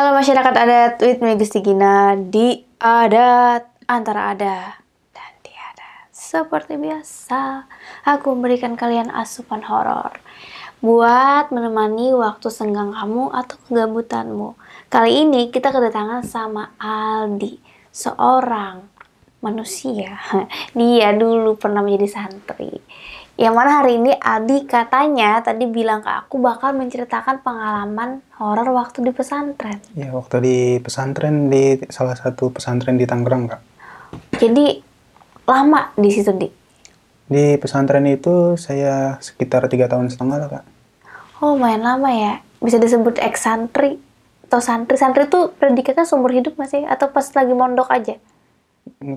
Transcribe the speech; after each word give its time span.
Halo 0.00 0.16
masyarakat 0.16 0.54
adat, 0.56 0.96
with 1.04 1.20
me 1.20 1.36
Gusti 1.36 1.60
Gina 1.60 2.16
di 2.16 2.64
adat 2.80 3.68
antara 3.84 4.32
ada 4.32 4.80
dan 5.12 5.32
tiada. 5.44 6.08
Seperti 6.08 6.80
biasa, 6.80 7.68
aku 8.08 8.32
memberikan 8.32 8.80
kalian 8.80 9.12
asupan 9.12 9.60
horor 9.60 10.16
buat 10.80 11.52
menemani 11.52 12.16
waktu 12.16 12.48
senggang 12.48 12.96
kamu 12.96 13.28
atau 13.28 13.60
kegabutanmu. 13.68 14.56
Kali 14.88 15.28
ini 15.28 15.52
kita 15.52 15.68
kedatangan 15.68 16.24
sama 16.24 16.72
Aldi, 16.80 17.60
seorang 17.92 18.80
manusia. 19.44 20.16
Dia 20.80 21.12
dulu 21.12 21.60
pernah 21.60 21.84
menjadi 21.84 22.08
santri. 22.08 22.72
Yang 23.40 23.54
mana 23.56 23.80
hari 23.80 23.96
ini 23.96 24.12
Aldi 24.12 24.68
katanya 24.68 25.40
tadi 25.40 25.64
bilang 25.64 26.04
ke 26.04 26.12
aku 26.12 26.36
bakal 26.44 26.76
menceritakan 26.76 27.40
pengalaman 27.40 28.20
horor 28.36 28.68
waktu 28.76 29.00
di 29.00 29.16
pesantren. 29.16 29.80
Ya, 29.96 30.12
waktu 30.12 30.44
di 30.44 30.56
pesantren 30.76 31.48
di 31.48 31.80
salah 31.88 32.20
satu 32.20 32.52
pesantren 32.52 33.00
di 33.00 33.08
Tangerang, 33.08 33.48
Kak. 33.48 33.62
Jadi 34.36 34.84
lama 35.48 35.88
di 35.96 36.10
situ 36.12 36.36
di. 36.36 36.52
Di 37.32 37.56
pesantren 37.56 38.04
itu 38.12 38.60
saya 38.60 39.16
sekitar 39.24 39.72
tiga 39.72 39.88
tahun 39.88 40.12
setengah 40.12 40.36
lah, 40.36 40.48
Kak. 40.60 40.64
Oh, 41.40 41.56
main 41.56 41.80
lama 41.80 42.12
ya. 42.12 42.44
Bisa 42.60 42.76
disebut 42.76 43.16
ex 43.24 43.40
santri 43.40 43.96
atau 44.52 44.60
santri. 44.60 45.00
Santri 45.00 45.24
itu 45.24 45.48
predikatnya 45.56 46.04
seumur 46.04 46.28
hidup 46.36 46.60
masih 46.60 46.84
atau 46.84 47.08
pas 47.08 47.24
lagi 47.32 47.56
mondok 47.56 47.88
aja? 47.88 48.20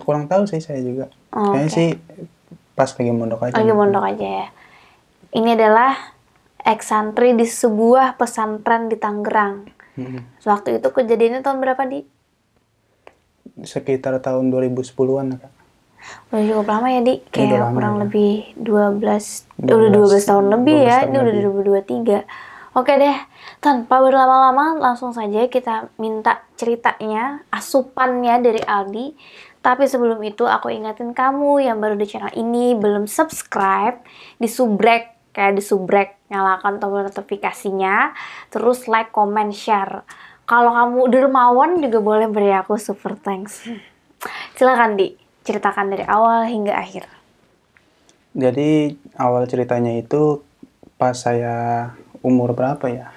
Kurang 0.07 0.31
tahu 0.31 0.47
sih 0.47 0.63
saya 0.63 0.79
juga. 0.79 1.11
Oh, 1.35 1.51
Kayaknya 1.51 1.67
oke. 1.67 1.75
sih 1.75 1.89
pas 2.73 2.89
lagi 2.89 3.11
mondok 3.13 3.41
aja. 3.49 3.53
Lagi 3.57 3.73
mondok 3.73 4.03
aja 4.03 4.27
ya. 4.43 4.47
Ini 5.33 5.49
adalah 5.57 5.93
ex 6.63 6.89
santri 6.89 7.33
di 7.37 7.45
sebuah 7.45 8.17
pesantren 8.17 8.89
di 8.89 8.97
Tangerang. 8.97 9.67
Mm-mm. 9.93 10.41
Waktu 10.41 10.81
itu 10.81 10.89
kejadiannya 10.89 11.45
tahun 11.45 11.61
berapa 11.61 11.83
di? 11.85 12.01
Sekitar 13.61 14.17
tahun 14.23 14.49
2010-an, 14.49 15.37
lah, 15.37 15.39
Kak. 15.45 15.51
Udah 16.33 16.43
cukup 16.49 16.67
lama 16.67 16.87
ya 16.89 17.01
di, 17.05 17.13
udah 17.21 17.31
kayak 17.31 17.61
lama, 17.61 17.75
kurang 17.77 17.95
ya. 17.95 18.01
lebih 18.03 18.31
12, 18.59 19.61
12 19.61 19.71
udah 19.71 19.89
12 19.93 20.29
tahun 20.29 20.45
lebih 20.51 20.77
12 20.81 20.89
ya, 20.89 20.97
tahun 20.97 21.07
ini 21.07 21.17
udah 21.17 21.33
lebih. 21.33 22.23
2023. 22.73 22.73
Oke 22.73 22.93
deh, 22.97 23.17
tanpa 23.61 24.01
berlama-lama 24.01 24.81
langsung 24.81 25.13
saja 25.13 25.45
kita 25.45 25.93
minta 26.01 26.41
ceritanya, 26.57 27.45
asupannya 27.53 28.41
dari 28.41 28.61
Aldi. 28.65 29.13
Tapi 29.63 29.87
sebelum 29.87 30.19
itu 30.27 30.43
aku 30.43 30.67
ingatin 30.67 31.15
kamu 31.15 31.63
yang 31.63 31.79
baru 31.79 31.95
di 31.95 32.03
channel 32.03 32.35
ini 32.35 32.75
belum 32.75 33.07
subscribe, 33.07 34.03
di 34.35 34.51
subrek 34.51 35.31
kayak 35.31 35.55
di 35.55 35.63
subrek 35.63 36.29
nyalakan 36.29 36.83
tombol 36.83 37.07
notifikasinya, 37.07 38.11
terus 38.51 38.85
like, 38.91 39.09
comment, 39.15 39.49
share. 39.55 40.05
Kalau 40.43 40.75
kamu 40.75 40.99
dermawan 41.09 41.79
juga 41.79 42.03
boleh 42.03 42.27
beri 42.27 42.51
aku 42.51 42.75
super 42.75 43.15
thanks. 43.15 43.63
Silakan 44.59 44.99
di 44.99 45.15
ceritakan 45.47 45.95
dari 45.95 46.03
awal 46.03 46.43
hingga 46.47 46.75
akhir. 46.75 47.07
Jadi 48.35 48.99
awal 49.15 49.47
ceritanya 49.47 49.95
itu 49.95 50.43
pas 50.99 51.15
saya 51.15 51.89
umur 52.19 52.51
berapa 52.51 52.85
ya? 52.91 53.15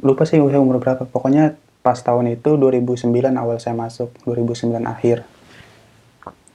Lupa 0.00 0.24
sih 0.24 0.40
usia 0.40 0.60
umur 0.60 0.80
berapa. 0.80 1.04
Pokoknya 1.08 1.56
pas 1.84 2.00
tahun 2.00 2.32
itu 2.32 2.56
2009 2.56 3.12
awal 3.36 3.60
saya 3.60 3.76
masuk, 3.76 4.08
2009 4.24 4.88
akhir. 4.88 5.28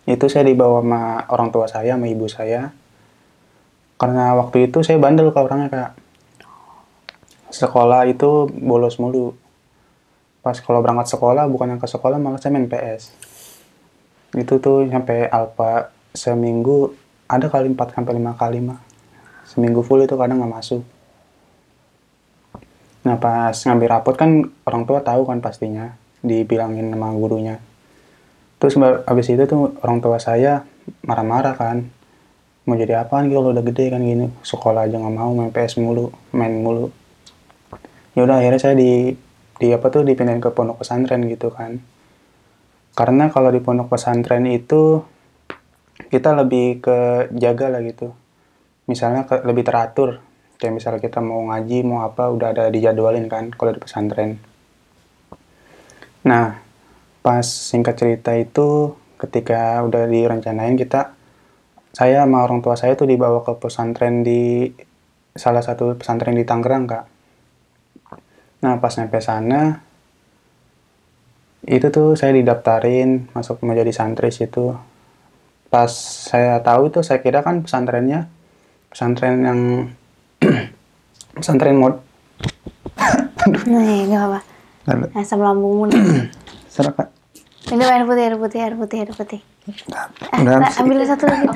Itu 0.09 0.25
saya 0.25 0.41
dibawa 0.49 0.81
sama 0.81 1.01
orang 1.29 1.53
tua 1.53 1.69
saya, 1.69 1.93
sama 1.93 2.09
ibu 2.09 2.25
saya. 2.25 2.73
Karena 4.01 4.33
waktu 4.33 4.73
itu 4.73 4.81
saya 4.81 4.97
bandel 4.97 5.29
ke 5.29 5.37
orangnya 5.37 5.69
kak. 5.69 5.91
Sekolah 7.53 8.09
itu 8.09 8.49
bolos 8.49 8.97
mulu. 8.97 9.37
Pas 10.41 10.57
kalau 10.57 10.81
berangkat 10.81 11.13
sekolah, 11.13 11.45
bukan 11.45 11.77
yang 11.77 11.81
ke 11.81 11.85
sekolah 11.85 12.17
malah 12.17 12.41
saya 12.41 12.57
main 12.57 12.65
PS. 12.65 13.13
Itu 14.33 14.57
tuh 14.57 14.89
sampai 14.89 15.29
alfa 15.29 15.93
seminggu 16.09 16.97
ada 17.29 17.45
kali 17.45 17.69
4 17.69 17.77
sampai 17.93 18.17
5 18.17 18.33
kali 18.33 18.65
mah. 18.65 18.81
Seminggu 19.45 19.85
full 19.85 20.01
itu 20.01 20.17
kadang 20.17 20.41
nggak 20.41 20.53
masuk. 20.57 20.81
Nah 23.07 23.15
pas 23.15 23.55
ngambil 23.55 23.87
rapot 23.87 24.15
kan 24.15 24.49
orang 24.67 24.83
tua 24.83 24.99
tahu 24.99 25.23
kan 25.23 25.39
pastinya 25.39 25.95
dibilangin 26.19 26.91
sama 26.91 27.15
gurunya. 27.15 27.59
Terus 28.59 28.75
abis 29.07 29.27
itu 29.31 29.43
tuh 29.47 29.79
orang 29.79 30.03
tua 30.03 30.19
saya 30.19 30.67
marah-marah 31.07 31.55
kan. 31.55 31.87
Mau 32.67 32.75
jadi 32.75 33.01
apaan 33.01 33.31
gitu 33.31 33.39
kalau 33.39 33.55
udah 33.55 33.63
gede 33.63 33.85
kan 33.87 34.03
gini. 34.03 34.27
Sekolah 34.43 34.85
aja 34.85 34.99
nggak 34.99 35.15
mau 35.15 35.31
main 35.31 35.49
PS 35.49 35.79
mulu, 35.79 36.11
main 36.35 36.51
mulu. 36.59 36.91
Ya 38.13 38.27
udah 38.27 38.43
akhirnya 38.43 38.59
saya 38.59 38.75
di 38.75 39.15
di 39.59 39.67
apa 39.71 39.87
tuh 39.87 40.03
dipindahin 40.03 40.43
ke 40.43 40.51
pondok 40.51 40.83
pesantren 40.83 41.23
gitu 41.31 41.55
kan. 41.55 41.79
Karena 42.99 43.31
kalau 43.31 43.47
di 43.47 43.63
pondok 43.63 43.95
pesantren 43.95 44.43
itu 44.43 44.99
kita 46.11 46.35
lebih 46.35 46.83
ke 46.83 47.31
jaga 47.31 47.71
lah 47.71 47.81
gitu. 47.83 48.11
Misalnya 48.91 49.23
ke, 49.23 49.39
lebih 49.47 49.63
teratur. 49.63 50.19
Kayak 50.59 50.73
misalnya 50.75 50.99
kita 50.99 51.23
mau 51.23 51.39
ngaji, 51.47 51.87
mau 51.87 52.03
apa, 52.03 52.27
udah 52.27 52.51
ada 52.51 52.67
dijadwalin 52.67 53.31
kan 53.31 53.49
kalau 53.55 53.71
di 53.71 53.79
pesantren. 53.79 54.43
Nah, 56.27 56.59
pas 57.23 57.47
singkat 57.47 57.95
cerita 57.95 58.35
itu 58.35 58.93
ketika 59.15 59.79
udah 59.87 60.03
direncanain 60.11 60.75
kita, 60.75 61.15
saya 61.95 62.27
sama 62.27 62.43
orang 62.43 62.59
tua 62.59 62.75
saya 62.75 62.99
tuh 62.99 63.07
dibawa 63.07 63.41
ke 63.47 63.55
pesantren 63.55 64.21
di 64.21 64.67
salah 65.31 65.63
satu 65.63 65.95
pesantren 65.95 66.35
di 66.35 66.43
Tangerang, 66.43 66.85
Kak. 66.85 67.05
Nah, 68.59 68.75
pas 68.83 68.91
nyampe 68.99 69.23
sana, 69.23 69.79
itu 71.67 71.87
tuh 71.91 72.15
saya 72.15 72.31
didaftarin 72.35 73.27
masuk 73.35 73.59
menjadi 73.67 73.91
santri 73.91 74.31
situ 74.31 74.73
pas 75.69 75.91
saya 76.31 76.57
tahu 76.65 76.89
itu 76.89 77.05
saya 77.05 77.21
kira 77.21 77.45
kan 77.45 77.61
pesantrennya 77.61 78.25
pesantren 78.89 79.45
yang 79.45 79.59
pesantren 81.39 81.79
mod 81.79 81.95
Nih, 83.65 84.05
gak 84.11 84.23
apa. 84.29 84.39
Asam 85.15 85.39
lambungmu 85.39 85.89
nih. 85.89 86.27
Serah, 86.67 86.93
Kak. 86.93 87.07
Minum 87.71 87.87
air 87.87 88.03
putih, 88.03 88.23
air 88.25 88.35
putih, 88.35 88.59
air 88.59 88.75
putih, 88.75 88.97
air 89.05 89.11
putih. 89.13 89.41
Eh, 89.69 90.41
nah, 90.41 90.65
ambil 90.81 91.05
satu 91.05 91.29
lagi. 91.29 91.47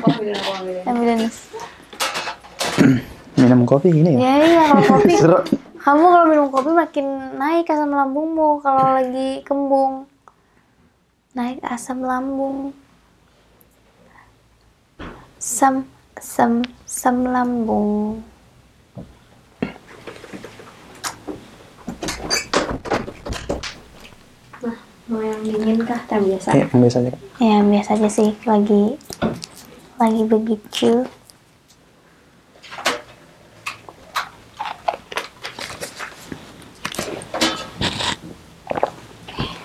Ambil 0.86 1.28
minum 3.34 3.66
kopi 3.66 3.90
gini 3.90 4.18
ya 4.18 4.20
Ya 4.22 4.34
iya, 4.46 4.64
kalau 4.70 4.84
kopi. 4.98 5.14
Seru. 5.22 5.40
Kamu 5.84 6.06
kalau 6.06 6.26
minum 6.30 6.48
kopi 6.54 6.70
makin 6.72 7.06
naik 7.36 7.68
asam 7.68 7.92
lambungmu 7.92 8.62
kalau 8.62 8.96
lagi 8.96 9.42
kembung. 9.44 10.06
Naik 11.34 11.60
asam 11.66 12.06
lambung. 12.06 12.72
Sam, 15.42 15.84
sam, 16.22 16.64
sam 16.86 17.28
lambung. 17.28 18.24
Mau 25.12 25.20
yang 25.20 25.44
dingin 25.44 25.84
kah? 25.84 26.00
Teh 26.08 26.20
biasa. 26.20 26.50
Iya, 26.56 26.66
biasa 26.72 26.98
aja. 27.04 27.12
Ya 27.44 27.58
biasa 27.60 27.90
aja 28.00 28.10
sih 28.10 28.32
lagi 28.48 28.96
lagi 30.00 30.24
begitu. 30.24 31.04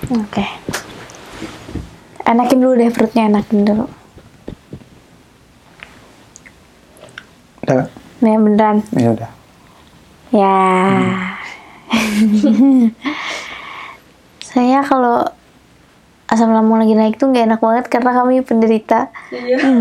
Oke. 0.08 0.44
Enakin 2.24 2.58
dulu 2.60 2.74
deh 2.76 2.90
perutnya, 2.92 3.28
enakin 3.28 3.60
dulu. 3.64 3.86
udah? 7.68 7.88
Nih 8.24 8.34
beneran. 8.40 8.76
ya 8.96 9.08
udah 9.12 9.30
Ya. 10.32 10.56
Saya 14.48 14.80
kalau 14.80 15.28
asam 16.24 16.48
lambung 16.56 16.80
lagi 16.80 16.96
naik 16.96 17.20
tuh 17.20 17.28
nggak 17.28 17.44
enak 17.44 17.60
banget 17.60 17.84
karena 17.92 18.16
kami 18.16 18.40
penderita 18.40 19.12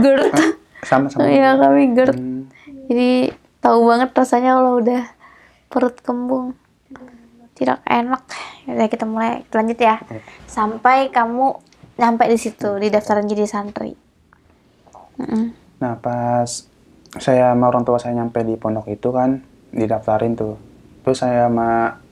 GERD. 0.03 0.35
sama 0.83 1.07
sama 1.07 1.23
Iya 1.23 1.55
kami 1.55 1.95
GERD. 1.95 2.19
Hmm, 2.19 2.51
Jadi 2.91 3.31
tahu 3.63 3.87
banget 3.87 4.11
rasanya 4.11 4.59
kalau 4.59 4.83
udah 4.83 5.03
perut 5.71 5.95
kembung. 6.03 6.59
Tidak 7.55 7.79
enak. 7.87 8.23
Ya 8.67 8.85
kita 8.91 9.07
mulai 9.07 9.47
kita 9.47 9.55
lanjut 9.63 9.79
ya. 9.79 9.95
Sampai 10.51 11.15
kamu 11.15 11.63
nyampe 11.95 12.27
di 12.27 12.37
situ 12.37 12.75
di 12.75 12.91
daftaran 12.91 13.23
jadi 13.23 13.47
santri. 13.47 13.95
Nah 15.79 15.95
pas 16.03 16.67
saya 17.15 17.55
sama 17.55 17.71
orang 17.71 17.87
tua 17.87 17.97
saya 17.97 18.19
nyampe 18.19 18.43
di 18.43 18.59
pondok 18.59 18.91
itu 18.91 19.09
kan 19.15 19.41
didaftarin 19.71 20.35
tuh 20.35 20.55
terus 21.01 21.23
saya 21.23 21.47
sama 21.47 22.03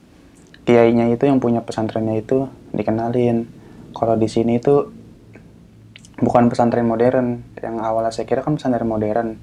kiainya 0.66 1.14
itu 1.14 1.30
yang 1.30 1.38
punya 1.38 1.62
pesantrennya 1.62 2.18
itu 2.18 2.50
dikenalin. 2.74 3.46
Kalau 3.94 4.18
di 4.18 4.26
sini 4.26 4.58
itu 4.58 4.90
bukan 6.18 6.50
pesantren 6.50 6.84
modern. 6.84 7.46
Yang 7.62 7.76
awalnya 7.80 8.12
saya 8.12 8.26
kira 8.26 8.42
kan 8.42 8.58
pesantren 8.58 8.84
modern. 8.84 9.38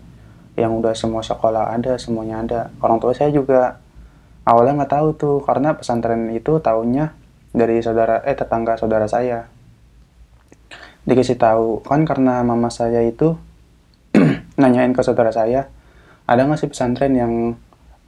Yang 0.60 0.72
udah 0.84 0.94
semua 0.94 1.24
sekolah 1.24 1.72
ada 1.72 1.96
semuanya 1.96 2.44
ada. 2.44 2.62
Orang 2.84 3.00
tua 3.00 3.16
saya 3.16 3.32
juga 3.32 3.80
awalnya 4.44 4.84
nggak 4.84 4.92
tahu 4.92 5.08
tuh 5.16 5.38
karena 5.48 5.80
pesantren 5.80 6.28
itu 6.36 6.60
tahunya 6.60 7.16
dari 7.56 7.80
saudara 7.80 8.20
eh 8.28 8.36
tetangga 8.36 8.76
saudara 8.76 9.08
saya. 9.08 9.48
Dikasih 11.08 11.40
tahu. 11.40 11.82
Kan 11.88 12.04
karena 12.04 12.44
mama 12.44 12.68
saya 12.68 13.00
itu 13.00 13.40
nanyain 14.62 14.92
ke 14.92 15.02
saudara 15.02 15.32
saya 15.32 15.72
ada 16.28 16.44
nggak 16.44 16.60
sih 16.60 16.70
pesantren 16.70 17.16
yang 17.16 17.56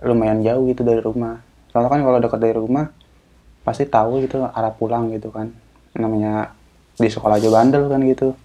lumayan 0.04 0.44
jauh 0.44 0.68
gitu 0.68 0.84
dari 0.84 1.00
rumah? 1.00 1.40
Soalnya 1.72 1.90
kan 1.90 2.02
kalau 2.04 2.20
dekat 2.20 2.40
dari 2.44 2.56
rumah 2.56 2.92
pasti 3.66 3.90
tahu 3.90 4.24
gitu 4.24 4.46
arah 4.46 4.72
pulang 4.72 5.10
gitu 5.12 5.34
kan. 5.34 5.52
Namanya 5.98 6.54
di 6.96 7.10
sekolah 7.10 7.42
aja 7.42 7.50
bandel 7.50 7.90
kan 7.90 8.00
gitu. 8.06 8.38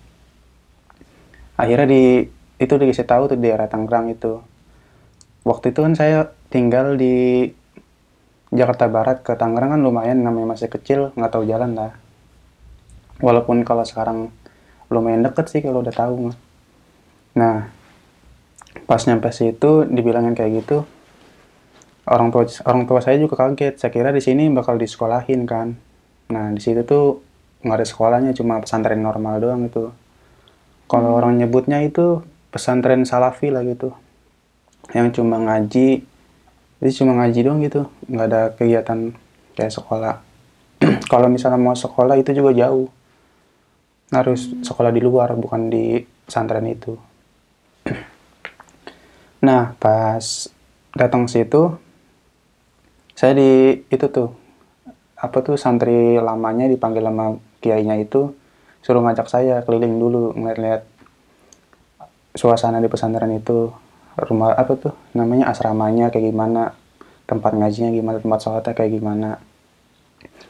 Akhirnya 1.61 1.87
di 1.87 2.27
itu 2.61 2.75
dikasih 2.77 3.07
tahu 3.07 3.31
tuh 3.31 3.37
di 3.37 3.53
daerah 3.53 3.69
Tangerang 3.69 4.11
itu. 4.11 4.41
Waktu 5.45 5.77
itu 5.77 5.81
kan 5.85 5.93
saya 5.93 6.33
tinggal 6.51 6.99
di 6.99 7.47
Jakarta 8.51 8.91
Barat 8.91 9.23
ke 9.23 9.39
Tangerang 9.39 9.79
kan 9.79 9.81
lumayan 9.81 10.27
namanya 10.27 10.59
masih 10.59 10.67
kecil 10.67 11.15
nggak 11.15 11.31
tahu 11.31 11.47
jalan 11.47 11.79
lah 11.79 11.95
walaupun 13.23 13.63
kalau 13.63 13.87
sekarang 13.87 14.35
lumayan 14.91 15.23
deket 15.23 15.47
sih 15.47 15.61
kalau 15.63 15.87
udah 15.87 15.95
tahu 15.95 16.35
nah 17.39 17.71
pas 18.91 19.03
nyampe 19.07 19.31
situ 19.31 19.87
dibilangin 19.87 20.35
kayak 20.35 20.67
gitu 20.67 20.83
orang 22.09 22.33
tua 22.33 22.49
orang 22.65 22.85
tua 22.89 23.01
saya 23.05 23.21
juga 23.21 23.37
kaget. 23.37 23.77
Saya 23.77 23.91
kira 23.93 24.11
di 24.15 24.23
sini 24.23 24.49
bakal 24.49 24.81
disekolahin 24.81 25.45
kan. 25.45 25.77
Nah 26.33 26.55
di 26.55 26.61
situ 26.63 26.87
tuh 26.87 27.21
nggak 27.61 27.77
ada 27.77 27.87
sekolahnya 27.87 28.33
cuma 28.33 28.63
pesantren 28.63 29.03
normal 29.05 29.43
doang 29.43 29.69
itu. 29.69 29.93
Kalau 30.89 31.11
hmm. 31.13 31.19
orang 31.21 31.33
nyebutnya 31.37 31.85
itu 31.85 32.25
pesantren 32.49 33.05
salafi 33.05 33.53
lah 33.53 33.61
gitu. 33.67 33.93
Yang 34.97 35.21
cuma 35.21 35.37
ngaji 35.39 36.07
jadi 36.81 36.93
cuma 36.97 37.13
ngaji 37.21 37.39
doang 37.45 37.61
gitu. 37.61 37.83
Nggak 38.09 38.27
ada 38.33 38.43
kegiatan 38.57 38.99
kayak 39.59 39.73
sekolah. 39.75 40.15
Kalau 41.13 41.29
misalnya 41.29 41.61
mau 41.61 41.77
sekolah 41.77 42.17
itu 42.17 42.33
juga 42.33 42.57
jauh. 42.57 42.89
Harus 44.11 44.49
hmm. 44.49 44.65
sekolah 44.65 44.91
di 44.91 45.01
luar 45.05 45.37
bukan 45.37 45.69
di 45.69 46.01
pesantren 46.25 46.65
itu. 46.67 46.97
Nah 49.41 49.73
pas 49.81 50.21
datang 50.93 51.25
situ 51.25 51.81
saya 53.21 53.37
di 53.37 53.85
itu 53.93 54.07
tuh 54.09 54.33
apa 55.21 55.45
tuh 55.45 55.61
santri 55.61 56.17
lamanya 56.17 56.65
dipanggil 56.73 57.05
sama 57.05 57.37
kiainya 57.61 58.01
itu 58.01 58.33
suruh 58.81 59.05
ngajak 59.05 59.29
saya 59.29 59.61
keliling 59.61 60.01
dulu 60.01 60.33
ngeliat-liat 60.33 60.89
suasana 62.33 62.81
di 62.81 62.89
pesantren 62.89 63.37
itu 63.37 63.69
rumah 64.17 64.57
apa 64.57 64.73
tuh 64.81 64.97
namanya 65.13 65.53
asramanya 65.53 66.09
kayak 66.09 66.33
gimana 66.33 66.73
tempat 67.29 67.53
ngajinya 67.53 67.93
gimana 67.93 68.17
tempat 68.25 68.41
sholatnya 68.41 68.73
kayak 68.73 68.93
gimana. 68.97 69.31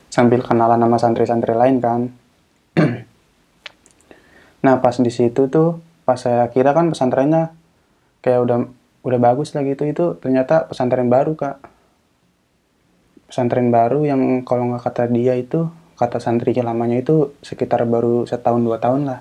Sambil 0.08 0.40
kenalan 0.40 0.80
sama 0.80 0.96
santri-santri 0.96 1.52
lain 1.52 1.82
kan. 1.82 2.00
Nah 4.60 4.76
pas 4.76 4.92
di 4.92 5.08
situ 5.08 5.48
tuh 5.48 5.80
pas 6.04 6.20
saya 6.20 6.44
kira 6.52 6.76
kan 6.76 6.92
pesantrennya 6.92 7.56
kayak 8.20 8.44
udah 8.44 8.58
udah 9.00 9.16
bagus 9.16 9.56
lah 9.56 9.64
gitu 9.64 9.88
itu 9.88 10.20
ternyata 10.20 10.68
pesantren 10.68 11.08
baru 11.08 11.32
kak 11.32 11.64
pesantren 13.30 13.70
baru 13.70 14.02
yang 14.02 14.42
kalau 14.42 14.66
nggak 14.74 14.82
kata 14.90 15.06
dia 15.08 15.38
itu 15.38 15.70
kata 15.94 16.18
santri 16.18 16.50
lamanya 16.58 16.98
itu 16.98 17.36
sekitar 17.40 17.86
baru 17.86 18.26
setahun 18.26 18.60
dua 18.60 18.82
tahun 18.82 19.06
lah. 19.06 19.20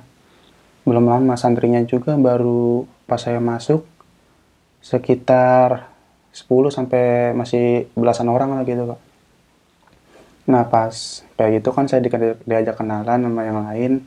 Belum 0.84 1.06
lama 1.06 1.38
santrinya 1.38 1.80
juga 1.86 2.18
baru 2.18 2.90
pas 3.06 3.22
saya 3.22 3.38
masuk 3.38 3.86
sekitar 4.82 5.92
10 6.34 6.48
sampai 6.72 7.36
masih 7.36 7.92
belasan 7.94 8.32
orang 8.32 8.56
lah 8.56 8.64
gitu 8.64 8.88
kak 8.88 9.02
nah 10.50 10.66
pas 10.66 11.22
kayak 11.38 11.62
gitu 11.62 11.70
kan 11.70 11.86
saya 11.86 12.02
di, 12.02 12.10
diajak 12.50 12.82
kenalan 12.82 13.22
sama 13.22 13.42
yang 13.46 13.62
lain. 13.70 14.02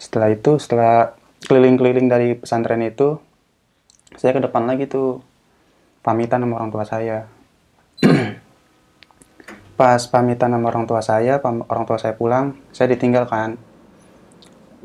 Setelah 0.00 0.32
itu 0.32 0.56
setelah 0.56 1.12
keliling-keliling 1.44 2.08
dari 2.08 2.32
pesantren 2.40 2.80
itu 2.80 3.20
saya 4.16 4.32
ke 4.32 4.40
depan 4.40 4.64
lagi 4.64 4.88
tuh 4.88 5.20
pamitan 6.00 6.40
sama 6.40 6.56
orang 6.56 6.72
tua 6.72 6.84
saya 6.88 7.28
pas 9.82 9.98
pamitan 10.06 10.54
sama 10.54 10.70
orang 10.70 10.86
tua 10.86 11.02
saya 11.02 11.42
orang 11.42 11.82
tua 11.82 11.98
saya 11.98 12.14
pulang 12.14 12.54
saya 12.70 12.94
ditinggalkan. 12.94 13.58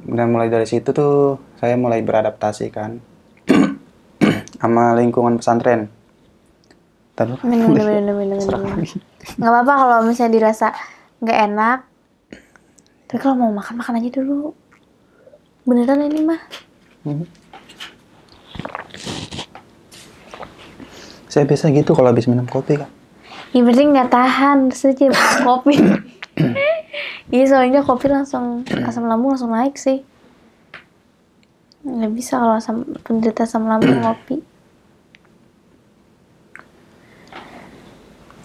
Dan 0.01 0.33
mulai 0.33 0.49
dari 0.49 0.65
situ 0.65 0.89
tuh 0.89 1.37
saya 1.61 1.77
mulai 1.77 2.01
beradaptasi 2.01 2.73
kan. 2.73 2.97
Sama 4.61 4.97
lingkungan 4.97 5.37
pesantren. 5.37 5.93
Terus 7.13 7.37
minum, 7.45 7.77
minum, 7.77 7.93
minum, 7.93 8.15
minum, 8.17 8.37
minum. 8.41 8.77
nggak 9.37 9.51
apa-apa 9.53 9.73
kalau 9.77 9.97
misalnya 10.05 10.33
dirasa 10.33 10.73
nggak 11.21 11.39
enak. 11.49 11.79
Tapi 13.05 13.19
kalau 13.21 13.35
mau 13.37 13.51
makan 13.53 13.77
makan 13.77 14.01
aja 14.01 14.09
dulu. 14.17 14.53
Beneran 15.65 16.09
ini 16.09 16.21
mah. 16.25 16.41
Hmm. 17.05 17.25
saya 21.27 21.45
biasa 21.45 21.69
gitu 21.69 21.93
kalau 21.93 22.09
habis 22.09 22.25
minum 22.25 22.49
kopi 22.49 22.81
kan 22.81 22.89
ya 23.57 23.65
berarti 23.65 23.83
nggak 23.89 24.09
tahan 24.13 24.69
saja 24.69 25.09
kopi. 25.45 25.81
Iya 27.33 27.43
soalnya 27.49 27.81
kopi 27.81 28.05
langsung 28.07 28.61
asam 28.85 29.09
lambung 29.09 29.33
langsung 29.33 29.49
naik 29.49 29.73
sih. 29.81 30.05
Nggak 31.81 32.13
bisa 32.13 32.37
kalau 32.37 32.53
asam 32.61 32.85
penderita 33.01 33.49
asam 33.49 33.65
lambung 33.65 33.97
kopi. 33.97 34.37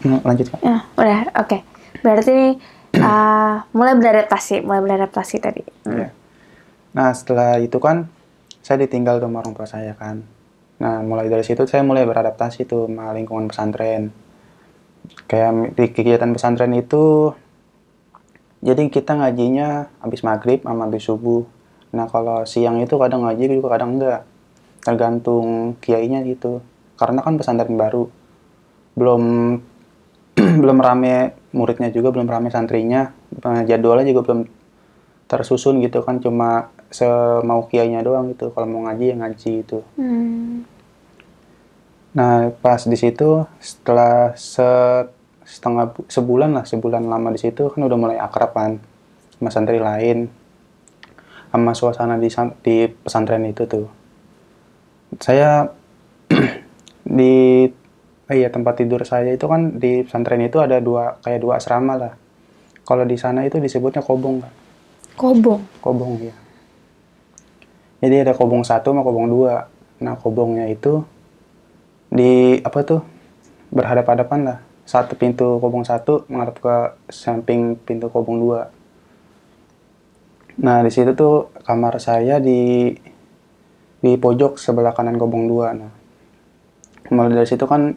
Lanjut 0.27 0.49
kak? 0.49 0.61
Ya 0.65 0.81
udah 0.97 1.21
oke. 1.37 1.49
Okay. 1.49 1.61
berarti 2.01 2.57
uh, 2.97 3.63
mulai 3.77 3.95
beradaptasi 4.01 4.65
mulai 4.65 4.81
beradaptasi 4.81 5.37
tadi. 5.39 5.63
Hmm. 5.85 6.09
nah 6.93 7.09
setelah 7.17 7.57
itu 7.57 7.81
kan 7.81 8.05
saya 8.61 8.85
ditinggal 8.85 9.17
sama 9.21 9.45
orang 9.45 9.53
tua 9.53 9.69
saya 9.69 9.93
kan. 9.93 10.25
Nah 10.81 11.05
mulai 11.05 11.29
dari 11.29 11.45
situ 11.45 11.69
saya 11.69 11.85
mulai 11.85 12.09
beradaptasi 12.09 12.65
tuh 12.65 12.89
sama 12.89 13.13
lingkungan 13.13 13.53
pesantren 13.53 14.22
kayak 15.31 15.77
di 15.79 15.87
kegiatan 15.91 16.31
pesantren 16.33 16.75
itu 16.75 17.33
jadi 18.63 18.87
kita 18.87 19.19
ngajinya 19.19 19.91
habis 19.99 20.23
maghrib 20.23 20.63
sama 20.63 20.87
habis 20.87 21.03
subuh. 21.03 21.43
Nah 21.91 22.07
kalau 22.07 22.47
siang 22.47 22.79
itu 22.79 22.95
kadang 22.95 23.27
ngaji 23.27 23.59
juga 23.59 23.75
kadang 23.75 23.99
enggak. 23.99 24.23
Tergantung 24.87 25.75
kiainya 25.83 26.23
gitu. 26.23 26.63
Karena 26.95 27.27
kan 27.27 27.35
pesantren 27.35 27.75
baru. 27.75 28.07
Belum 28.95 29.23
belum 30.63 30.79
rame 30.79 31.35
muridnya 31.51 31.91
juga 31.91 32.15
belum 32.15 32.31
rame 32.31 32.55
santrinya. 32.55 33.11
Jadwalnya 33.67 34.07
juga 34.07 34.31
belum 34.31 34.41
tersusun 35.27 35.83
gitu 35.83 36.07
kan. 36.07 36.23
Cuma 36.23 36.71
semau 36.95 37.67
kiainya 37.67 37.99
doang 38.07 38.31
gitu. 38.31 38.55
Kalau 38.55 38.71
mau 38.71 38.87
ngaji 38.87 39.11
ya 39.11 39.15
ngaji 39.19 39.53
itu 39.67 39.83
hmm. 39.99 40.72
Nah, 42.13 42.53
pas 42.61 42.85
di 42.85 42.97
situ 42.97 43.49
setelah 43.57 44.37
se 44.37 44.69
setengah 45.49 45.97
sebulan 46.09 46.53
lah, 46.53 46.65
sebulan 46.69 47.09
lama 47.09 47.33
di 47.33 47.41
situ 47.41 47.73
kan 47.73 47.81
udah 47.81 47.99
mulai 47.99 48.19
akrab 48.21 48.53
kan 48.53 48.77
sama 49.37 49.51
santri 49.51 49.81
lain 49.81 50.29
sama 51.53 51.73
suasana 51.77 52.17
di 52.17 52.29
di 52.65 52.89
pesantren 52.89 53.45
itu 53.49 53.65
tuh. 53.69 53.89
Saya 55.21 55.69
di 57.21 57.69
eh, 58.29 58.37
iya 58.37 58.49
tempat 58.49 58.81
tidur 58.81 59.05
saya 59.05 59.33
itu 59.33 59.45
kan 59.45 59.77
di 59.77 60.05
pesantren 60.05 60.41
itu 60.41 60.61
ada 60.61 60.81
dua 60.81 61.21
kayak 61.21 61.41
dua 61.41 61.61
asrama 61.61 61.97
lah. 61.97 62.15
Kalau 62.85 63.05
di 63.05 63.17
sana 63.21 63.45
itu 63.45 63.61
disebutnya 63.61 64.01
kobong 64.01 64.41
kan. 64.41 64.53
Kobong. 65.17 65.61
Kobong 65.85 66.13
ya. 66.25 66.35
Jadi 68.01 68.17
ada 68.25 68.33
kobong 68.33 68.65
satu 68.65 68.97
sama 68.97 69.05
kobong 69.05 69.29
dua. 69.29 69.69
Nah 70.01 70.17
kobongnya 70.17 70.67
itu 70.73 71.05
di 72.13 72.61
apa 72.61 72.85
tuh 72.85 73.01
berhadap-hadapan 73.73 74.41
lah. 74.45 74.59
Satu 74.85 75.17
pintu 75.17 75.57
kobong 75.57 75.89
satu 75.89 76.29
menghadap 76.29 76.61
ke 76.61 76.77
samping 77.09 77.81
pintu 77.81 78.13
kobong 78.13 78.37
dua. 78.37 78.69
Nah 80.61 80.85
di 80.85 80.93
situ 80.93 81.17
tuh 81.17 81.49
kamar 81.65 81.97
saya 81.97 82.37
di 82.37 82.93
di 84.03 84.13
pojok 84.21 84.61
sebelah 84.61 84.93
kanan 84.93 85.17
kobong 85.17 85.49
dua. 85.49 85.73
Nah 85.73 85.93
mulai 87.09 87.33
dari 87.33 87.49
situ 87.49 87.65
kan 87.65 87.97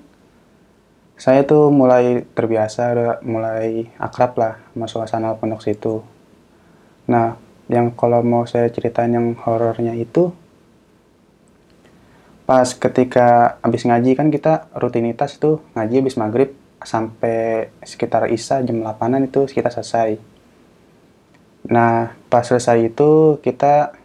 saya 1.19 1.43
tuh 1.43 1.71
mulai 1.71 2.23
terbiasa 2.23 3.19
mulai 3.23 3.91
akrab 3.99 4.35
lah 4.39 4.53
sama 4.71 4.87
suasana 4.87 5.35
pondok 5.35 5.59
situ. 5.59 5.99
Nah 7.11 7.35
yang 7.67 7.91
kalau 7.91 8.23
mau 8.23 8.47
saya 8.47 8.71
ceritain 8.71 9.11
yang 9.11 9.35
horornya 9.43 9.91
itu 9.97 10.31
pas 12.45 12.65
ketika 12.77 13.57
habis 13.65 13.83
ngaji 13.85 14.13
kan 14.13 14.29
kita 14.29 14.69
rutinitas 14.77 15.37
itu 15.41 15.61
ngaji 15.73 15.95
habis 16.05 16.15
maghrib 16.17 16.49
sampai 16.85 17.73
sekitar 17.81 18.29
isya 18.29 18.61
jam 18.61 18.85
8an 18.85 19.25
itu 19.25 19.49
kita 19.49 19.73
selesai. 19.73 20.21
Nah 21.69 22.13
pas 22.29 22.45
selesai 22.45 22.93
itu 22.93 23.41
kita 23.41 23.97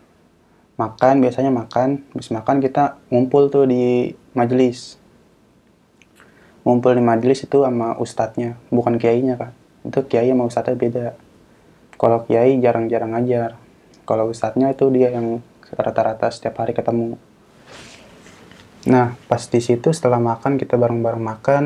makan 0.80 1.20
biasanya 1.20 1.52
makan. 1.52 2.00
Habis 2.16 2.32
makan 2.32 2.64
kita 2.64 2.96
ngumpul 3.12 3.52
tuh 3.52 3.68
di 3.68 4.16
majelis. 4.32 4.96
Ngumpul 6.64 6.96
di 6.96 7.04
majelis 7.04 7.44
itu 7.44 7.60
sama 7.60 8.00
ustadznya 8.00 8.56
bukan 8.72 8.96
kiainya 8.96 9.36
kan 9.36 9.52
itu 9.84 10.00
kiai 10.04 10.28
sama 10.28 10.44
ustadznya 10.48 10.76
beda. 10.76 11.06
Kalau 11.96 12.24
kiai 12.24 12.60
jarang-jarang 12.60 13.16
ngajar. 13.16 13.56
Kalau 14.04 14.28
ustadznya 14.28 14.72
itu 14.72 14.88
dia 14.92 15.12
yang 15.12 15.40
rata-rata 15.70 16.28
setiap 16.32 16.58
hari 16.60 16.74
ketemu 16.74 17.14
nah 18.90 19.14
pas 19.30 19.46
di 19.46 19.62
situ 19.62 19.94
setelah 19.94 20.18
makan 20.18 20.58
kita 20.58 20.74
bareng-bareng 20.74 21.22
makan 21.22 21.64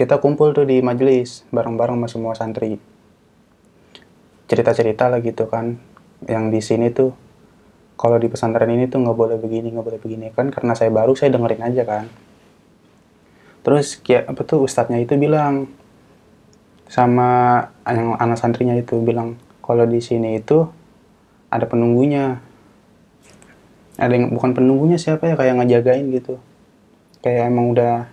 kita 0.00 0.16
kumpul 0.16 0.56
tuh 0.56 0.64
di 0.64 0.80
majelis 0.80 1.44
bareng-bareng 1.52 2.00
sama 2.00 2.08
semua 2.08 2.32
santri. 2.32 2.80
Cerita-cerita 4.48 5.12
lah 5.12 5.20
gitu 5.20 5.44
kan 5.44 5.76
yang 6.24 6.48
di 6.48 6.64
sini 6.64 6.88
tuh 6.88 7.12
kalau 8.00 8.16
di 8.16 8.32
pesantren 8.32 8.72
ini 8.72 8.88
tuh 8.88 9.04
nggak 9.04 9.12
boleh 9.12 9.36
begini 9.36 9.68
nggak 9.76 9.84
boleh 9.84 10.00
begini 10.00 10.32
kan 10.32 10.48
karena 10.48 10.72
saya 10.72 10.88
baru 10.88 11.12
saya 11.12 11.36
dengerin 11.36 11.60
aja 11.68 11.84
kan. 11.84 12.08
Terus 13.60 14.00
kayak 14.00 14.32
apa 14.32 14.40
tuh 14.48 14.64
ustadznya 14.64 15.04
itu 15.04 15.20
bilang 15.20 15.68
sama 16.88 17.60
yang 17.84 18.16
anak 18.16 18.40
santrinya 18.40 18.72
itu 18.72 18.96
bilang 19.04 19.36
kalau 19.60 19.84
di 19.84 20.00
sini 20.00 20.40
itu 20.40 20.64
ada 21.52 21.68
penunggunya 21.68 22.40
ada 24.00 24.12
yang 24.16 24.32
bukan 24.32 24.50
penunggunya 24.56 24.98
siapa 24.98 25.28
ya 25.30 25.34
kayak 25.36 25.54
ngejagain 25.60 26.06
gitu 26.10 26.40
kayak 27.20 27.52
emang 27.52 27.66
udah 27.74 28.08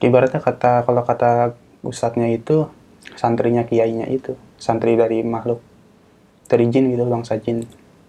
ibaratnya 0.00 0.40
kata 0.40 0.84
kalau 0.84 1.02
kata 1.02 1.56
ustadznya 1.82 2.28
itu 2.28 2.68
santrinya 3.16 3.64
kiainya 3.64 4.06
itu 4.08 4.36
santri 4.60 4.96
dari 4.96 5.24
makhluk 5.24 5.60
dari 6.48 6.68
jin 6.68 6.92
gitu 6.92 7.04
bangsa 7.08 7.40
jin 7.40 7.64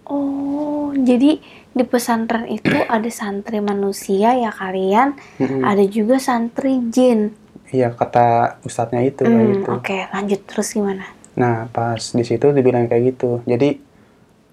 Oh, 0.06 0.94
jadi 0.94 1.42
di 1.74 1.82
pesantren 1.82 2.46
itu 2.46 2.70
ada 2.86 3.10
santri 3.10 3.58
manusia 3.58 4.38
ya 4.38 4.54
kalian, 4.54 5.18
Mm-mm. 5.42 5.66
ada 5.66 5.82
juga 5.82 6.22
santri 6.22 6.78
jin. 6.94 7.34
iya 7.74 7.90
kata 7.90 8.56
ustadznya 8.62 9.02
itu 9.02 9.26
kayak 9.26 9.34
Hmm, 9.34 9.52
gitu 9.58 9.70
Oke, 9.74 9.98
lanjut 10.14 10.40
terus 10.46 10.70
gimana? 10.70 11.10
Nah, 11.34 11.66
pas 11.68 11.98
di 11.98 12.22
situ 12.22 12.54
dibilang 12.54 12.86
kayak 12.86 13.02
gitu. 13.18 13.42
Jadi 13.42 13.82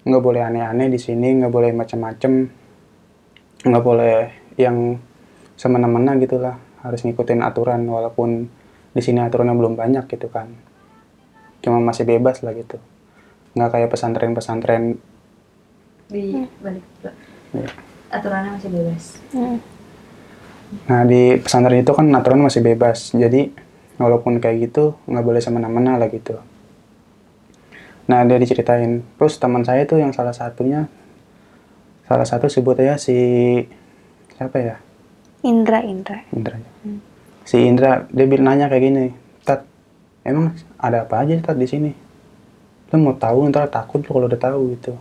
nggak 0.04 0.22
boleh 0.22 0.44
aneh-aneh 0.44 0.92
di 0.92 1.00
sini, 1.00 1.40
nggak 1.40 1.52
boleh 1.52 1.72
macem-macem, 1.72 2.32
nggak 3.64 3.84
boleh 3.84 4.16
yang 4.60 5.00
semena-mena 5.56 6.14
gitu 6.20 6.36
lah. 6.36 6.60
Harus 6.84 7.00
ngikutin 7.08 7.40
aturan 7.40 7.80
walaupun 7.88 8.46
di 8.92 9.02
sini 9.02 9.24
aturannya 9.24 9.56
belum 9.56 9.74
banyak 9.74 10.04
gitu 10.06 10.28
kan. 10.28 10.52
Cuma 11.64 11.80
masih 11.80 12.04
bebas 12.04 12.44
lah 12.44 12.52
gitu. 12.52 12.76
Nggak 13.56 13.70
kayak 13.72 13.88
pesantren-pesantren. 13.90 15.00
di 16.04 16.44
balik. 16.60 16.84
Iya. 17.56 17.70
aturannya 18.12 18.60
masih 18.60 18.70
bebas 18.70 19.04
Hmm. 19.32 19.58
Nah, 20.90 21.02
di 21.06 21.38
pesantren 21.38 21.80
itu 21.80 21.92
kan 21.94 22.06
aturan 22.12 22.44
masih 22.44 22.60
bebas. 22.60 23.14
Jadi 23.14 23.50
walaupun 23.96 24.42
kayak 24.42 24.70
gitu 24.70 24.98
nggak 25.06 25.24
boleh 25.24 25.40
semena-mena 25.40 25.96
lah 25.96 26.10
gitu. 26.10 26.38
Nah, 28.04 28.20
dia 28.28 28.36
diceritain. 28.36 29.00
Terus 29.16 29.40
teman 29.40 29.64
saya 29.64 29.88
tuh 29.88 29.96
yang 29.96 30.12
salah 30.12 30.36
satunya, 30.36 30.88
salah 32.04 32.28
satu 32.28 32.52
sebut 32.52 32.76
aja 32.76 33.00
si 33.00 33.16
siapa 34.36 34.56
ya? 34.60 34.76
Indra, 35.44 35.80
Indra. 35.80 36.20
Indra. 36.32 36.56
Si 37.44 37.56
Indra 37.60 38.04
dia 38.12 38.24
bilang 38.28 38.52
nanya 38.52 38.68
kayak 38.68 38.84
gini, 38.84 39.04
Tat, 39.44 39.64
emang 40.24 40.56
ada 40.76 41.04
apa 41.04 41.24
aja 41.24 41.36
Tat 41.40 41.56
di 41.56 41.68
sini? 41.68 41.92
Lu 42.92 43.00
mau 43.00 43.16
tahu 43.16 43.48
ntar 43.48 43.68
takut 43.72 44.04
lu 44.04 44.10
kalau 44.12 44.28
udah 44.28 44.40
tahu 44.40 44.60
gitu. 44.76 44.92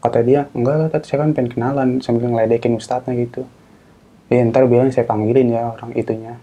Kata 0.00 0.20
dia, 0.24 0.48
enggak 0.52 0.76
lah 0.76 0.88
Tat, 0.92 1.04
saya 1.08 1.24
kan 1.24 1.32
pengen 1.32 1.52
kenalan 1.56 1.88
sambil 2.04 2.28
ngeledekin 2.28 2.76
ustadznya 2.76 3.16
gitu. 3.16 3.48
Ya 4.28 4.44
ntar 4.44 4.68
bilang 4.68 4.92
saya 4.92 5.08
panggilin 5.08 5.56
ya 5.56 5.72
orang 5.72 5.96
itunya. 5.96 6.36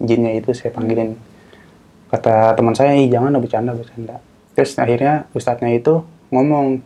Jinnya 0.00 0.36
itu 0.36 0.52
saya 0.52 0.68
panggilin. 0.72 1.16
Kata 2.12 2.52
teman 2.52 2.76
saya, 2.76 2.92
jangan 3.08 3.36
bercanda, 3.40 3.72
bercanda. 3.72 4.20
Terus 4.56 4.72
akhirnya 4.80 5.28
ustadznya 5.36 5.76
itu 5.76 6.00
ngomong, 6.32 6.80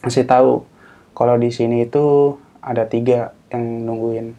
ngasih 0.00 0.24
tahu 0.24 0.64
kalau 1.12 1.36
di 1.36 1.52
sini 1.52 1.84
itu 1.84 2.34
ada 2.64 2.88
tiga 2.88 3.36
yang 3.52 3.84
nungguin. 3.84 4.32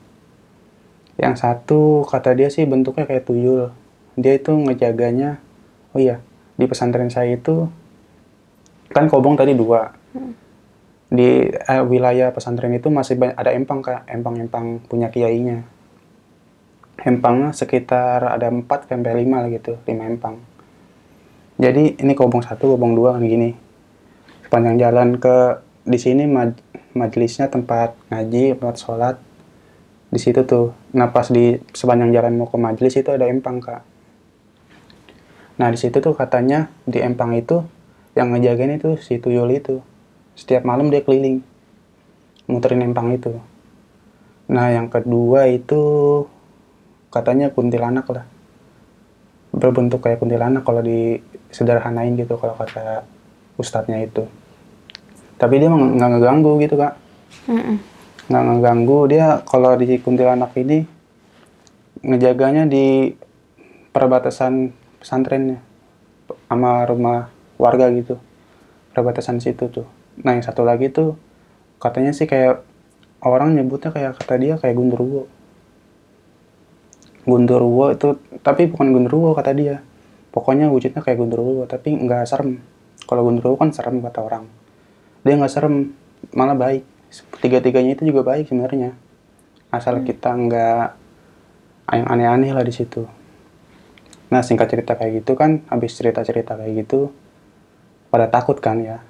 Yang 1.21 1.35
satu 1.45 2.07
kata 2.09 2.33
dia 2.33 2.49
sih 2.49 2.65
bentuknya 2.65 3.05
kayak 3.05 3.29
tuyul. 3.29 3.69
Dia 4.17 4.41
itu 4.41 4.49
ngejaganya, 4.49 5.37
oh 5.93 6.01
iya, 6.01 6.23
di 6.57 6.65
pesantren 6.65 7.13
saya 7.13 7.37
itu 7.37 7.69
kan 8.89 9.05
kobong 9.05 9.37
tadi 9.37 9.53
dua. 9.53 9.93
Di 11.09 11.53
eh, 11.53 11.83
wilayah 11.85 12.33
pesantren 12.33 12.73
itu 12.73 12.89
masih 12.89 13.13
banyak, 13.13 13.37
ada 13.37 13.53
empang 13.53 13.85
kak, 13.85 14.09
empang-empang 14.09 14.81
punya 14.89 15.13
kiainya. 15.13 15.69
Empangnya 16.99 17.53
sekitar 17.55 18.25
ada 18.25 18.51
4 18.51 18.65
sampai 18.89 19.23
5 19.23 19.39
lah 19.39 19.49
gitu, 19.53 19.79
5 19.87 20.03
empang. 20.03 20.48
Jadi 21.59 21.99
ini 21.99 22.15
kobong 22.15 22.39
satu, 22.39 22.79
kobong 22.79 22.95
dua 22.95 23.19
kan 23.19 23.27
gini. 23.27 23.51
Sepanjang 24.47 24.79
jalan 24.79 25.19
ke 25.19 25.59
di 25.83 25.99
sini 25.99 26.23
maj- 26.23 26.63
majelisnya 26.95 27.51
tempat 27.51 27.99
ngaji, 28.07 28.55
tempat 28.55 28.75
sholat. 28.79 29.15
Di 30.07 30.17
situ 30.23 30.47
tuh. 30.47 30.71
Nah 30.95 31.11
pas 31.11 31.27
di 31.27 31.59
sepanjang 31.75 32.15
jalan 32.15 32.39
mau 32.39 32.47
ke 32.47 32.55
majelis 32.55 32.95
itu 32.95 33.11
ada 33.11 33.27
empang 33.27 33.59
kak. 33.59 33.83
Nah 35.59 35.67
di 35.67 35.75
situ 35.75 35.99
tuh 35.99 36.15
katanya 36.15 36.71
di 36.87 37.03
empang 37.03 37.35
itu 37.35 37.67
yang 38.15 38.31
ngejagain 38.31 38.79
itu 38.79 38.95
si 39.03 39.19
tuyul 39.19 39.51
itu. 39.51 39.83
Setiap 40.39 40.63
malam 40.63 40.87
dia 40.87 41.03
keliling 41.03 41.43
muterin 42.47 42.87
empang 42.87 43.11
itu. 43.11 43.35
Nah 44.47 44.71
yang 44.71 44.87
kedua 44.87 45.51
itu 45.51 46.23
katanya 47.11 47.51
kuntilanak 47.51 48.07
lah. 48.07 48.25
Berbentuk 49.49 50.05
kayak 50.05 50.21
kuntilanak 50.21 50.61
kalau 50.61 50.85
disederhanain 50.85 52.13
gitu 52.15 52.37
kalau 52.37 52.53
kata 52.53 53.03
ustadznya 53.57 53.99
itu. 54.05 54.29
Tapi 55.39 55.57
dia 55.57 55.71
emang 55.71 55.97
nggak 55.97 56.09
ngeganggu 56.15 56.51
gitu 56.61 56.75
kak. 56.77 56.93
Nggak 58.29 58.43
ngeganggu. 58.45 58.99
Dia 59.09 59.41
kalau 59.43 59.73
di 59.79 59.97
kuntilanak 59.97 60.53
ini 60.59 60.85
ngejaganya 62.05 62.69
di 62.69 63.15
perbatasan 63.89 64.71
pesantrennya 65.01 65.59
sama 66.45 66.85
rumah 66.85 67.33
warga 67.57 67.89
gitu. 67.89 68.21
Perbatasan 68.93 69.41
situ 69.41 69.67
tuh. 69.71 69.87
Nah 70.21 70.37
yang 70.37 70.45
satu 70.45 70.61
lagi 70.67 70.91
tuh 70.91 71.15
katanya 71.79 72.11
sih 72.11 72.27
kayak 72.27 72.61
orang 73.23 73.55
nyebutnya 73.55 73.91
kayak 73.91 74.19
kata 74.19 74.35
dia 74.39 74.55
kayak 74.59 74.75
gundurwo 74.75 75.27
gundurwo 77.27 77.91
itu 77.91 78.19
tapi 78.39 78.67
bukan 78.71 78.95
gundurwo 78.95 79.35
kata 79.35 79.51
dia. 79.55 79.83
Pokoknya 80.29 80.69
wujudnya 80.69 81.01
kayak 81.01 81.19
gundurwo 81.19 81.65
tapi 81.65 81.95
nggak 81.95 82.23
serem. 82.29 82.61
Kalau 83.09 83.25
gundurwo 83.25 83.57
kan 83.57 83.73
serem 83.73 83.99
kata 83.99 84.19
orang. 84.21 84.45
Dia 85.25 85.35
nggak 85.35 85.51
serem 85.51 85.91
malah 86.35 86.55
baik. 86.55 86.85
Tiga-tiganya 87.41 87.97
itu 87.97 88.13
juga 88.13 88.21
baik 88.21 88.47
sebenarnya. 88.47 88.93
Asal 89.73 90.05
kita 90.05 90.33
nggak 90.33 90.85
yang 91.89 92.05
aneh-aneh 92.05 92.53
lah 92.53 92.61
di 92.61 92.73
situ. 92.73 93.09
Nah 94.29 94.45
singkat 94.45 94.69
cerita 94.69 94.93
kayak 94.93 95.25
gitu 95.25 95.33
kan 95.33 95.65
habis 95.73 95.97
cerita-cerita 95.97 96.53
kayak 96.53 96.85
gitu 96.85 97.09
pada 98.13 98.29
takut 98.29 98.61
kan 98.61 98.77
ya. 98.77 99.01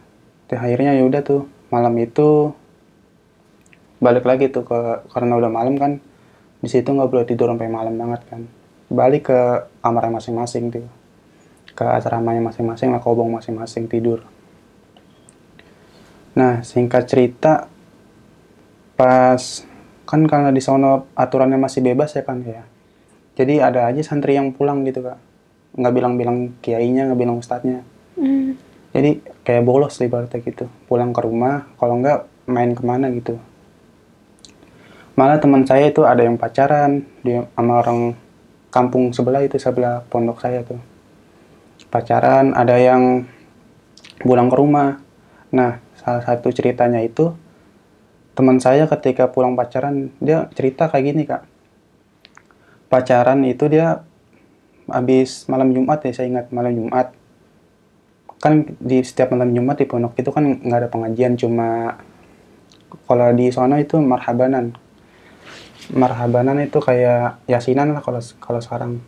Terus 0.47 0.63
akhirnya 0.63 0.95
ya 0.95 1.03
udah 1.03 1.21
tuh 1.21 1.43
malam 1.69 1.91
itu 1.99 2.55
balik 3.99 4.23
lagi 4.23 4.47
tuh 4.47 4.63
ke 4.63 4.79
karena 5.11 5.35
udah 5.35 5.51
malam 5.51 5.75
kan 5.75 5.99
di 6.59 6.67
situ 6.67 6.91
nggak 6.91 7.09
boleh 7.09 7.25
tidur 7.27 7.47
sampai 7.47 7.71
malam 7.71 7.95
banget 7.95 8.21
kan. 8.27 8.41
Balik 8.91 9.31
ke 9.31 9.39
kamarnya 9.79 10.19
masing-masing 10.19 10.73
tuh 10.73 10.87
ke 11.79 11.85
asramanya 11.87 12.43
masing-masing 12.43 12.91
lah 12.91 12.99
kobong 12.99 13.31
masing-masing 13.31 13.87
tidur. 13.87 14.27
Nah 16.35 16.59
singkat 16.67 17.07
cerita 17.07 17.71
pas 18.99 19.39
kan 20.03 20.21
karena 20.27 20.51
di 20.51 20.59
sono 20.59 21.07
aturannya 21.15 21.55
masih 21.55 21.79
bebas 21.79 22.19
ya 22.19 22.27
kan 22.27 22.43
ya. 22.43 22.67
Jadi 23.39 23.63
ada 23.63 23.87
aja 23.87 24.03
santri 24.03 24.35
yang 24.35 24.51
pulang 24.51 24.83
gitu 24.83 24.99
kak. 24.99 25.15
Nggak 25.79 25.93
bilang-bilang 25.95 26.37
kiainya 26.59 27.07
nggak 27.07 27.19
bilang 27.19 27.39
ustadznya. 27.39 27.87
Mm. 28.19 28.59
jadi 28.91 29.23
kayak 29.47 29.63
bolos 29.63 29.95
ibaratnya 30.03 30.43
gitu. 30.43 30.67
Pulang 30.91 31.15
ke 31.15 31.23
rumah 31.23 31.71
kalau 31.79 32.03
nggak 32.03 32.27
main 32.51 32.75
ke 32.75 32.83
mana 32.83 33.07
gitu 33.15 33.39
malah 35.19 35.35
teman 35.35 35.67
saya 35.67 35.91
itu 35.91 36.07
ada 36.07 36.23
yang 36.23 36.39
pacaran 36.39 37.03
dia 37.27 37.43
sama 37.51 37.83
orang 37.83 38.15
kampung 38.71 39.11
sebelah 39.11 39.43
itu 39.43 39.59
sebelah 39.59 40.07
pondok 40.07 40.39
saya 40.39 40.63
tuh. 40.63 40.79
Pacaran 41.91 42.55
ada 42.55 42.79
yang 42.79 43.27
pulang 44.23 44.47
ke 44.47 44.55
rumah. 44.55 45.03
Nah 45.51 45.83
salah 45.99 46.23
satu 46.23 46.47
ceritanya 46.55 47.03
itu 47.03 47.35
teman 48.31 48.63
saya 48.63 48.87
ketika 48.87 49.27
pulang 49.27 49.59
pacaran 49.59 50.15
dia 50.23 50.47
cerita 50.55 50.87
kayak 50.87 51.03
gini 51.03 51.23
kak. 51.27 51.43
Pacaran 52.87 53.43
itu 53.43 53.67
dia 53.67 54.07
habis 54.87 55.43
malam 55.51 55.75
Jumat 55.75 55.99
ya 56.07 56.15
saya 56.15 56.31
ingat 56.31 56.47
malam 56.55 56.79
Jumat. 56.79 57.11
Kan 58.39 58.71
di 58.79 59.03
setiap 59.03 59.35
malam 59.35 59.51
Jumat 59.51 59.83
di 59.83 59.83
pondok 59.83 60.15
itu 60.15 60.31
kan 60.31 60.63
nggak 60.63 60.79
ada 60.79 60.87
pengajian 60.87 61.35
cuma 61.35 61.99
kalau 63.03 63.35
di 63.35 63.51
sana 63.51 63.83
itu 63.83 63.99
marhabanan 63.99 64.71
marhabanan 65.93 66.61
itu 66.61 66.77
kayak 66.77 67.41
yasinan 67.49 67.93
lah 67.93 68.01
kalau 68.01 68.21
kalau 68.41 68.61
sekarang. 68.61 69.01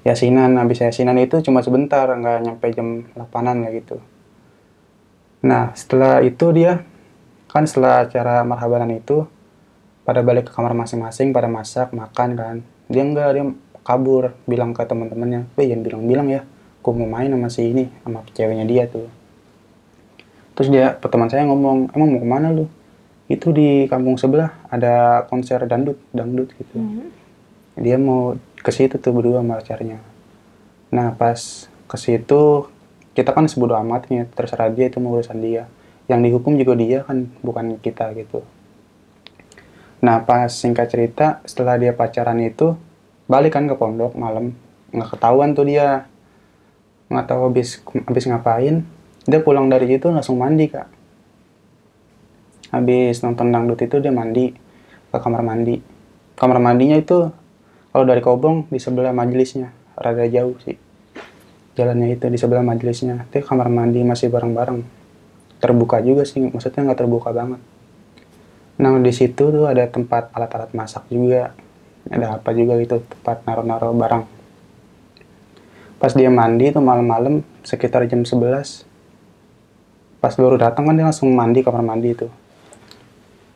Yasinan 0.00 0.56
habis 0.56 0.80
yasinan 0.80 1.20
itu 1.20 1.44
cuma 1.44 1.60
sebentar 1.60 2.08
nggak 2.08 2.38
nyampe 2.40 2.66
jam 2.72 3.04
8an 3.14 3.66
lah 3.66 3.70
gitu. 3.74 4.00
Nah 5.44 5.72
setelah 5.76 6.24
itu 6.24 6.46
dia 6.56 6.84
kan 7.50 7.66
setelah 7.66 8.06
acara 8.08 8.46
marhabanan 8.46 8.94
itu 8.96 9.26
pada 10.06 10.24
balik 10.24 10.48
ke 10.48 10.52
kamar 10.56 10.72
masing-masing 10.72 11.34
pada 11.36 11.50
masak 11.50 11.92
makan 11.92 12.30
kan 12.38 12.56
dia 12.88 13.02
enggak 13.04 13.28
dia 13.36 13.44
kabur 13.84 14.32
bilang 14.48 14.72
ke 14.72 14.82
teman-temannya 14.86 15.50
weh 15.54 15.66
jangan 15.68 15.82
bilang-bilang 15.84 16.26
ya 16.32 16.40
aku 16.80 16.96
mau 16.96 17.08
main 17.20 17.28
sama 17.28 17.48
si 17.52 17.68
ini 17.68 17.84
sama 18.00 18.24
ceweknya 18.32 18.64
dia 18.64 18.88
tuh. 18.88 19.06
Terus 20.56 20.68
dia 20.72 20.96
teman 20.96 21.28
saya 21.28 21.44
ngomong 21.44 21.92
emang 21.92 22.08
mau 22.08 22.20
ke 22.20 22.28
mana 22.28 22.48
lu 22.52 22.66
itu 23.30 23.54
di 23.54 23.86
kampung 23.86 24.18
sebelah 24.18 24.50
ada 24.66 25.22
konser 25.30 25.62
dangdut 25.70 26.02
dangdut 26.10 26.50
gitu. 26.58 26.82
Dia 27.78 27.94
mau 27.96 28.34
ke 28.58 28.74
situ 28.74 28.98
tuh 28.98 29.14
berdua 29.14 29.40
sama 29.40 29.62
pacarnya 29.62 30.10
nah 30.90 31.14
pas 31.14 31.70
ke 31.86 31.96
situ 31.96 32.66
kita 33.14 33.30
kan 33.30 33.46
sebodoh 33.46 33.78
amatnya 33.78 34.26
terserah 34.34 34.70
dia 34.70 34.90
itu 34.90 34.98
mau 35.02 35.14
urusan 35.18 35.38
dia. 35.38 35.66
Yang 36.10 36.20
dihukum 36.30 36.58
juga 36.58 36.74
dia 36.74 37.06
kan 37.06 37.30
bukan 37.42 37.78
kita 37.78 38.10
gitu. 38.18 38.42
Nah 40.02 40.22
pas 40.26 40.50
singkat 40.50 40.90
cerita 40.90 41.38
setelah 41.46 41.78
dia 41.78 41.94
pacaran 41.94 42.38
itu 42.42 42.74
balik 43.30 43.54
kan 43.54 43.66
ke 43.70 43.74
pondok 43.78 44.14
malam. 44.18 44.54
Nggak 44.90 45.14
ketahuan 45.14 45.54
tuh 45.54 45.66
dia. 45.66 46.10
Nggak 47.10 47.26
tahu 47.30 47.40
habis 47.50 47.82
habis 48.06 48.24
ngapain. 48.26 48.82
Dia 49.26 49.38
pulang 49.42 49.70
dari 49.70 49.86
situ 49.86 50.10
langsung 50.10 50.38
mandi 50.38 50.70
kak 50.70 50.99
habis 52.70 53.22
nonton 53.22 53.50
dangdut 53.50 53.78
itu 53.82 53.98
dia 53.98 54.14
mandi 54.14 54.54
ke 55.10 55.18
kamar 55.18 55.42
mandi. 55.42 55.82
Kamar 56.38 56.58
mandinya 56.62 56.96
itu 56.96 57.28
kalau 57.90 58.04
dari 58.06 58.22
Kobong 58.22 58.70
di 58.70 58.78
sebelah 58.78 59.10
majelisnya. 59.10 59.74
Rada 59.98 60.24
jauh 60.30 60.56
sih. 60.62 60.78
Jalannya 61.76 62.16
itu 62.16 62.26
di 62.30 62.38
sebelah 62.38 62.64
majelisnya. 62.64 63.26
Tapi 63.28 63.42
kamar 63.42 63.68
mandi 63.68 64.00
masih 64.06 64.30
bareng-bareng. 64.30 64.80
Terbuka 65.60 66.00
juga 66.00 66.24
sih 66.24 66.40
maksudnya 66.40 66.86
nggak 66.88 66.98
terbuka 67.04 67.34
banget. 67.34 67.60
Nah 68.80 68.96
di 68.96 69.12
situ 69.12 69.52
tuh 69.52 69.68
ada 69.68 69.84
tempat 69.90 70.32
alat-alat 70.32 70.72
masak 70.72 71.04
juga. 71.12 71.52
Ada 72.08 72.40
apa 72.40 72.56
juga 72.56 72.80
gitu 72.80 73.04
tempat 73.04 73.44
naruh-naruh 73.44 73.92
barang. 73.92 74.24
Pas 76.00 76.16
dia 76.16 76.32
mandi 76.32 76.72
tuh 76.72 76.80
malam-malam 76.80 77.44
sekitar 77.60 78.08
jam 78.08 78.24
11 78.24 78.88
pas 80.20 80.36
baru 80.36 80.60
datang 80.60 80.84
kan 80.84 80.94
dia 80.94 81.08
langsung 81.08 81.32
mandi 81.32 81.64
kamar 81.64 81.80
mandi 81.80 82.12
itu 82.12 82.28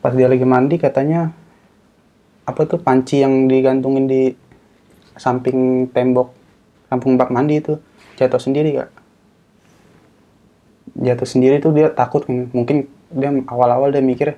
pas 0.05 0.13
dia 0.13 0.29
lagi 0.29 0.45
mandi 0.45 0.77
katanya 0.77 1.33
apa 2.45 2.61
tuh 2.69 2.77
panci 2.77 3.25
yang 3.25 3.49
digantungin 3.49 4.05
di 4.05 4.37
samping 5.17 5.89
tembok 5.89 6.29
samping 6.85 7.17
bak 7.17 7.33
mandi 7.33 7.57
itu 7.57 7.81
jatuh 8.13 8.37
sendiri 8.37 8.77
kak. 8.77 8.93
Jatuh 11.01 11.25
sendiri 11.25 11.57
tuh 11.57 11.73
dia 11.73 11.89
takut 11.89 12.21
kan. 12.21 12.53
mungkin 12.53 12.85
dia 13.09 13.33
awal-awal 13.49 13.89
dia 13.89 14.05
mikir 14.05 14.37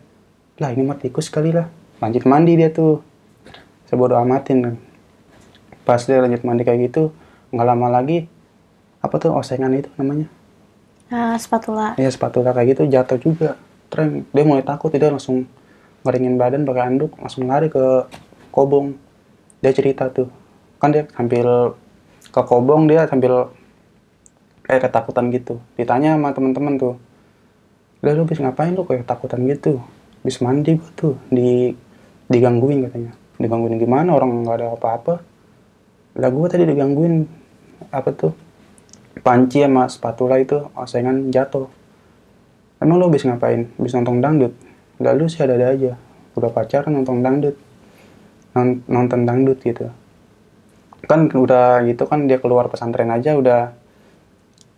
lah 0.55 0.71
ini 0.71 0.87
mah 0.87 0.95
tikus 0.95 1.27
kali 1.27 1.51
lah. 1.51 1.67
Lanjut 1.99 2.23
mandi 2.23 2.55
dia 2.55 2.71
tuh 2.71 3.03
sebodoh 3.91 4.15
amatin 4.15 4.63
kan. 4.63 4.75
Pas 5.83 5.99
dia 5.99 6.23
lanjut 6.23 6.47
mandi 6.47 6.63
kayak 6.63 6.79
gitu 6.87 7.11
nggak 7.51 7.67
lama 7.67 7.91
lagi 7.91 8.31
apa 9.03 9.19
tuh 9.19 9.35
osengan 9.35 9.75
itu 9.75 9.91
namanya? 9.99 10.31
Nah, 11.11 11.35
spatula. 11.35 11.99
ya 11.99 12.07
spatula 12.07 12.55
kayak 12.55 12.79
gitu 12.79 12.81
jatuh 12.87 13.19
juga. 13.19 13.59
Terus 13.91 14.23
dia 14.31 14.43
mulai 14.47 14.63
takut 14.63 14.95
dia 14.95 15.11
langsung 15.11 15.43
ngeringin 16.05 16.35
badan 16.37 16.67
pakai 16.67 16.83
anduk 16.93 17.15
langsung 17.17 17.47
lari 17.49 17.71
ke 17.71 18.05
kobong. 18.53 18.97
Dia 19.61 19.73
cerita 19.73 20.09
tuh. 20.13 20.29
Kan 20.77 20.93
dia 20.93 21.09
sambil 21.13 21.73
ke 22.29 22.41
kobong 22.43 22.85
dia 22.85 23.09
sambil 23.09 23.49
kayak 24.65 24.89
ketakutan 24.89 25.33
gitu. 25.33 25.57
Ditanya 25.79 26.19
sama 26.19 26.35
teman-teman 26.35 26.77
tuh 26.77 26.95
lah 27.97 28.13
lu 28.13 28.29
bisa 28.29 28.45
ngapain 28.45 28.77
lu 28.77 28.85
kayak 28.85 29.09
ketakutan 29.09 29.41
gitu? 29.49 29.81
Bisa 30.21 30.45
mandi 30.45 30.77
gua 30.77 30.91
tuh 30.93 31.15
di 31.33 31.73
digangguin 32.29 32.85
katanya. 32.85 33.11
Digangguin 33.41 33.81
gimana? 33.81 34.13
Orang 34.13 34.45
nggak 34.45 34.57
ada 34.61 34.67
apa-apa. 34.77 35.15
Lah 36.17 36.29
gua 36.29 36.45
tadi 36.45 36.69
digangguin 36.69 37.25
apa 37.89 38.09
tuh 38.13 38.33
panci 39.25 39.65
sama 39.65 39.89
spatula 39.89 40.37
itu 40.37 40.69
osengan 40.77 41.33
jatuh. 41.33 41.65
Emang 42.77 43.01
lu 43.01 43.09
bisa 43.09 43.25
ngapain? 43.33 43.65
Bisa 43.81 43.97
nonton 43.97 44.21
dangdut 44.21 44.66
lalu 44.97 45.29
sih 45.29 45.41
ada-ada 45.45 45.73
aja. 45.73 45.93
Udah 46.37 46.49
pacaran 46.53 46.93
nonton 46.93 47.21
dangdut. 47.21 47.55
Non- 48.57 48.83
nonton 48.89 49.25
dangdut 49.25 49.61
gitu. 49.61 49.89
Kan 51.05 51.29
udah 51.29 51.85
gitu 51.85 52.03
kan 52.09 52.25
dia 52.25 52.41
keluar 52.41 52.67
pesantren 52.67 53.09
aja 53.13 53.37
udah 53.37 53.71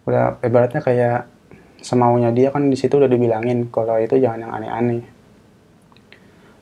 udah 0.06 0.42
ibaratnya 0.44 0.82
kayak 0.84 1.30
semaunya 1.80 2.30
dia 2.36 2.52
kan 2.52 2.68
di 2.68 2.76
situ 2.76 3.00
udah 3.00 3.08
dibilangin 3.08 3.72
kalau 3.72 3.96
itu 3.98 4.20
jangan 4.20 4.48
yang 4.48 4.52
aneh-aneh. 4.52 5.04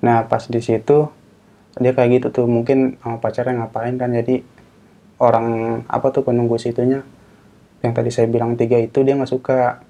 Nah 0.06 0.30
pas 0.30 0.46
di 0.46 0.62
situ 0.62 1.10
dia 1.78 1.94
kayak 1.94 2.22
gitu 2.22 2.28
tuh 2.34 2.46
mungkin 2.50 2.98
sama 3.02 3.18
pacarnya 3.18 3.66
ngapain 3.66 3.98
kan. 3.98 4.14
Jadi 4.14 4.46
orang 5.18 5.82
apa 5.90 6.08
tuh 6.14 6.22
penunggu 6.22 6.62
situnya. 6.62 7.02
Yang 7.82 7.94
tadi 7.94 8.10
saya 8.14 8.28
bilang 8.30 8.58
tiga 8.58 8.78
itu 8.78 9.02
dia 9.02 9.18
nggak 9.18 9.30
suka. 9.30 9.82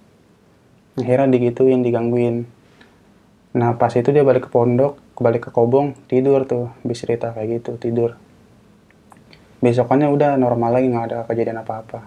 Akhirnya 0.97 1.27
digituin 1.30 1.84
digangguin 1.86 2.56
nah 3.57 3.73
pas 3.73 3.89
itu 3.89 4.13
dia 4.13 4.21
balik 4.21 4.45
ke 4.45 4.49
pondok 4.53 5.01
balik 5.17 5.49
ke 5.49 5.51
kobong 5.53 5.97
tidur 6.05 6.45
tuh 6.45 6.69
bis 6.85 7.01
cerita 7.01 7.33
kayak 7.33 7.61
gitu 7.61 7.81
tidur. 7.81 8.13
Besokannya 9.57 10.13
udah 10.13 10.37
normal 10.37 10.77
lagi 10.77 10.93
nggak 10.93 11.05
ada 11.09 11.19
kejadian 11.25 11.65
apa-apa. 11.65 12.05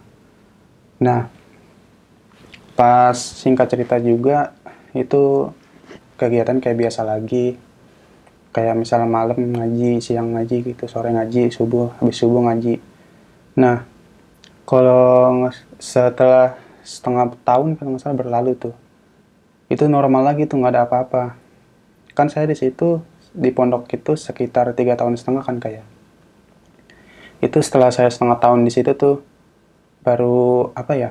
Nah 1.02 1.26
pas 2.78 3.18
singkat 3.18 3.66
cerita 3.66 3.98
juga 3.98 4.54
itu 4.94 5.50
kegiatan 6.14 6.62
kayak 6.62 6.78
biasa 6.86 7.02
lagi. 7.02 7.58
Kayak 8.50 8.78
misalnya 8.78 9.06
malam 9.10 9.38
ngaji 9.38 10.02
siang 10.02 10.34
ngaji 10.34 10.74
gitu 10.74 10.86
sore 10.86 11.10
ngaji 11.10 11.50
subuh 11.50 11.90
habis 11.98 12.18
subuh 12.18 12.46
ngaji. 12.46 12.78
Nah 13.58 13.82
kalau 14.62 15.50
setelah 15.82 16.54
setengah 16.86 17.34
tahun 17.42 17.74
kalau 17.74 17.98
nggak 17.98 18.02
salah 18.06 18.18
berlalu 18.18 18.54
tuh. 18.54 18.74
Itu 19.66 19.90
normal 19.90 20.30
lagi 20.30 20.46
tuh 20.46 20.62
nggak 20.62 20.74
ada 20.78 20.82
apa-apa 20.86 21.39
kan 22.14 22.28
saya 22.28 22.50
di 22.50 22.56
situ 22.58 23.02
di 23.30 23.50
pondok 23.54 23.86
itu 23.94 24.18
sekitar 24.18 24.74
tiga 24.74 24.98
tahun 24.98 25.14
setengah 25.14 25.42
kan 25.46 25.62
kayak 25.62 25.86
itu 27.40 27.58
setelah 27.62 27.88
saya 27.94 28.10
setengah 28.10 28.36
tahun 28.42 28.66
di 28.66 28.72
situ 28.74 28.92
tuh 28.98 29.24
baru 30.04 30.72
apa 30.76 30.92
ya 30.96 31.10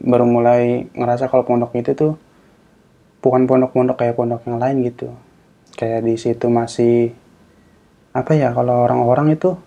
baru 0.00 0.28
mulai 0.28 0.88
ngerasa 0.92 1.32
kalau 1.32 1.48
pondok 1.48 1.72
itu 1.76 1.96
tuh 1.96 2.12
bukan 3.24 3.48
pondok-pondok 3.48 3.96
kayak 3.98 4.14
pondok 4.14 4.44
yang 4.46 4.60
lain 4.60 4.86
gitu. 4.86 5.10
Kayak 5.76 6.06
di 6.06 6.14
situ 6.16 6.46
masih 6.46 7.12
apa 8.16 8.32
ya 8.32 8.52
kalau 8.54 8.86
orang-orang 8.86 9.36
itu 9.36 9.58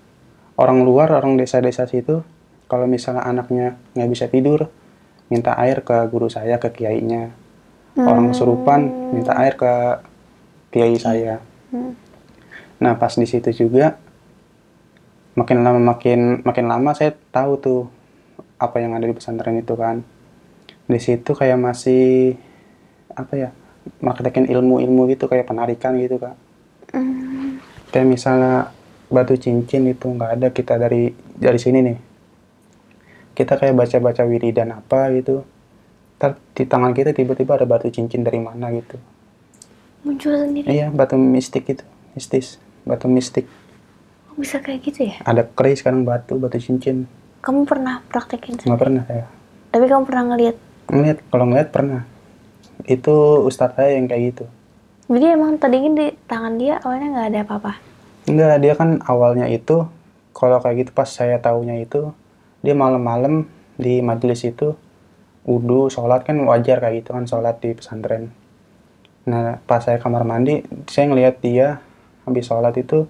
orang 0.57 0.81
luar 0.81 1.13
orang 1.13 1.37
desa-desa 1.37 1.85
situ 1.85 2.25
kalau 2.65 2.89
misalnya 2.89 3.21
anaknya 3.25 3.77
nggak 3.93 4.09
bisa 4.09 4.25
tidur 4.25 4.73
minta 5.29 5.53
air 5.53 5.85
ke 5.85 5.93
guru 6.09 6.33
saya 6.33 6.57
ke 6.57 6.73
kiainya 6.73 7.29
orang 7.97 8.31
kesurupan 8.31 9.13
minta 9.15 9.33
air 9.39 9.57
ke 9.57 9.73
kiai 10.69 10.97
saya. 10.99 11.41
Hmm. 11.69 11.93
nah 12.79 12.97
pas 12.97 13.11
di 13.13 13.27
situ 13.27 13.51
juga 13.53 13.99
makin 15.37 15.61
lama 15.61 15.77
makin 15.93 16.41
makin 16.41 16.65
lama 16.65 16.95
saya 16.97 17.13
tahu 17.29 17.51
tuh 17.61 17.81
apa 18.57 18.81
yang 18.81 18.97
ada 18.97 19.05
di 19.05 19.15
pesantren 19.15 19.61
itu 19.61 19.73
kan. 19.77 20.03
Di 20.89 20.99
situ 20.99 21.31
kayak 21.37 21.59
masih 21.61 22.33
apa 23.13 23.33
ya 23.37 23.49
praktekin 24.01 24.49
ilmu-ilmu 24.49 25.09
gitu 25.13 25.29
kayak 25.29 25.47
penarikan 25.47 25.95
gitu 25.97 26.17
kak. 26.19 26.35
Hmm. 26.89 27.61
kayak 27.93 28.09
misalnya 28.09 28.73
batu 29.13 29.37
cincin 29.37 29.85
itu 29.93 30.09
nggak 30.09 30.41
ada 30.41 30.47
kita 30.49 30.81
dari 30.81 31.13
dari 31.37 31.59
sini 31.61 31.79
nih. 31.85 31.97
Kita 33.37 33.55
kayak 33.55 33.77
baca-baca 33.77 34.25
wiridan 34.25 34.73
apa 34.73 35.13
gitu 35.15 35.45
Ntar 36.19 36.35
di 36.51 36.67
tangan 36.67 36.91
kita 36.91 37.15
tiba-tiba 37.15 37.55
ada 37.55 37.63
batu 37.63 37.87
cincin 37.87 38.21
dari 38.21 38.37
mana 38.37 38.67
gitu 38.69 38.99
Muncul 39.99 40.35
sendiri. 40.37 40.67
iya 40.67 40.87
batu 40.89 41.15
mistik 41.15 41.63
itu 41.65 41.83
mistis 42.11 42.59
batu 42.83 43.07
mistik 43.07 43.47
Kok 44.25 44.35
bisa 44.37 44.59
kayak 44.59 44.79
gitu 44.83 45.07
ya? 45.07 45.15
ada 45.23 45.47
keris 45.47 45.79
sekarang 45.79 46.03
batu 46.03 46.35
batu 46.35 46.55
cincin 46.55 47.07
Kamu 47.39 47.63
pernah 47.63 48.03
praktekin 48.05 48.59
nggak 48.59 48.75
pernah 48.77 49.03
saya 49.05 49.31
Tapi 49.71 49.85
kamu 49.85 50.03
pernah 50.03 50.23
ngeliat? 50.27 50.55
ngeliat 50.87 51.17
kalau 51.25 51.45
ngeliat 51.45 51.69
pernah 51.69 52.01
itu 52.83 53.13
ustadz 53.43 53.75
saya 53.75 53.95
yang 53.95 54.07
kayak 54.07 54.23
gitu 54.29 54.45
Jadi 55.07 55.25
emang 55.25 55.55
tadinya 55.55 55.91
di 55.97 56.07
tangan 56.25 56.53
dia 56.55 56.77
awalnya 56.79 57.07
nggak 57.09 57.27
ada 57.31 57.39
apa-apa. 57.41 57.73
Enggak, 58.27 58.55
dia 58.59 58.73
kan 58.75 58.89
awalnya 59.01 59.47
itu 59.47 59.87
kalau 60.31 60.59
kayak 60.59 60.83
gitu 60.83 60.91
pas 60.93 61.07
saya 61.07 61.39
taunya 61.39 61.79
itu 61.79 62.13
dia 62.59 62.75
malam-malam 62.75 63.47
di 63.73 63.99
majelis 63.99 64.43
itu 64.43 64.77
wudhu 65.47 65.87
sholat 65.87 66.27
kan 66.27 66.35
wajar 66.43 66.83
kayak 66.83 67.03
gitu 67.03 67.15
kan 67.15 67.25
sholat 67.25 67.59
di 67.63 67.75
pesantren. 67.75 68.31
Nah, 69.29 69.61
pas 69.63 69.83
saya 69.83 70.01
kamar 70.01 70.25
mandi, 70.25 70.65
saya 70.89 71.05
ngelihat 71.11 71.43
dia 71.43 71.83
habis 72.25 72.49
sholat 72.49 72.73
itu 72.79 73.05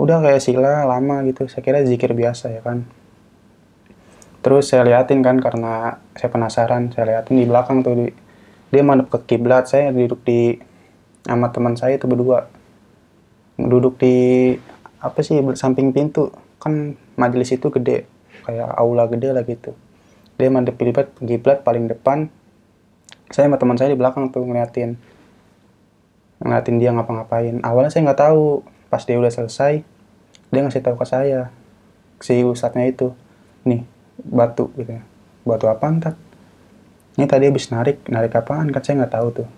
udah 0.00 0.24
kayak 0.24 0.40
sila 0.40 0.88
lama 0.88 1.20
gitu. 1.28 1.46
Saya 1.46 1.60
kira 1.60 1.84
zikir 1.84 2.16
biasa 2.16 2.48
ya 2.48 2.64
kan. 2.64 2.88
Terus 4.40 4.72
saya 4.72 4.88
liatin 4.88 5.20
kan 5.20 5.36
karena 5.36 6.00
saya 6.16 6.32
penasaran, 6.32 6.88
saya 6.96 7.12
liatin 7.12 7.36
di 7.36 7.44
belakang 7.44 7.84
tuh 7.84 7.92
di, 7.92 8.06
dia 8.72 8.80
madep 8.80 9.12
ke 9.12 9.18
kiblat. 9.36 9.68
Saya 9.68 9.92
duduk 9.92 10.24
di 10.24 10.56
sama 11.28 11.52
teman 11.52 11.76
saya 11.76 12.00
itu 12.00 12.08
berdua. 12.08 12.48
Duduk 13.60 14.00
di 14.00 14.56
apa 15.04 15.20
sih 15.20 15.36
samping 15.52 15.92
pintu. 15.92 16.32
Kan 16.56 16.96
majelis 17.20 17.52
itu 17.52 17.68
gede, 17.68 18.08
kayak 18.48 18.72
aula 18.80 19.04
gede 19.12 19.36
lah 19.36 19.44
gitu. 19.44 19.76
Dia 20.40 20.48
madep 20.48 20.80
kiblat, 20.80 21.12
kiblat 21.20 21.60
paling 21.60 21.84
depan. 21.84 22.32
Saya 23.28 23.46
sama 23.46 23.60
teman 23.60 23.76
saya 23.76 23.92
di 23.92 23.98
belakang 24.00 24.32
tuh 24.32 24.42
ngeliatin 24.42 24.96
ngeliatin 26.40 26.80
dia 26.80 26.90
ngapa-ngapain. 26.96 27.60
Awalnya 27.60 27.92
saya 27.92 28.08
nggak 28.10 28.20
tahu. 28.20 28.64
Pas 28.90 29.06
dia 29.06 29.14
udah 29.22 29.30
selesai, 29.30 29.86
dia 30.50 30.60
ngasih 30.66 30.82
tahu 30.82 30.98
ke 30.98 31.06
saya, 31.06 31.54
si 32.18 32.42
ustadznya 32.42 32.90
itu, 32.90 33.14
nih 33.62 33.86
batu 34.18 34.66
gitu 34.74 34.98
ya. 34.98 35.06
Batu 35.46 35.70
apa 35.70 35.86
ntar? 35.94 36.14
Ini 37.14 37.30
tadi 37.30 37.46
habis 37.46 37.70
narik, 37.70 38.02
narik 38.10 38.34
apaan? 38.34 38.74
Kan 38.74 38.82
saya 38.82 39.06
nggak 39.06 39.14
tahu 39.14 39.28
tuh. 39.30 39.48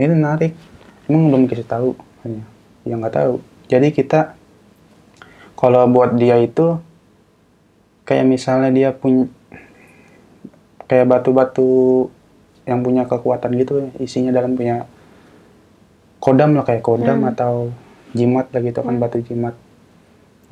Ini 0.00 0.16
narik, 0.16 0.56
emang 1.04 1.28
belum 1.28 1.40
dikasih 1.44 1.68
tahu. 1.68 1.90
Hanya, 2.24 2.48
ya 2.88 2.96
nggak 2.96 3.12
tahu. 3.12 3.44
Jadi 3.68 3.92
kita, 3.92 4.40
kalau 5.52 5.84
buat 5.84 6.16
dia 6.16 6.40
itu, 6.40 6.80
kayak 8.08 8.24
misalnya 8.24 8.72
dia 8.72 8.88
punya, 8.96 9.28
kayak 10.92 11.08
batu-batu 11.08 12.12
yang 12.68 12.84
punya 12.84 13.08
kekuatan 13.08 13.56
gitu, 13.56 13.88
isinya 13.96 14.28
dalam 14.28 14.52
punya 14.52 14.84
kodam 16.20 16.52
lah 16.52 16.68
kayak 16.68 16.84
kodam 16.84 17.24
Hmm. 17.24 17.32
atau 17.32 17.54
jimat 18.12 18.52
lah 18.52 18.60
gitu 18.60 18.84
kan 18.84 19.00
batu 19.00 19.24
jimat. 19.24 19.56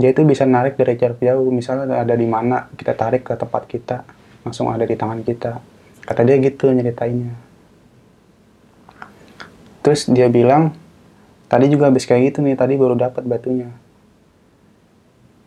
Dia 0.00 0.16
itu 0.16 0.24
bisa 0.24 0.48
narik 0.48 0.80
dari 0.80 0.96
jarak 0.96 1.20
jauh 1.20 1.52
misalnya 1.52 1.92
ada 1.92 2.16
di 2.16 2.24
mana 2.24 2.72
kita 2.72 2.96
tarik 2.96 3.28
ke 3.28 3.36
tempat 3.36 3.68
kita 3.68 4.08
langsung 4.40 4.72
ada 4.72 4.88
di 4.88 4.96
tangan 4.96 5.20
kita. 5.20 5.60
Kata 6.08 6.24
dia 6.24 6.40
gitu 6.40 6.72
nyeritainnya. 6.72 7.36
Terus 9.84 10.08
dia 10.08 10.32
bilang 10.32 10.72
tadi 11.52 11.68
juga 11.68 11.92
habis 11.92 12.08
kayak 12.08 12.32
gitu 12.32 12.40
nih 12.40 12.56
tadi 12.56 12.80
baru 12.80 12.96
dapat 12.96 13.28
batunya. 13.28 13.68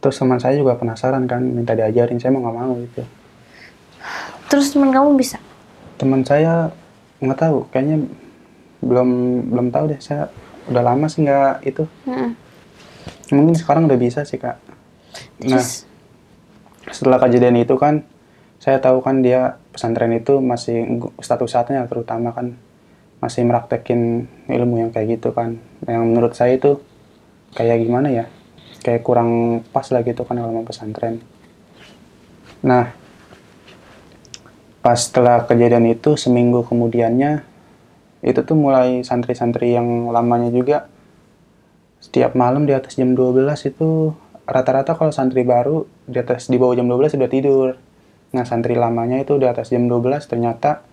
Terus 0.06 0.21
teman 0.21 0.38
saya 0.38 0.53
juga 0.53 0.77
penasaran 0.77 1.25
kan 1.25 1.41
minta 1.41 1.73
diajarin 1.73 2.21
saya 2.21 2.29
mau 2.29 2.45
nggak 2.45 2.58
mau 2.62 2.77
gitu 2.77 3.22
Terus 4.53 4.69
teman 4.69 4.93
kamu 4.93 5.17
bisa? 5.17 5.41
teman 5.97 6.25
saya 6.25 6.73
nggak 7.23 7.39
tahu. 7.39 7.57
Kayaknya 7.71 7.97
belum 8.83 9.09
belum 9.49 9.67
tahu 9.71 9.95
deh. 9.95 9.99
Saya 10.03 10.27
udah 10.67 10.83
lama 10.83 11.05
sih 11.07 11.23
nggak 11.23 11.63
itu. 11.63 11.87
Mm-mm. 12.05 12.31
mungkin 13.33 13.57
sekarang 13.57 13.89
udah 13.89 13.97
bisa 13.97 14.21
sih 14.27 14.37
kak. 14.37 14.61
Nah 15.41 15.57
Terus, 15.57 15.89
setelah 16.93 17.17
kejadian 17.17 17.57
itu 17.57 17.73
kan 17.79 18.05
saya 18.61 18.77
tahu 18.77 19.01
kan 19.01 19.25
dia 19.25 19.57
pesantren 19.73 20.13
itu 20.13 20.37
masih 20.37 21.01
status 21.17 21.49
satunya 21.49 21.87
terutama 21.89 22.35
kan. 22.35 22.53
Masih 23.23 23.47
meraktekin 23.47 24.27
ilmu 24.51 24.83
yang 24.83 24.91
kayak 24.91 25.17
gitu 25.17 25.31
kan. 25.31 25.57
Yang 25.87 26.03
menurut 26.03 26.33
saya 26.35 26.59
itu 26.59 26.83
kayak 27.55 27.81
gimana 27.81 28.11
ya? 28.11 28.25
Kayak 28.83 29.01
kurang 29.07 29.63
pas 29.71 29.87
lah 29.89 30.03
gitu 30.03 30.27
kan 30.27 30.35
kalau 30.35 30.51
mau 30.51 30.67
pesantren. 30.67 31.23
Nah 32.61 32.91
pas 34.83 34.99
setelah 34.99 35.47
kejadian 35.47 35.87
itu 35.87 36.19
seminggu 36.19 36.67
kemudiannya 36.67 37.41
itu 38.19 38.39
tuh 38.43 38.55
mulai 38.59 38.99
santri-santri 39.07 39.71
yang 39.71 40.11
lamanya 40.11 40.51
juga 40.51 40.91
setiap 42.03 42.35
malam 42.35 42.67
di 42.67 42.75
atas 42.75 42.99
jam 42.99 43.15
12 43.15 43.47
itu 43.63 44.11
rata-rata 44.43 44.91
kalau 44.99 45.15
santri 45.15 45.47
baru 45.47 45.87
di 46.03 46.19
atas 46.19 46.51
di 46.51 46.59
bawah 46.59 46.75
jam 46.75 46.87
12 46.91 47.15
sudah 47.15 47.31
tidur. 47.31 47.79
Nah, 48.35 48.43
santri 48.43 48.75
lamanya 48.75 49.23
itu 49.23 49.39
di 49.39 49.47
atas 49.47 49.71
jam 49.71 49.87
12 49.87 50.27
ternyata 50.27 50.83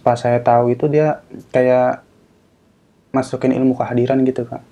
pas 0.00 0.18
saya 0.18 0.40
tahu 0.40 0.72
itu 0.72 0.88
dia 0.88 1.20
kayak 1.52 2.02
masukin 3.12 3.52
ilmu 3.52 3.76
kehadiran 3.76 4.20
gitu, 4.24 4.48
Kak. 4.48 4.64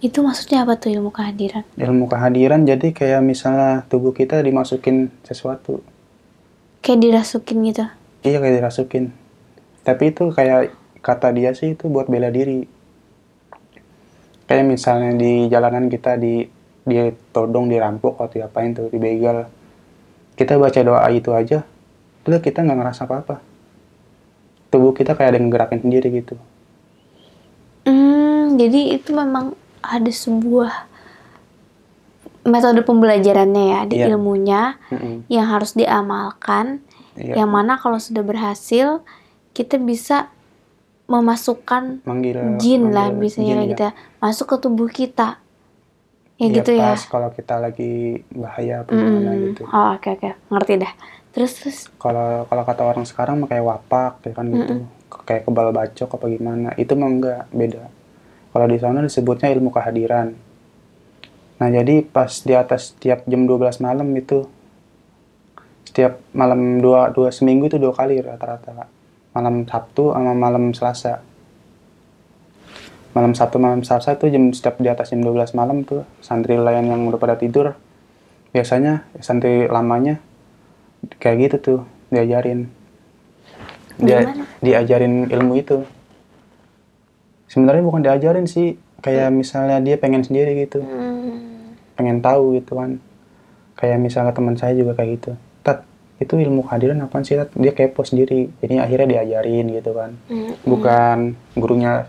itu 0.00 0.24
maksudnya 0.24 0.64
apa 0.64 0.80
tuh 0.80 0.96
ilmu 0.96 1.12
kehadiran? 1.12 1.60
Ilmu 1.76 2.08
kehadiran 2.08 2.64
jadi 2.64 2.88
kayak 2.90 3.20
misalnya 3.20 3.84
tubuh 3.92 4.16
kita 4.16 4.40
dimasukin 4.40 5.12
sesuatu. 5.28 5.84
Kayak 6.80 7.00
dirasukin 7.04 7.58
gitu. 7.68 7.84
Iya 8.24 8.40
kayak 8.40 8.54
dirasukin. 8.60 9.12
Tapi 9.84 10.12
itu 10.12 10.32
kayak 10.32 10.76
kata 11.00 11.32
dia 11.32 11.52
sih 11.56 11.76
itu 11.76 11.88
buat 11.88 12.08
bela 12.08 12.28
diri. 12.28 12.64
Kayak 14.48 14.66
misalnya 14.66 15.16
di 15.16 15.46
jalanan 15.48 15.88
kita 15.88 16.20
di 16.20 16.44
dia 16.84 17.12
todong 17.30 17.68
dirampok 17.68 18.18
atau 18.18 18.34
diapain 18.40 18.72
tuh 18.72 18.88
dibegal. 18.88 19.48
Kita 20.34 20.56
baca 20.56 20.80
doa 20.80 21.04
itu 21.12 21.30
aja, 21.36 21.62
udah 22.24 22.40
kita 22.40 22.64
nggak 22.64 22.78
ngerasa 22.80 23.04
apa-apa. 23.04 23.36
Tubuh 24.72 24.96
kita 24.96 25.12
kayak 25.12 25.36
ada 25.36 25.38
yang 25.38 25.52
gerakin 25.52 25.80
sendiri 25.84 26.08
gitu. 26.10 26.34
Hmm, 27.84 28.56
jadi 28.56 28.96
itu 28.96 29.12
memang 29.12 29.52
ada 29.84 30.08
sebuah 30.08 30.89
metode 32.42 32.80
pembelajarannya 32.80 33.64
ya, 33.68 33.76
ada 33.84 33.94
Iya. 33.94 34.06
ilmunya 34.10 34.80
Mm-mm. 34.88 35.28
yang 35.28 35.46
harus 35.46 35.72
diamalkan. 35.72 36.80
Iya. 37.14 37.44
Yang 37.44 37.50
mana 37.50 37.72
kalau 37.76 37.98
sudah 37.98 38.22
berhasil, 38.22 39.04
kita 39.52 39.76
bisa 39.76 40.32
memasukkan 41.04 42.06
Manggil 42.06 42.56
jin 42.56 42.94
lah 42.94 43.10
manggil 43.10 43.18
biasanya 43.18 43.46
jin, 43.50 43.56
lah 43.58 43.64
ya. 43.66 43.70
gitu 43.74 43.82
ya, 43.82 43.92
masuk 44.18 44.46
ke 44.46 44.56
tubuh 44.58 44.88
kita. 44.88 45.28
Ya 46.38 46.46
Iya, 46.48 46.56
gitu 46.62 46.70
ya. 46.72 46.94
pas 46.94 47.02
kalau 47.04 47.28
kita 47.28 47.54
lagi 47.58 47.92
bahaya 48.32 48.80
apa 48.80 48.90
Mm-mm. 48.90 49.04
gimana 49.04 49.30
gitu. 49.44 49.62
Oh, 49.66 49.88
oke 49.92 50.08
oke, 50.08 50.30
ngerti 50.48 50.74
dah. 50.78 50.92
Terus 51.30 51.50
terus 51.54 51.78
Kalau 51.94 52.42
kalau 52.44 52.62
kata 52.64 52.82
orang 52.82 53.04
sekarang 53.04 53.38
mah 53.38 53.46
kayak 53.46 53.62
wapak 53.62 54.12
ya 54.24 54.32
kan 54.32 54.46
gitu. 54.48 54.74
Kayak 55.22 55.42
kebal 55.44 55.68
bacok 55.70 56.08
apa 56.10 56.26
gimana. 56.26 56.68
Itu 56.74 56.94
mah 56.94 57.06
enggak, 57.06 57.42
beda. 57.52 57.84
Kalau 58.50 58.66
di 58.66 58.78
sana 58.78 58.98
disebutnya 58.98 59.52
ilmu 59.52 59.70
kehadiran. 59.70 60.32
Nah, 61.60 61.68
jadi 61.68 62.00
pas 62.02 62.32
di 62.40 62.56
atas 62.56 62.96
setiap 62.96 63.28
jam 63.28 63.44
12 63.44 63.84
malam 63.84 64.08
itu 64.16 64.48
setiap 65.84 66.22
malam 66.32 66.78
dua, 66.78 67.10
dua 67.10 67.34
seminggu 67.34 67.66
itu 67.66 67.76
dua 67.76 67.90
kali 67.90 68.22
rata-rata 68.22 68.86
malam 69.34 69.66
Sabtu 69.66 70.14
sama 70.14 70.32
malam 70.34 70.70
Selasa. 70.74 71.22
Malam 73.10 73.34
Sabtu 73.34 73.58
malam 73.58 73.82
Selasa 73.82 74.14
itu 74.14 74.30
jam 74.30 74.54
setiap 74.54 74.78
di 74.78 74.86
atas 74.86 75.10
jam 75.10 75.22
12 75.22 75.58
malam 75.58 75.82
tuh 75.82 76.06
santri 76.22 76.54
lain 76.54 76.86
yang 76.86 77.02
udah 77.10 77.18
pada 77.18 77.34
tidur 77.34 77.74
biasanya 78.54 79.06
santri 79.18 79.66
lamanya 79.66 80.22
kayak 81.18 81.50
gitu 81.50 81.56
tuh 81.58 81.80
diajarin. 82.14 82.70
Dia 83.98 84.30
Gimana? 84.30 84.44
diajarin 84.62 85.14
ilmu 85.26 85.52
itu. 85.58 85.78
Sebenarnya 87.50 87.82
bukan 87.82 88.02
diajarin 88.06 88.46
sih 88.46 88.78
kayak 89.02 89.34
misalnya 89.34 89.82
dia 89.82 89.98
pengen 89.98 90.22
sendiri 90.22 90.54
gitu. 90.66 90.86
Hmm, 90.86 91.09
pengen 92.00 92.24
tahu 92.24 92.56
gitu 92.56 92.80
kan 92.80 92.96
kayak 93.76 94.00
misalnya 94.00 94.32
teman 94.32 94.56
saya 94.56 94.72
juga 94.72 94.96
kayak 94.96 95.10
gitu 95.20 95.30
tat 95.60 95.84
itu 96.16 96.32
ilmu 96.36 96.64
kehadiran 96.64 97.04
apaan 97.04 97.24
sih 97.24 97.36
tat 97.36 97.52
dia 97.52 97.76
kepo 97.76 98.00
sendiri 98.04 98.48
jadi 98.60 98.80
akhirnya 98.80 99.20
diajarin 99.20 99.68
gitu 99.72 99.92
kan 99.92 100.16
hmm, 100.32 100.64
bukan 100.64 101.18
gurunya 101.52 102.08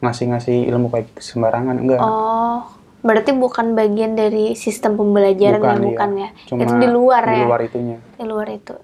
ngasih-ngasih 0.00 0.68
ilmu 0.68 0.92
kayak 0.92 1.08
gitu 1.16 1.34
sembarangan 1.34 1.76
enggak 1.80 2.00
Oh, 2.00 2.60
berarti 3.00 3.32
bukan 3.32 3.72
bagian 3.72 4.16
dari 4.16 4.52
sistem 4.56 4.96
pembelajaran 4.96 5.60
Bukan, 5.60 5.72
ya, 5.72 5.80
iya. 5.80 5.88
bukan 5.88 6.10
ya? 6.16 6.28
Cuma 6.44 6.60
itu 6.60 6.72
di 6.76 6.88
luar 6.88 7.22
di 7.24 7.36
ya? 7.36 7.44
luar 7.48 7.60
itunya 7.64 7.96
Di 8.16 8.24
luar 8.24 8.48
itu. 8.52 8.74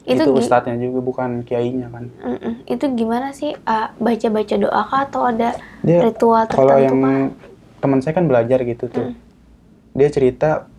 itu, 0.00 0.22
Itu, 0.26 0.30
ustadznya 0.32 0.80
juga 0.80 0.98
bukan 1.04 1.30
kiainya 1.44 1.86
kan 1.92 2.08
Mm-mm. 2.24 2.54
itu 2.66 2.84
gimana 2.96 3.30
sih? 3.30 3.52
Ah, 3.62 3.92
baca-baca 4.00 4.54
doa 4.56 4.80
kah 4.82 5.00
atau 5.06 5.22
ada 5.28 5.54
dia 5.82 6.00
ritual 6.02 6.48
kalau 6.48 6.78
tertentu 6.78 6.82
yang 6.82 6.98
kah? 6.98 7.14
teman 7.80 7.98
saya 8.00 8.14
kan 8.16 8.24
belajar 8.26 8.58
gitu 8.64 8.84
tuh 8.88 9.06
Hmm. 9.10 9.29
Dia 9.94 10.08
cerita 10.08 10.70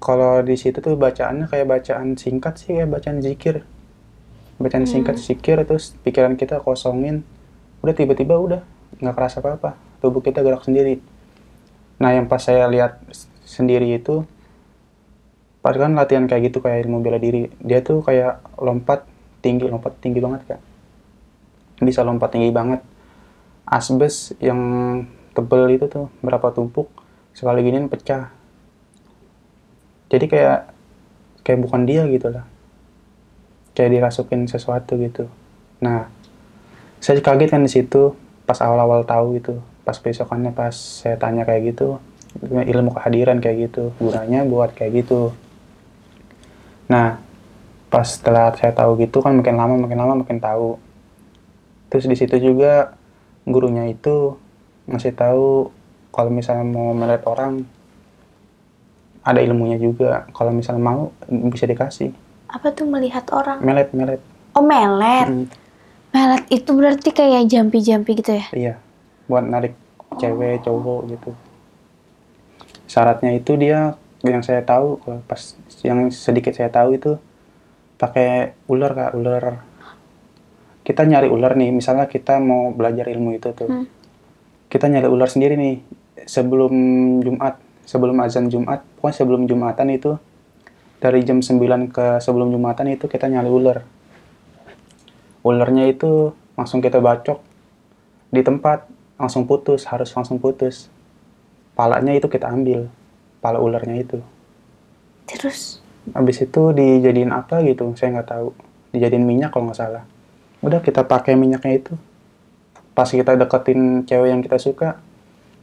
kalau 0.00 0.44
di 0.44 0.56
situ 0.60 0.84
tuh 0.84 1.00
bacaannya 1.00 1.48
kayak 1.48 1.64
bacaan 1.64 2.16
singkat 2.16 2.60
sih 2.60 2.76
kayak 2.76 2.92
bacaan 2.92 3.24
zikir. 3.24 3.64
Bacaan 4.60 4.84
singkat 4.84 5.16
Hmm. 5.16 5.24
zikir 5.24 5.56
terus 5.64 5.96
pikiran 6.04 6.36
kita 6.36 6.60
kosongin. 6.60 7.24
Udah 7.80 7.96
tiba-tiba 7.96 8.36
udah 8.36 8.60
nggak 9.00 9.14
kerasa 9.16 9.40
apa-apa. 9.40 9.76
Tubuh 10.04 10.20
kita 10.20 10.44
gerak 10.44 10.60
sendiri. 10.64 11.00
Nah 12.00 12.12
yang 12.12 12.28
pas 12.28 12.44
saya 12.44 12.68
lihat 12.68 13.00
sendiri 13.48 13.96
itu 13.96 14.28
pas 15.64 15.72
kan 15.72 15.96
latihan 15.96 16.28
kayak 16.28 16.52
gitu 16.52 16.60
kayak 16.60 16.84
ilmu 16.84 17.00
bela 17.00 17.16
diri. 17.16 17.48
Dia 17.64 17.80
tuh 17.80 18.04
kayak 18.04 18.44
lompat 18.60 19.08
tinggi 19.40 19.68
lompat 19.68 19.96
tinggi 20.04 20.20
banget 20.20 20.40
kak. 20.44 20.60
Bisa 21.80 22.04
lompat 22.04 22.36
tinggi 22.36 22.52
banget. 22.52 22.84
Asbes 23.64 24.36
yang 24.44 24.60
tebel 25.32 25.80
itu 25.80 25.88
tuh 25.88 26.12
berapa 26.20 26.52
tumpuk 26.52 26.92
sekali 27.32 27.64
giniin 27.64 27.88
pecah 27.88 28.43
jadi 30.14 30.26
kayak 30.30 30.58
kayak 31.42 31.58
bukan 31.58 31.82
dia 31.82 32.06
gitu 32.06 32.30
lah. 32.30 32.46
Kayak 33.74 33.98
dirasukin 33.98 34.46
sesuatu 34.46 34.94
gitu. 35.02 35.26
Nah 35.82 36.06
saya 37.02 37.18
kaget 37.18 37.50
kan 37.50 37.66
di 37.66 37.70
situ 37.70 38.14
pas 38.46 38.62
awal-awal 38.62 39.02
tahu 39.02 39.34
gitu. 39.42 39.58
Pas 39.82 39.98
besokannya 39.98 40.54
pas 40.54 40.70
saya 40.70 41.18
tanya 41.18 41.42
kayak 41.42 41.74
gitu 41.74 41.98
ilmu 42.42 42.90
kehadiran 42.94 43.38
kayak 43.38 43.70
gitu 43.70 43.90
gunanya 43.98 44.46
buat 44.46 44.70
kayak 44.78 45.02
gitu. 45.02 45.34
Nah 46.86 47.18
pas 47.90 48.06
setelah 48.06 48.54
saya 48.54 48.70
tahu 48.70 49.02
gitu 49.02 49.18
kan 49.18 49.34
makin 49.34 49.58
lama 49.58 49.74
makin 49.74 49.98
lama 49.98 50.14
makin 50.22 50.38
tahu. 50.38 50.78
Terus 51.90 52.06
di 52.06 52.16
situ 52.18 52.38
juga 52.38 52.94
gurunya 53.46 53.90
itu 53.90 54.38
ngasih 54.86 55.14
tahu 55.14 55.70
kalau 56.14 56.30
misalnya 56.30 56.62
mau 56.62 56.94
melihat 56.94 57.26
orang 57.26 57.66
ada 59.24 59.40
ilmunya 59.40 59.80
juga. 59.80 60.28
Kalau 60.30 60.52
misalnya 60.52 60.84
mau 60.84 61.10
bisa 61.48 61.64
dikasih. 61.64 62.12
Apa 62.46 62.70
tuh 62.70 62.86
melihat 62.86 63.24
orang? 63.32 63.58
melet 63.64 63.90
melet. 63.96 64.20
Oh, 64.54 64.62
melet. 64.62 65.26
Mm, 65.26 65.46
Melet 66.14 66.46
itu 66.46 66.70
berarti 66.70 67.10
kayak 67.10 67.50
jampi-jampi 67.50 68.14
gitu 68.14 68.38
ya? 68.38 68.46
iya. 68.54 68.74
Buat 69.26 69.50
narik 69.50 69.74
cewek 70.14 70.62
cowok 70.62 71.10
gitu. 71.10 71.34
Syaratnya 72.86 73.34
itu 73.34 73.58
dia 73.58 73.98
yang 74.22 74.40
saya 74.46 74.62
tahu 74.62 75.02
pas 75.26 75.58
yang 75.82 76.14
sedikit 76.14 76.54
saya 76.54 76.70
tahu 76.70 76.94
itu 76.94 77.18
pakai 77.98 78.54
ular 78.70 78.94
kak 78.94 79.12
ular. 79.18 79.44
Kita 80.86 81.02
nyari 81.02 81.26
ular 81.26 81.58
nih 81.58 81.74
misalnya 81.74 82.06
kita 82.06 82.38
mau 82.38 82.70
belajar 82.70 83.08
ilmu 83.08 83.34
itu 83.34 83.50
tuh. 83.50 83.66
Hmm. 83.66 83.88
kita 84.70 84.90
nyari 84.90 85.06
ular 85.06 85.30
sendiri 85.30 85.54
nih 85.54 85.76
sebelum 86.26 86.74
Jumat 87.22 87.62
sebelum 87.84 88.16
azan 88.24 88.48
Jumat 88.48 88.82
pokoknya 88.98 89.16
sebelum 89.16 89.42
Jumatan 89.44 89.88
itu 89.92 90.16
dari 91.04 91.20
jam 91.20 91.44
9 91.44 91.92
ke 91.92 92.06
sebelum 92.20 92.48
Jumatan 92.48 92.96
itu 92.96 93.04
kita 93.06 93.28
nyari 93.28 93.48
ular. 93.52 93.84
Ularnya 95.44 95.84
itu 95.92 96.32
langsung 96.56 96.80
kita 96.80 97.04
bacok 97.04 97.44
di 98.32 98.40
tempat 98.40 98.88
langsung 99.20 99.44
putus 99.44 99.84
harus 99.84 100.08
langsung 100.16 100.40
putus. 100.40 100.88
Palanya 101.76 102.16
itu 102.16 102.26
kita 102.32 102.48
ambil 102.48 102.88
pala 103.44 103.60
ularnya 103.60 104.00
itu. 104.00 104.18
Terus? 105.28 105.84
Habis 106.16 106.48
itu 106.48 106.72
dijadiin 106.72 107.32
apa 107.32 107.60
gitu 107.68 107.92
saya 108.00 108.16
nggak 108.16 108.28
tahu. 108.32 108.48
Dijadiin 108.96 109.28
minyak 109.28 109.52
kalau 109.52 109.68
nggak 109.68 109.78
salah. 109.78 110.04
Udah 110.64 110.80
kita 110.80 111.04
pakai 111.04 111.36
minyaknya 111.36 111.84
itu. 111.84 111.94
Pas 112.96 113.10
kita 113.10 113.36
deketin 113.36 114.08
cewek 114.08 114.28
yang 114.32 114.40
kita 114.40 114.56
suka 114.56 115.02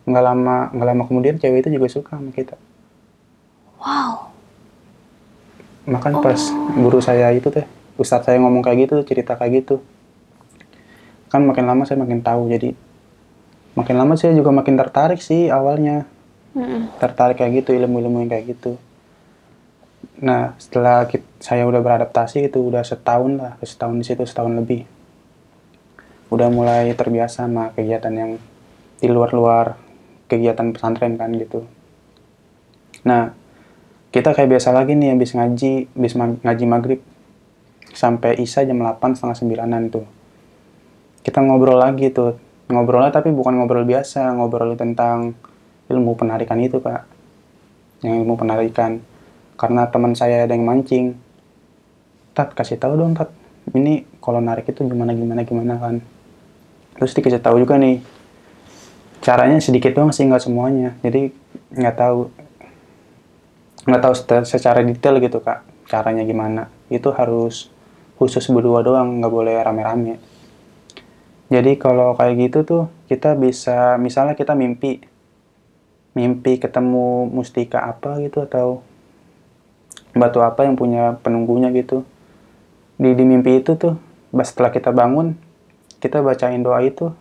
nggak 0.06 0.24
lama 0.24 0.58
nggak 0.74 0.88
lama 0.88 1.04
kemudian 1.06 1.36
cewek 1.38 1.66
itu 1.66 1.78
juga 1.78 1.88
suka 1.90 2.18
sama 2.18 2.32
kita. 2.34 2.56
Wow. 3.82 4.30
makan 5.82 6.22
pas 6.22 6.38
guru 6.78 7.02
saya 7.02 7.34
itu 7.34 7.50
teh 7.50 7.66
ustadz 7.98 8.30
saya 8.30 8.38
ngomong 8.38 8.62
kayak 8.62 8.86
gitu 8.86 9.02
cerita 9.02 9.34
kayak 9.34 9.66
gitu. 9.66 9.82
Kan 11.34 11.50
makin 11.50 11.66
lama 11.66 11.84
saya 11.90 11.98
makin 11.98 12.22
tahu 12.22 12.50
jadi 12.54 12.78
makin 13.74 13.96
lama 13.98 14.14
saya 14.14 14.38
juga 14.38 14.54
makin 14.54 14.78
tertarik 14.78 15.22
sih 15.22 15.50
awalnya. 15.50 16.06
Mm-mm. 16.52 17.00
tertarik 17.00 17.40
kayak 17.40 17.64
gitu 17.64 17.72
ilmu-ilmu 17.72 18.28
yang 18.28 18.30
kayak 18.30 18.46
gitu. 18.52 18.76
Nah 20.20 20.52
setelah 20.60 21.08
kit- 21.08 21.24
saya 21.40 21.64
udah 21.64 21.80
beradaptasi 21.80 22.52
itu 22.52 22.60
udah 22.60 22.84
setahun 22.84 23.40
lah 23.40 23.56
setahun 23.64 23.96
di 23.96 24.06
situ 24.06 24.28
setahun 24.28 24.54
lebih. 24.60 24.84
Udah 26.28 26.52
mulai 26.52 26.92
terbiasa 26.92 27.48
sama 27.48 27.72
kegiatan 27.72 28.12
yang 28.12 28.32
di 29.00 29.08
luar-luar 29.08 29.80
kegiatan 30.32 30.72
pesantren 30.72 31.20
kan 31.20 31.36
gitu. 31.36 31.68
Nah 33.04 33.36
kita 34.16 34.32
kayak 34.32 34.56
biasa 34.56 34.72
lagi 34.72 34.96
nih 34.96 35.12
habis 35.12 35.36
ngaji 35.36 35.92
habis 35.92 36.14
ngaji 36.16 36.66
maghrib. 36.68 37.00
Sampai 37.92 38.40
isya 38.40 38.64
jam 38.64 38.80
8 38.80 39.20
setengah 39.20 39.36
sembilanan 39.36 39.92
tuh. 39.92 40.08
Kita 41.28 41.44
ngobrol 41.44 41.76
lagi 41.76 42.08
tuh. 42.08 42.40
Ngobrolnya 42.72 43.12
tapi 43.12 43.36
bukan 43.36 43.60
ngobrol 43.60 43.84
biasa 43.84 44.32
ngobrol 44.32 44.80
tentang 44.80 45.36
ilmu 45.92 46.16
penarikan 46.16 46.56
itu 46.64 46.80
pak. 46.80 47.04
Yang 48.00 48.24
ilmu 48.24 48.40
penarikan. 48.40 49.04
Karena 49.60 49.92
teman 49.92 50.16
saya 50.16 50.48
ada 50.48 50.56
yang 50.56 50.64
mancing. 50.64 51.20
Tat 52.32 52.56
kasih 52.56 52.80
tahu 52.80 52.96
dong 52.96 53.12
tat. 53.12 53.28
Ini 53.76 54.08
kalau 54.24 54.40
narik 54.40 54.72
itu 54.72 54.88
gimana 54.88 55.12
gimana 55.12 55.44
gimana 55.44 55.76
kan? 55.76 56.00
Terus 56.96 57.12
dikasih 57.12 57.44
tahu 57.44 57.60
juga 57.60 57.76
nih 57.76 58.00
caranya 59.22 59.62
sedikit 59.62 59.94
doang 59.94 60.10
sih 60.10 60.26
nggak 60.26 60.44
semuanya. 60.44 60.98
Jadi 61.06 61.32
nggak 61.78 61.96
tahu. 61.96 62.22
Nggak 63.88 64.02
tahu 64.02 64.14
secara- 64.46 64.86
detail 64.86 65.22
gitu 65.22 65.40
kak 65.40 65.64
caranya 65.88 66.26
gimana. 66.26 66.68
Itu 66.90 67.14
harus 67.14 67.70
khusus 68.18 68.46
berdua 68.50 68.82
doang 68.82 69.22
nggak 69.22 69.34
boleh 69.34 69.56
rame-rame. 69.62 70.18
Jadi 71.52 71.72
kalau 71.78 72.18
kayak 72.18 72.36
gitu 72.50 72.60
tuh 72.66 72.84
kita 73.08 73.38
bisa 73.38 73.96
misalnya 74.02 74.34
kita 74.34 74.58
mimpi. 74.58 75.06
Mimpi 76.12 76.60
ketemu 76.60 77.30
mustika 77.32 77.88
apa 77.88 78.20
gitu 78.20 78.44
atau 78.44 78.84
batu 80.12 80.44
apa 80.44 80.68
yang 80.68 80.76
punya 80.76 81.16
penunggunya 81.24 81.72
gitu. 81.72 82.04
Di, 83.00 83.16
di 83.16 83.24
mimpi 83.24 83.64
itu 83.64 83.80
tuh 83.80 83.96
setelah 84.44 84.72
kita 84.72 84.92
bangun 84.92 85.36
kita 86.02 86.24
bacain 86.24 86.64
doa 86.64 86.82
itu 86.82 87.14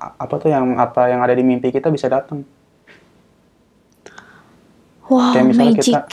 apa 0.00 0.34
tuh 0.36 0.48
yang 0.48 0.74
apa 0.74 1.06
yang 1.06 1.20
ada 1.20 1.32
di 1.32 1.44
mimpi 1.44 1.68
kita 1.68 1.88
bisa 1.88 2.08
datang. 2.08 2.40
Wow, 5.06 5.34
Kayak 5.34 5.46
misalnya 5.46 5.72
magic. 5.74 5.84
kita- 5.84 6.08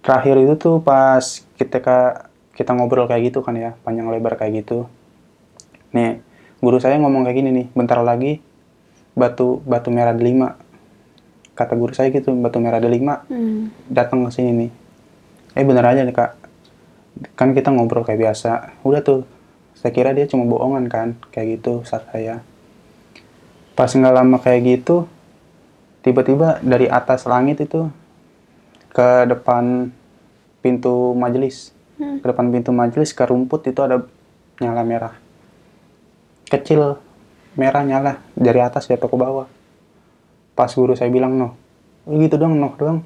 terakhir 0.00 0.36
itu 0.38 0.54
tuh 0.56 0.76
pas 0.78 1.24
ketika 1.56 2.28
kita 2.52 2.70
ngobrol 2.70 3.04
kayak 3.04 3.32
gitu 3.32 3.40
kan 3.40 3.52
ya 3.52 3.72
panjang 3.80 4.06
lebar 4.06 4.36
kayak 4.36 4.62
gitu. 4.62 4.84
Nih 5.90 6.20
guru 6.58 6.76
saya 6.76 6.96
ngomong 6.96 7.24
kayak 7.24 7.36
gini 7.36 7.50
nih 7.50 7.66
bentar 7.72 8.00
lagi 8.00 8.40
batu 9.12 9.60
batu 9.64 9.88
merah 9.88 10.12
delima 10.12 10.54
kata 11.52 11.74
guru 11.74 11.92
saya 11.92 12.08
gitu 12.08 12.30
batu 12.34 12.56
merah 12.56 12.78
delima 12.78 13.24
Hmm. 13.26 13.72
datang 13.86 14.22
ke 14.22 14.30
sini 14.30 14.52
nih. 14.54 14.70
Eh 15.52 15.64
bener 15.64 15.82
aja 15.82 16.00
nih 16.00 16.14
kak. 16.14 16.30
Kan 17.34 17.52
kita 17.52 17.68
ngobrol 17.68 18.04
kayak 18.04 18.20
biasa. 18.22 18.80
Udah 18.80 19.00
tuh 19.00 19.24
saya 19.80 19.96
kira 19.96 20.12
dia 20.12 20.28
cuma 20.28 20.44
bohongan 20.44 20.92
kan 20.92 21.08
kayak 21.32 21.56
gitu 21.60 21.80
saat 21.88 22.04
saya. 22.12 22.44
Pas 23.72 23.88
nggak 23.88 24.12
lama 24.12 24.36
kayak 24.36 24.60
gitu 24.76 25.08
tiba-tiba 26.04 26.60
dari 26.60 26.84
atas 26.84 27.24
langit 27.24 27.64
itu 27.64 27.88
ke 28.92 29.24
depan 29.24 29.88
pintu 30.60 31.16
majelis. 31.16 31.72
Hmm. 32.00 32.16
ke 32.16 32.32
depan 32.32 32.48
pintu 32.48 32.72
majelis 32.72 33.12
ke 33.12 33.28
rumput 33.28 33.60
itu 33.68 33.80
ada 33.84 34.00
nyala 34.60 34.84
merah. 34.84 35.14
Kecil 36.48 36.96
merah 37.56 37.84
nyala 37.84 38.24
dari 38.32 38.60
atas 38.60 38.88
jatuh 38.88 39.08
ke 39.08 39.16
bawah. 39.20 39.48
Pas 40.56 40.72
guru 40.72 40.96
saya 40.96 41.12
bilang 41.12 41.36
noh 41.36 41.52
"Oh, 42.08 42.16
gitu 42.20 42.40
doang 42.40 42.56
noh 42.56 42.72
doang. 42.76 43.04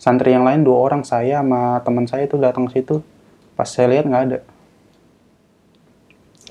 Santri 0.00 0.32
yang 0.32 0.48
lain 0.48 0.64
dua 0.64 0.76
orang 0.80 1.04
saya 1.04 1.40
sama 1.40 1.80
teman 1.84 2.08
saya 2.08 2.24
itu 2.24 2.40
datang 2.40 2.68
ke 2.68 2.80
situ. 2.80 3.04
Pas 3.52 3.68
saya 3.68 3.92
lihat 3.92 4.08
nggak 4.08 4.24
ada 4.32 4.38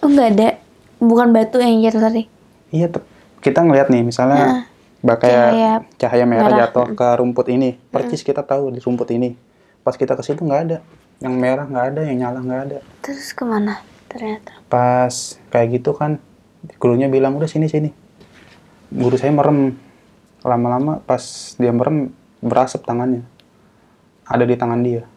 Oh 0.06 0.10
nggak 0.14 0.30
ada, 0.38 0.50
bukan 1.02 1.34
batu 1.34 1.58
yang 1.58 1.82
jatuh 1.82 1.98
tadi. 2.06 2.30
iya 2.70 2.86
tep- 2.86 3.10
kita 3.42 3.66
ngeliat 3.66 3.90
nih 3.90 4.06
misalnya 4.06 4.70
kayak 5.02 5.22
Cahaya 5.22 5.74
cahaya 5.98 6.26
merah, 6.30 6.50
merah, 6.50 6.60
jatuh 6.70 6.94
ke 6.94 7.08
rumput 7.18 7.50
ini. 7.50 7.74
Percis 7.90 8.22
kita 8.22 8.46
tahu 8.46 8.70
di 8.70 8.78
rumput 8.78 9.10
ini. 9.10 9.34
Pas 9.82 9.98
kita 9.98 10.14
ke 10.14 10.22
situ 10.22 10.46
nggak 10.46 10.62
ada. 10.70 10.78
Yang 11.26 11.34
merah 11.42 11.66
nggak 11.66 11.86
ada 11.90 12.02
yang 12.06 12.18
nyala 12.22 12.40
nggak 12.42 12.62
ada. 12.70 12.78
Terus 13.02 13.34
ke 13.34 13.42
mana? 13.42 13.82
Ternyata. 14.06 14.62
pas 14.70 15.12
kayak 15.50 15.82
gitu 15.82 15.92
kan 15.92 16.22
gurunya 16.78 17.10
bilang 17.10 17.34
udah 17.34 17.50
sini 17.50 17.66
sini. 17.66 17.90
Guru 18.94 19.18
saya 19.18 19.34
merem. 19.34 19.74
Lama-lama 20.46 21.02
pas 21.02 21.54
dia 21.58 21.74
merem 21.74 22.14
berasap 22.46 22.86
tangannya. 22.86 23.26
Ada 24.30 24.46
di 24.46 24.54
tangan 24.54 24.86
dia. 24.86 25.10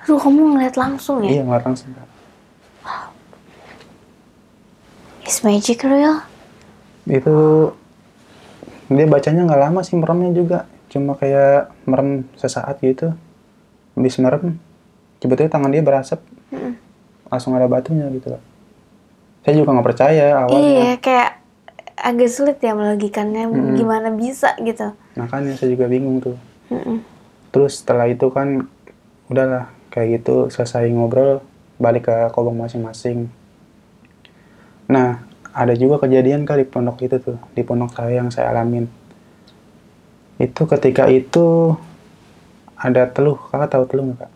Aduh, 0.00 0.16
kamu 0.16 0.56
ngeliat 0.56 0.80
langsung 0.80 1.20
ya? 1.20 1.28
iya 1.28 1.42
ngeliat 1.44 1.64
langsung 1.68 1.92
Kak. 1.92 2.08
Is 5.30 5.46
magic 5.46 5.86
real? 5.86 6.26
itu 7.06 7.70
dia 8.86 9.06
bacanya 9.06 9.46
nggak 9.46 9.62
lama 9.62 9.80
sih 9.80 9.94
meremnya 9.94 10.30
juga 10.32 10.58
cuma 10.86 11.14
kayak 11.14 11.70
merem 11.86 12.26
sesaat 12.34 12.82
gitu 12.82 13.14
habis 13.94 14.18
merem 14.18 14.58
tiba-tiba 15.18 15.46
tangan 15.48 15.70
dia 15.70 15.80
berasap 15.80 16.18
Mm. 16.50 16.74
langsung 17.26 17.54
ada 17.54 17.66
batunya 17.66 18.10
gitu 18.10 18.34
Kak. 18.34 18.42
saya 19.40 19.54
juga 19.54 19.70
nggak 19.70 19.86
percaya 19.86 20.26
awalnya 20.36 20.66
Iya, 20.66 20.90
kayak 20.98 21.30
agak 21.94 22.26
sulit 22.28 22.58
ya 22.58 22.74
melogikannya. 22.74 23.46
Mm-mm. 23.46 23.78
Gimana 23.78 24.10
bisa 24.10 24.58
gitu? 24.58 24.90
makanya 25.14 25.54
saya 25.54 25.70
juga 25.70 25.86
bingung 25.86 26.18
tuh 26.18 26.34
Mm-mm. 26.68 27.06
terus 27.48 27.78
setelah 27.78 28.06
itu 28.06 28.26
kan 28.28 28.66
udahlah 29.26 29.70
kayak 29.88 30.20
gitu 30.20 30.50
selesai 30.50 30.90
ngobrol 30.90 31.38
balik 31.76 32.06
ke 32.06 32.28
kobong 32.30 32.58
masing-masing 32.58 33.30
nah 34.90 35.22
ada 35.54 35.74
juga 35.78 36.02
kejadian 36.02 36.42
kali 36.42 36.66
di 36.66 36.70
pondok 36.70 36.98
itu 37.06 37.16
tuh 37.22 37.38
di 37.54 37.62
pondok 37.62 37.94
saya 37.94 38.18
yang 38.18 38.28
saya 38.34 38.50
alamin 38.50 38.90
itu 40.42 40.62
ketika 40.66 41.06
itu 41.06 41.78
ada 42.74 43.06
teluh 43.06 43.38
kakak 43.38 43.70
tahu 43.70 43.84
teluh 43.86 44.04
nggak 44.10 44.26
kak 44.26 44.32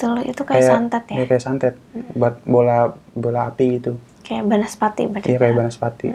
Telur 0.00 0.24
itu 0.24 0.42
kayak, 0.48 0.64
santet 0.64 1.04
ya? 1.12 1.28
kayak 1.28 1.42
santet 1.44 1.74
buat 2.16 2.40
bola 2.48 2.96
bola 3.12 3.52
api 3.52 3.76
gitu 3.76 4.00
Kayak 4.30 4.46
Banaspati 4.46 5.02
berarti. 5.10 5.26
Iya 5.26 5.38
kayak 5.42 5.54
Banaspati. 5.58 6.06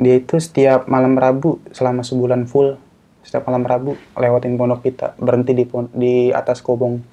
Dia 0.00 0.14
itu 0.16 0.40
setiap 0.40 0.88
malam 0.88 1.14
Rabu 1.14 1.60
selama 1.76 2.00
sebulan 2.00 2.48
full, 2.48 2.80
setiap 3.20 3.44
malam 3.46 3.68
Rabu 3.68 4.00
lewatin 4.16 4.56
pondok 4.56 4.80
kita, 4.82 5.12
berhenti 5.20 5.52
di 5.52 5.68
pon- 5.68 5.92
di 5.92 6.32
atas 6.32 6.64
kobong 6.64 7.04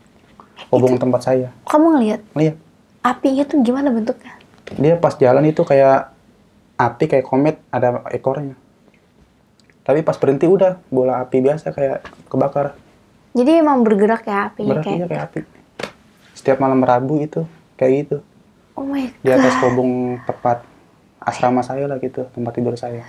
kobong 0.71 0.95
tempat 0.95 1.21
saya. 1.21 1.51
Kamu 1.67 1.99
ngelihat 1.99 2.21
Lihat, 2.33 2.55
apinya 3.03 3.43
tuh 3.43 3.59
gimana 3.59 3.91
bentuknya? 3.91 4.40
Dia 4.77 4.95
pas 4.95 5.15
jalan 5.15 5.43
itu 5.47 5.63
kayak 5.63 6.11
api 6.77 7.03
kayak 7.07 7.25
komet 7.27 7.57
ada 7.69 8.01
ekornya. 8.09 8.55
Tapi 9.81 10.05
pas 10.05 10.15
berhenti 10.15 10.45
udah 10.45 10.77
bola 10.93 11.25
api 11.25 11.41
biasa 11.41 11.73
kayak 11.73 12.05
kebakar. 12.29 12.77
Jadi 13.33 13.63
emang 13.63 13.81
bergerak 13.81 14.27
ya 14.27 14.51
apinya 14.51 14.77
Berapinya 14.77 15.07
kayak. 15.07 15.09
kayak 15.09 15.23
api. 15.27 15.39
Setiap 16.37 16.57
malam 16.59 16.83
Rabu 16.83 17.21
itu 17.21 17.47
kayak 17.75 17.91
gitu. 18.05 18.17
Oh 18.77 18.85
my 18.85 19.09
Di 19.19 19.29
atas 19.31 19.57
god. 19.57 19.61
kobong 19.67 20.21
tepat 20.23 20.63
asrama 21.21 21.61
saya 21.61 21.85
lah 21.85 22.01
gitu, 22.01 22.25
tempat 22.33 22.53
tidur 22.55 22.75
saya. 22.77 23.05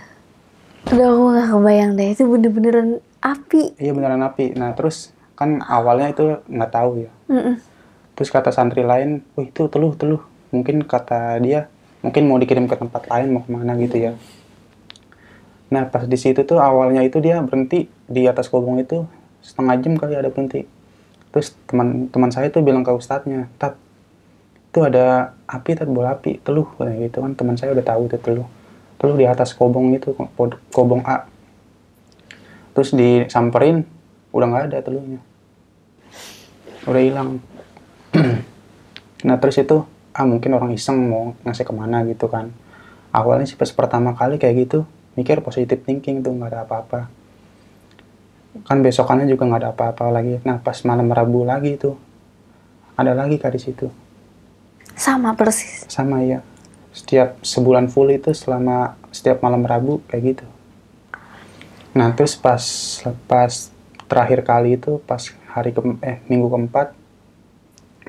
Udah 0.91 1.07
aku 1.07 1.23
gak 1.33 1.49
kebayang 1.55 1.91
deh. 1.95 2.09
Itu 2.13 2.27
bener-beneran 2.29 2.89
api. 3.23 3.79
Iya 3.79 3.93
beneran 3.95 4.23
api. 4.23 4.53
Nah 4.59 4.75
terus 4.75 5.15
kan 5.39 5.63
awalnya 5.63 6.13
itu 6.13 6.41
nggak 6.47 6.73
tahu 6.73 7.07
ya. 7.07 7.11
Mm-mm. 7.31 7.57
Terus 8.13 8.29
kata 8.29 8.53
santri 8.53 8.85
lain, 8.85 9.25
wih 9.35 9.49
itu 9.49 9.67
teluh 9.73 9.95
teluh. 9.97 10.23
Mungkin 10.53 10.85
kata 10.85 11.41
dia, 11.41 11.73
mungkin 12.05 12.29
mau 12.29 12.37
dikirim 12.37 12.69
ke 12.69 12.77
tempat 12.77 13.09
lain 13.09 13.33
mau 13.33 13.43
ke 13.43 13.51
mana 13.51 13.73
gitu 13.81 13.97
ya. 13.97 14.13
Nah 15.73 15.89
pas 15.89 16.05
di 16.05 16.21
situ 16.21 16.45
tuh 16.45 16.61
awalnya 16.61 17.01
itu 17.01 17.17
dia 17.25 17.41
berhenti 17.41 17.89
di 18.05 18.29
atas 18.29 18.53
kobong 18.53 18.77
itu 18.85 19.09
setengah 19.41 19.81
jam 19.81 19.97
kali 19.97 20.13
ada 20.13 20.29
berhenti. 20.29 20.69
Terus 21.33 21.57
teman 21.65 22.13
teman 22.13 22.29
saya 22.29 22.53
tuh 22.53 22.61
bilang 22.61 22.85
ke 22.85 22.93
ustadznya, 22.93 23.49
tat 23.57 23.81
itu 24.69 24.85
ada 24.85 25.33
api 25.49 25.73
tat 25.73 25.89
bola 25.89 26.13
api 26.13 26.45
teluh 26.45 26.69
kayak 26.77 27.09
gitu 27.09 27.25
kan. 27.25 27.33
Teman 27.33 27.57
saya 27.57 27.73
udah 27.73 27.85
tahu 27.89 28.13
itu 28.13 28.21
teluh. 28.21 28.45
Teluh 29.01 29.17
di 29.17 29.25
atas 29.25 29.57
kobong 29.57 29.97
itu 29.97 30.13
ko- 30.13 30.61
kobong 30.69 31.01
A. 31.09 31.25
Terus 32.77 32.93
disamperin 32.93 33.89
udah 34.37 34.47
nggak 34.53 34.65
ada 34.69 34.79
teluhnya. 34.85 35.21
Udah 36.85 37.03
hilang. 37.03 37.41
Nah 39.23 39.39
terus 39.39 39.55
itu 39.55 39.87
ah 40.13 40.29
mungkin 40.29 40.53
orang 40.53 40.77
iseng 40.77 41.01
mau 41.09 41.33
ngasih 41.45 41.65
ke 41.65 41.73
mana 41.73 42.05
gitu 42.05 42.29
kan. 42.29 42.53
Awalnya 43.13 43.49
sih 43.49 43.57
pas 43.57 43.69
pertama 43.73 44.13
kali 44.17 44.37
kayak 44.37 44.69
gitu 44.69 44.79
mikir 45.17 45.45
positive 45.45 45.85
thinking 45.85 46.25
tuh 46.25 46.33
nggak 46.33 46.51
ada 46.53 46.61
apa-apa. 46.65 47.01
Kan 48.69 48.85
besokannya 48.85 49.29
juga 49.29 49.49
nggak 49.49 49.61
ada 49.65 49.71
apa-apa 49.73 50.13
lagi. 50.13 50.41
Nah 50.45 50.61
pas 50.61 50.77
malam 50.85 51.09
rabu 51.09 51.45
lagi 51.45 51.77
tuh 51.81 51.97
ada 52.97 53.17
lagi 53.17 53.41
kak 53.41 53.57
di 53.57 53.61
situ. 53.61 53.89
Sama 54.93 55.33
persis. 55.33 55.89
sama 55.89 56.21
ya 56.21 56.45
setiap 56.93 57.41
sebulan 57.41 57.89
full 57.89 58.13
itu 58.13 58.37
selama 58.37 59.01
setiap 59.09 59.41
malam 59.41 59.65
rabu 59.65 60.05
kayak 60.13 60.37
gitu. 60.37 60.47
Nah 61.97 62.13
terus 62.13 62.37
pas 62.37 62.61
pas 63.25 63.53
terakhir 64.05 64.45
kali 64.45 64.77
itu 64.77 65.01
pas 65.09 65.25
hari 65.49 65.73
ke 65.73 65.81
eh 66.05 66.21
minggu 66.29 66.53
keempat 66.53 66.93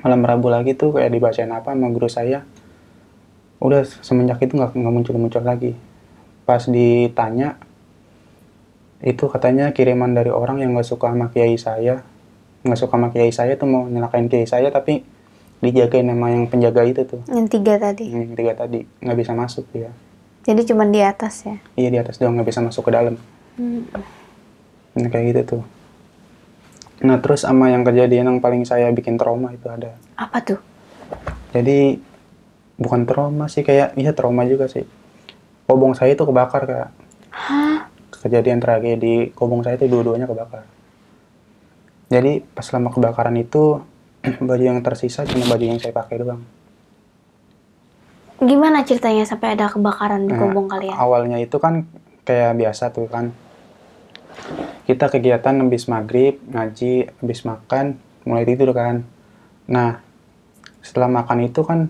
malam 0.03 0.21
rabu 0.27 0.51
lagi 0.51 0.75
tuh 0.75 0.99
kayak 0.99 1.15
dibacain 1.15 1.47
apa 1.47 1.71
sama 1.71 1.87
guru 1.89 2.11
saya. 2.11 2.43
Udah 3.63 3.87
semenjak 4.03 4.43
itu 4.43 4.59
nggak 4.59 4.75
nggak 4.75 4.93
muncul 4.93 5.15
muncul 5.15 5.39
lagi. 5.39 5.79
Pas 6.43 6.67
ditanya 6.67 7.55
itu 8.99 9.23
katanya 9.31 9.71
kiriman 9.71 10.11
dari 10.11 10.27
orang 10.27 10.59
yang 10.59 10.75
nggak 10.75 10.83
suka 10.83 11.07
sama 11.07 11.31
kiai 11.31 11.55
saya. 11.55 12.03
Nggak 12.67 12.79
suka 12.83 12.93
sama 12.99 13.07
kiai 13.15 13.31
saya 13.31 13.55
tuh 13.55 13.71
mau 13.71 13.87
nyelakain 13.87 14.27
kiai 14.27 14.43
saya 14.43 14.67
tapi 14.67 15.07
dijagain 15.63 16.03
sama 16.03 16.35
yang 16.35 16.51
penjaga 16.51 16.83
itu 16.83 17.07
tuh. 17.07 17.23
Yang 17.31 17.47
tiga 17.55 17.79
tadi. 17.79 18.11
yang 18.11 18.35
tiga 18.35 18.53
tadi 18.59 18.83
nggak 18.83 19.17
bisa 19.17 19.31
masuk 19.31 19.63
dia. 19.71 19.95
Jadi 20.43 20.67
cuman 20.67 20.91
di 20.91 20.99
atas 20.99 21.47
ya. 21.47 21.55
iya 21.79 21.87
di 21.87 21.95
atas 22.03 22.19
doang 22.19 22.35
nggak 22.35 22.51
bisa 22.51 22.59
masuk 22.59 22.83
ke 22.83 22.91
dalam. 22.91 23.15
Hmm. 23.55 23.87
nah, 24.97 25.07
kayak 25.07 25.31
gitu 25.31 25.41
tuh 25.55 25.63
nah 27.03 27.19
terus 27.19 27.43
sama 27.43 27.67
yang 27.67 27.83
kejadian 27.83 28.31
yang 28.31 28.39
paling 28.39 28.63
saya 28.63 28.87
bikin 28.89 29.19
trauma 29.19 29.51
itu 29.51 29.67
ada 29.67 29.91
Apa 30.15 30.39
tuh? 30.39 30.59
jadi 31.51 31.99
bukan 32.79 33.03
trauma 33.03 33.45
sih 33.45 33.61
kayak 33.61 33.93
iya 33.93 34.15
trauma 34.15 34.47
juga 34.47 34.65
sih 34.65 34.87
kobong 35.67 35.93
saya 35.93 36.15
itu 36.15 36.23
kebakar 36.23 36.63
kak 36.63 36.89
Hah? 37.29 37.91
kejadian 38.23 38.63
tragedi 38.63 39.35
kobong 39.35 39.61
saya 39.61 39.75
itu 39.75 39.85
dua-duanya 39.85 40.25
kebakar 40.25 40.63
jadi 42.07 42.39
pas 42.55 42.63
selama 42.63 42.89
kebakaran 42.89 43.35
itu 43.35 43.83
baju 44.47 44.63
yang 44.63 44.79
tersisa 44.79 45.27
cuma 45.27 45.43
baju 45.45 45.65
yang 45.67 45.79
saya 45.83 45.91
pakai 45.91 46.23
doang 46.23 46.41
Gimana 48.43 48.83
ceritanya 48.83 49.23
sampai 49.23 49.55
ada 49.55 49.71
kebakaran 49.71 50.27
di 50.27 50.35
Nah, 50.35 50.39
kobong 50.43 50.67
kalian? 50.67 50.91
Awalnya 50.99 51.39
itu 51.39 51.55
kan 51.63 51.87
kayak 52.27 52.59
biasa 52.59 52.91
tuh 52.91 53.07
kan. 53.07 53.31
Kita 54.83 55.07
kegiatan 55.07 55.55
habis 55.63 55.87
maghrib, 55.87 56.43
ngaji, 56.51 57.07
habis 57.23 57.39
makan, 57.47 57.95
mulai 58.27 58.43
tidur 58.43 58.75
kan. 58.75 59.07
Nah, 59.67 60.03
setelah 60.83 61.07
makan 61.07 61.47
itu 61.47 61.63
kan 61.63 61.87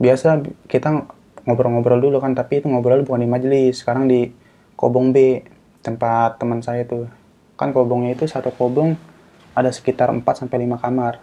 biasa 0.00 0.40
kita 0.68 1.04
ngobrol-ngobrol 1.44 2.00
dulu 2.00 2.18
kan, 2.24 2.32
tapi 2.32 2.64
itu 2.64 2.72
ngobrol 2.72 3.04
bukan 3.04 3.20
di 3.20 3.28
majelis, 3.28 3.84
sekarang 3.84 4.08
di 4.08 4.32
Kobong 4.72 5.12
B, 5.12 5.44
tempat 5.84 6.40
teman 6.40 6.64
saya 6.64 6.88
tuh. 6.88 7.10
Kan 7.58 7.70
kobongnya 7.70 8.16
itu 8.16 8.24
satu 8.24 8.50
kobong 8.50 8.96
ada 9.52 9.68
sekitar 9.68 10.08
4 10.08 10.24
sampai 10.24 10.64
5 10.64 10.80
kamar. 10.80 11.20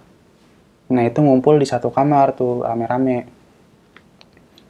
Nah, 0.93 1.03
itu 1.03 1.19
ngumpul 1.19 1.57
di 1.57 1.65
satu 1.65 1.89
kamar 1.89 2.37
tuh 2.37 2.61
rame-rame 2.63 3.25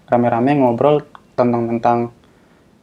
rame-rame 0.09 0.57
ngobrol 0.57 1.05
tentang 1.37 1.69
tentang 1.69 1.99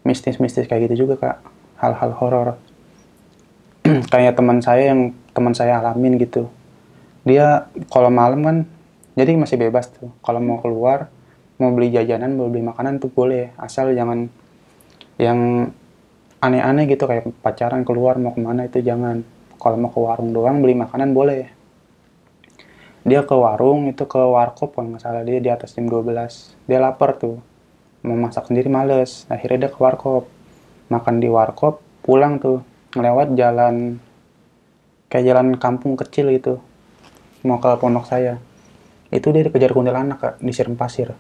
mistis-mistis 0.07 0.71
kayak 0.71 0.87
gitu 0.87 1.05
juga 1.05 1.15
kak 1.19 1.37
hal-hal 1.83 2.15
horor 2.15 2.49
kayak 4.13 4.35
teman 4.35 4.59
saya 4.63 4.93
yang 4.95 5.15
teman 5.33 5.55
saya 5.55 5.79
alamin 5.79 6.19
gitu. 6.19 6.51
Dia 7.27 7.71
kalau 7.91 8.11
malam 8.11 8.41
kan 8.43 8.57
jadi 9.19 9.35
masih 9.39 9.59
bebas 9.59 9.91
tuh. 9.91 10.11
Kalau 10.23 10.39
mau 10.43 10.59
keluar 10.63 11.11
mau 11.57 11.73
beli 11.73 11.89
jajanan 11.89 12.37
mau 12.37 12.51
beli 12.51 12.67
makanan 12.67 12.99
tuh 13.03 13.11
boleh. 13.11 13.55
Asal 13.59 13.95
jangan 13.95 14.29
yang 15.17 15.71
aneh-aneh 16.43 16.85
gitu 16.87 17.09
kayak 17.09 17.33
pacaran 17.41 17.83
keluar 17.83 18.21
mau 18.21 18.35
ke 18.35 18.41
mana 18.43 18.67
itu 18.67 18.83
jangan. 18.83 19.23
Kalau 19.57 19.77
mau 19.81 19.91
ke 19.91 19.99
warung 19.99 20.31
doang 20.35 20.61
beli 20.61 20.77
makanan 20.77 21.17
boleh. 21.17 21.51
Dia 23.07 23.23
ke 23.23 23.35
warung 23.39 23.87
itu 23.87 24.03
ke 24.03 24.19
warkop 24.19 24.75
kalau 24.75 24.91
nggak 24.91 25.25
dia 25.31 25.39
di 25.39 25.51
atas 25.51 25.79
jam 25.79 25.87
12 25.87 26.11
dia 26.67 26.79
lapar 26.83 27.17
tuh. 27.17 27.39
Mau 28.07 28.19
masak 28.19 28.51
sendiri 28.51 28.71
males. 28.71 29.27
Akhirnya 29.31 29.67
dia 29.67 29.71
ke 29.73 29.79
warkop. 29.79 30.31
Makan 30.87 31.19
di 31.19 31.27
warkop 31.27 31.83
pulang 32.07 32.39
tuh 32.39 32.63
ngelewat 32.97 33.37
jalan 33.37 34.01
kayak 35.07 35.25
jalan 35.29 35.47
kampung 35.55 35.95
kecil 35.95 36.33
gitu 36.33 36.59
mau 37.45 37.61
ke 37.61 37.71
pondok 37.77 38.09
saya. 38.09 38.41
Itu 39.07 39.31
dia 39.31 39.47
dikejar 39.47 39.71
kuntilanak 39.71 40.19
kak 40.19 40.35
disiram 40.41 40.75
pasir. 40.75 41.15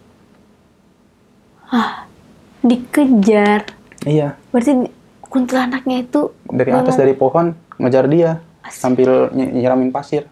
Dikejar. 2.66 3.62
iya. 4.02 4.34
Berarti 4.50 4.90
kuntilanaknya 5.22 6.02
itu 6.02 6.34
dari 6.48 6.70
atas 6.72 6.96
dari 6.96 7.14
pohon 7.14 7.54
ngejar 7.78 8.10
dia 8.10 8.42
sambil 8.66 9.30
ny- 9.30 9.54
nyiramin 9.54 9.94
pasir. 9.94 10.26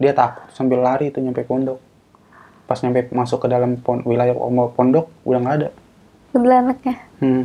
Dia 0.00 0.16
takut 0.16 0.48
sambil 0.50 0.80
lari 0.80 1.12
itu 1.12 1.20
nyampe 1.20 1.44
pondok. 1.44 1.76
Pas 2.64 2.80
nyampe 2.80 3.12
masuk 3.12 3.44
ke 3.44 3.48
dalam 3.52 3.76
pon- 3.76 4.00
wilayah 4.08 4.32
pon- 4.32 4.72
pondok 4.72 5.12
udah 5.28 5.40
nggak 5.40 5.56
ada. 5.60 5.68
Kuntilanaknya. 6.32 6.94
hmm. 7.20 7.44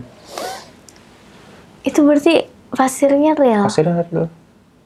Itu 1.84 2.00
berarti 2.04 2.39
pasirnya 2.80 3.36
real. 3.36 3.68
pasirnya 3.68 4.00
ada 4.00 4.32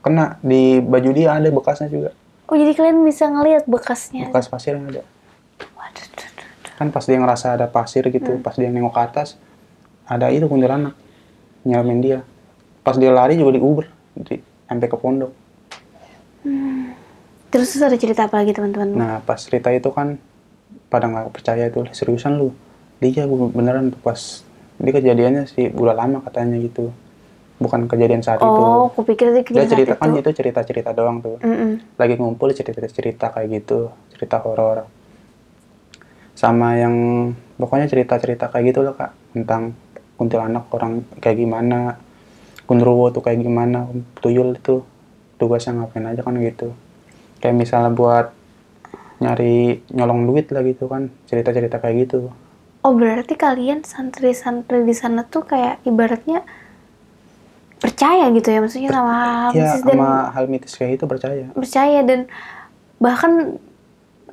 kena 0.02 0.42
di 0.42 0.82
baju 0.82 1.10
dia 1.14 1.38
ada 1.38 1.46
bekasnya 1.54 1.94
juga. 1.94 2.10
Oh 2.50 2.58
jadi 2.58 2.74
kalian 2.74 3.06
bisa 3.06 3.30
ngelihat 3.30 3.70
bekasnya. 3.70 4.34
bekas 4.34 4.50
pasir 4.50 4.74
yang 4.74 4.90
ada. 4.90 5.06
Waduh, 5.78 6.06
duh, 6.18 6.30
duh. 6.34 6.48
kan 6.74 6.90
pas 6.90 7.06
dia 7.06 7.22
ngerasa 7.22 7.54
ada 7.54 7.70
pasir 7.70 8.02
gitu 8.10 8.42
pas 8.42 8.58
dia 8.58 8.74
nengok 8.74 8.98
ke 8.98 9.02
atas 9.06 9.38
ada 10.10 10.34
itu 10.34 10.50
kuntilanak 10.50 10.98
nyiramin 11.62 12.02
dia. 12.02 12.20
Pas 12.82 12.98
dia 12.98 13.14
lari 13.14 13.38
juga 13.38 13.56
diuber 13.56 13.86
di, 14.18 14.42
sampai 14.66 14.90
ke 14.90 14.98
pondok. 14.98 15.32
Terus 17.54 17.70
terus 17.78 17.86
ada 17.86 17.96
cerita 17.96 18.26
apa 18.26 18.42
lagi 18.42 18.52
teman-teman? 18.58 18.90
nah 18.98 19.16
pas 19.22 19.38
cerita 19.38 19.70
itu 19.70 19.88
kan 19.94 20.18
pada 20.90 21.06
nggak 21.06 21.30
percaya 21.30 21.70
itu 21.70 21.86
seriusan 21.94 22.42
lu. 22.42 22.50
Dia 22.98 23.30
beneran 23.30 23.94
pas 24.02 24.42
dia 24.82 24.92
kejadiannya 24.92 25.46
sih 25.46 25.70
udah 25.70 25.94
lama 25.94 26.26
katanya 26.26 26.58
gitu 26.58 26.90
bukan 27.64 27.88
kejadian 27.88 28.20
saat 28.20 28.44
oh, 28.44 28.52
itu. 28.52 28.62
aku 28.92 29.00
pikir 29.08 29.32
itu 29.32 29.40
dia 29.40 29.64
kejadian 29.64 29.72
cerita 29.72 29.94
saat 29.96 30.02
kan 30.04 30.10
itu. 30.12 30.32
cerita-cerita 30.36 30.90
doang 30.92 31.18
tuh. 31.24 31.40
Mm-mm. 31.40 31.72
lagi 31.96 32.14
ngumpul 32.20 32.52
cerita-cerita 32.52 33.32
kayak 33.32 33.48
gitu 33.64 33.90
cerita 34.12 34.44
horor. 34.44 34.84
Sama 36.36 36.76
yang 36.76 36.96
pokoknya 37.56 37.88
cerita-cerita 37.88 38.52
kayak 38.52 38.76
gitu 38.76 38.80
loh 38.84 38.94
kak. 39.00 39.16
Tentang 39.32 39.72
kuntilanak 40.20 40.68
orang 40.76 41.08
kayak 41.24 41.40
gimana 41.40 41.96
kunruwo 42.68 43.10
tuh 43.16 43.24
kayak 43.24 43.40
gimana 43.40 43.88
tuyul 44.20 44.60
itu 44.60 44.84
tugasnya 45.40 45.80
ngapain 45.80 46.04
aja 46.04 46.22
kan 46.22 46.36
gitu. 46.38 46.76
Kayak 47.40 47.56
misalnya 47.56 47.92
buat 47.96 48.36
nyari 49.24 49.80
nyolong 49.96 50.28
duit 50.28 50.52
lah 50.52 50.64
gitu 50.68 50.92
kan 50.92 51.08
cerita-cerita 51.32 51.80
kayak 51.80 52.08
gitu. 52.08 52.28
Oh 52.84 52.92
berarti 52.92 53.40
kalian 53.40 53.88
santri-santri 53.88 54.84
di 54.84 54.92
sana 54.92 55.24
tuh 55.24 55.48
kayak 55.48 55.80
ibaratnya 55.88 56.44
percaya 57.84 58.32
gitu 58.32 58.48
ya 58.48 58.60
maksudnya 58.64 58.90
sama 58.96 59.14
hal 59.14 59.52
ya 59.52 59.70
dan 59.84 59.98
sama 60.00 60.10
hal 60.32 60.46
mitis 60.48 60.74
kayak 60.80 60.96
itu 60.96 61.06
percaya. 61.06 61.46
percaya 61.52 62.00
dan 62.08 62.32
bahkan 63.04 63.60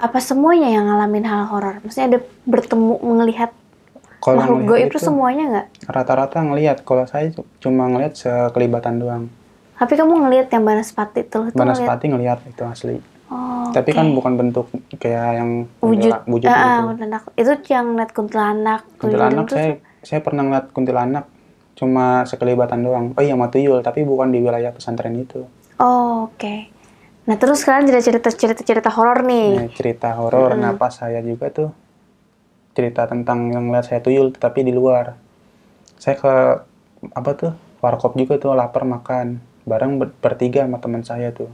apa 0.00 0.18
semuanya 0.22 0.70
yang 0.70 0.86
ngalamin 0.86 1.26
hal 1.26 1.50
horor. 1.50 1.82
Maksudnya 1.82 2.16
ada 2.16 2.18
bertemu 2.46 2.94
melihat 3.02 3.50
kalau 4.22 4.38
makhluk 4.40 4.56
ngelihat 4.64 4.70
goib 4.70 4.88
itu 4.88 4.98
semuanya 5.02 5.44
nggak? 5.50 5.66
rata-rata 5.90 6.38
ngelihat. 6.40 6.76
Kalau 6.86 7.04
saya 7.04 7.28
cu- 7.34 7.48
cuma 7.58 7.90
ngelihat 7.90 8.14
sekelibatan 8.16 9.02
doang. 9.02 9.24
Tapi 9.76 9.92
kamu 9.96 10.12
ngelihat 10.28 10.48
yang 10.52 10.64
Banaspati 10.64 11.26
itu 11.26 11.38
itu 11.50 11.56
ngelihat? 11.56 11.56
Banaspati 11.58 12.04
ngelihat 12.06 12.38
itu 12.46 12.62
asli. 12.64 12.96
Oh, 13.30 13.70
tapi 13.70 13.94
oke. 13.94 13.98
kan 13.98 14.06
bukan 14.10 14.32
bentuk 14.38 14.66
kayak 14.98 15.38
yang 15.38 15.50
wujud. 15.78 16.10
wujud 16.26 16.48
Ah, 16.50 16.82
gitu. 16.82 16.82
kuntilanak. 16.90 17.22
itu 17.38 17.52
yang 17.70 17.86
net 17.94 18.10
kuntilanak 18.10 18.82
kuntilanak 18.98 19.46
itu 19.46 19.54
saya 19.54 19.72
saya 20.02 20.18
pernah 20.18 20.42
ngeliat 20.42 20.66
kuntilanak 20.74 21.24
cuma 21.80 22.28
sekelibatan 22.28 22.84
doang. 22.84 23.16
Oh 23.16 23.24
iya 23.24 23.32
sama 23.32 23.48
tuyul 23.48 23.80
tapi 23.80 24.04
bukan 24.04 24.28
di 24.28 24.44
wilayah 24.44 24.68
pesantren 24.68 25.16
itu. 25.16 25.48
Oh 25.80 26.28
oke. 26.28 26.54
Nah 27.24 27.36
terus 27.40 27.64
kalian 27.64 27.88
jadi 27.88 28.04
cerita 28.04 28.28
cerita 28.28 28.60
cerita 28.60 28.92
horor 28.92 29.24
nih. 29.24 29.64
Nah, 29.64 29.72
cerita 29.72 30.12
horor. 30.20 30.60
Nah 30.60 30.76
pas 30.76 30.92
saya 30.92 31.24
juga 31.24 31.48
tuh 31.48 31.72
cerita 32.76 33.08
tentang 33.08 33.48
yang 33.48 33.72
ngeliat 33.72 33.88
saya 33.88 34.04
tuyul 34.04 34.28
tapi 34.36 34.60
di 34.60 34.76
luar. 34.76 35.16
Saya 35.96 36.20
ke 36.20 36.34
apa 37.16 37.30
tuh 37.32 37.52
warkop 37.80 38.12
juga 38.12 38.36
tuh 38.36 38.52
lapar 38.52 38.84
makan. 38.84 39.40
Bareng 39.64 39.96
ber- 39.96 40.12
bertiga 40.20 40.68
sama 40.68 40.84
teman 40.84 41.00
saya 41.00 41.32
tuh. 41.32 41.48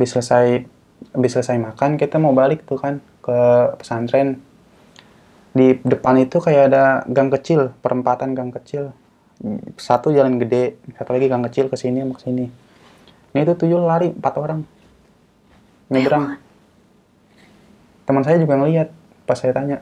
Habis 0.00 0.16
selesai 0.16 0.64
habis 1.12 1.30
selesai 1.36 1.60
makan 1.60 2.00
kita 2.00 2.16
mau 2.16 2.32
balik 2.32 2.64
tuh 2.64 2.80
kan 2.80 3.04
ke 3.20 3.36
pesantren. 3.76 4.40
Di 5.52 5.76
depan 5.84 6.16
itu 6.16 6.40
kayak 6.40 6.72
ada 6.72 7.04
gang 7.12 7.28
kecil 7.28 7.76
perempatan 7.84 8.32
gang 8.32 8.48
kecil 8.48 8.96
satu 9.76 10.14
jalan 10.14 10.38
gede 10.38 10.78
satu 10.94 11.10
lagi 11.16 11.26
gang 11.26 11.44
kecil 11.48 11.66
ke 11.68 11.76
sini 11.76 12.00
ke 12.04 12.20
sini. 12.22 12.46
Ini 13.34 13.42
tuh 13.48 13.66
tuyul 13.66 13.82
lari 13.82 14.14
empat 14.14 14.34
orang. 14.38 14.60
Nyebrang. 15.90 16.38
Teman 18.04 18.22
saya 18.22 18.36
juga 18.38 18.60
ngeliat 18.60 18.88
pas 19.24 19.36
saya 19.36 19.56
tanya 19.56 19.80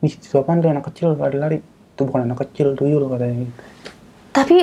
nih 0.00 0.12
itu 0.16 0.36
apaan 0.36 0.60
tuh 0.60 0.72
anak 0.72 0.84
kecil? 0.92 1.16
Lari-lari 1.16 1.60
itu 1.60 2.02
bukan 2.02 2.26
anak 2.28 2.44
kecil 2.48 2.74
tuyul 2.74 3.06
katanya 3.08 3.46
gitu. 3.46 3.62
Tapi 4.34 4.56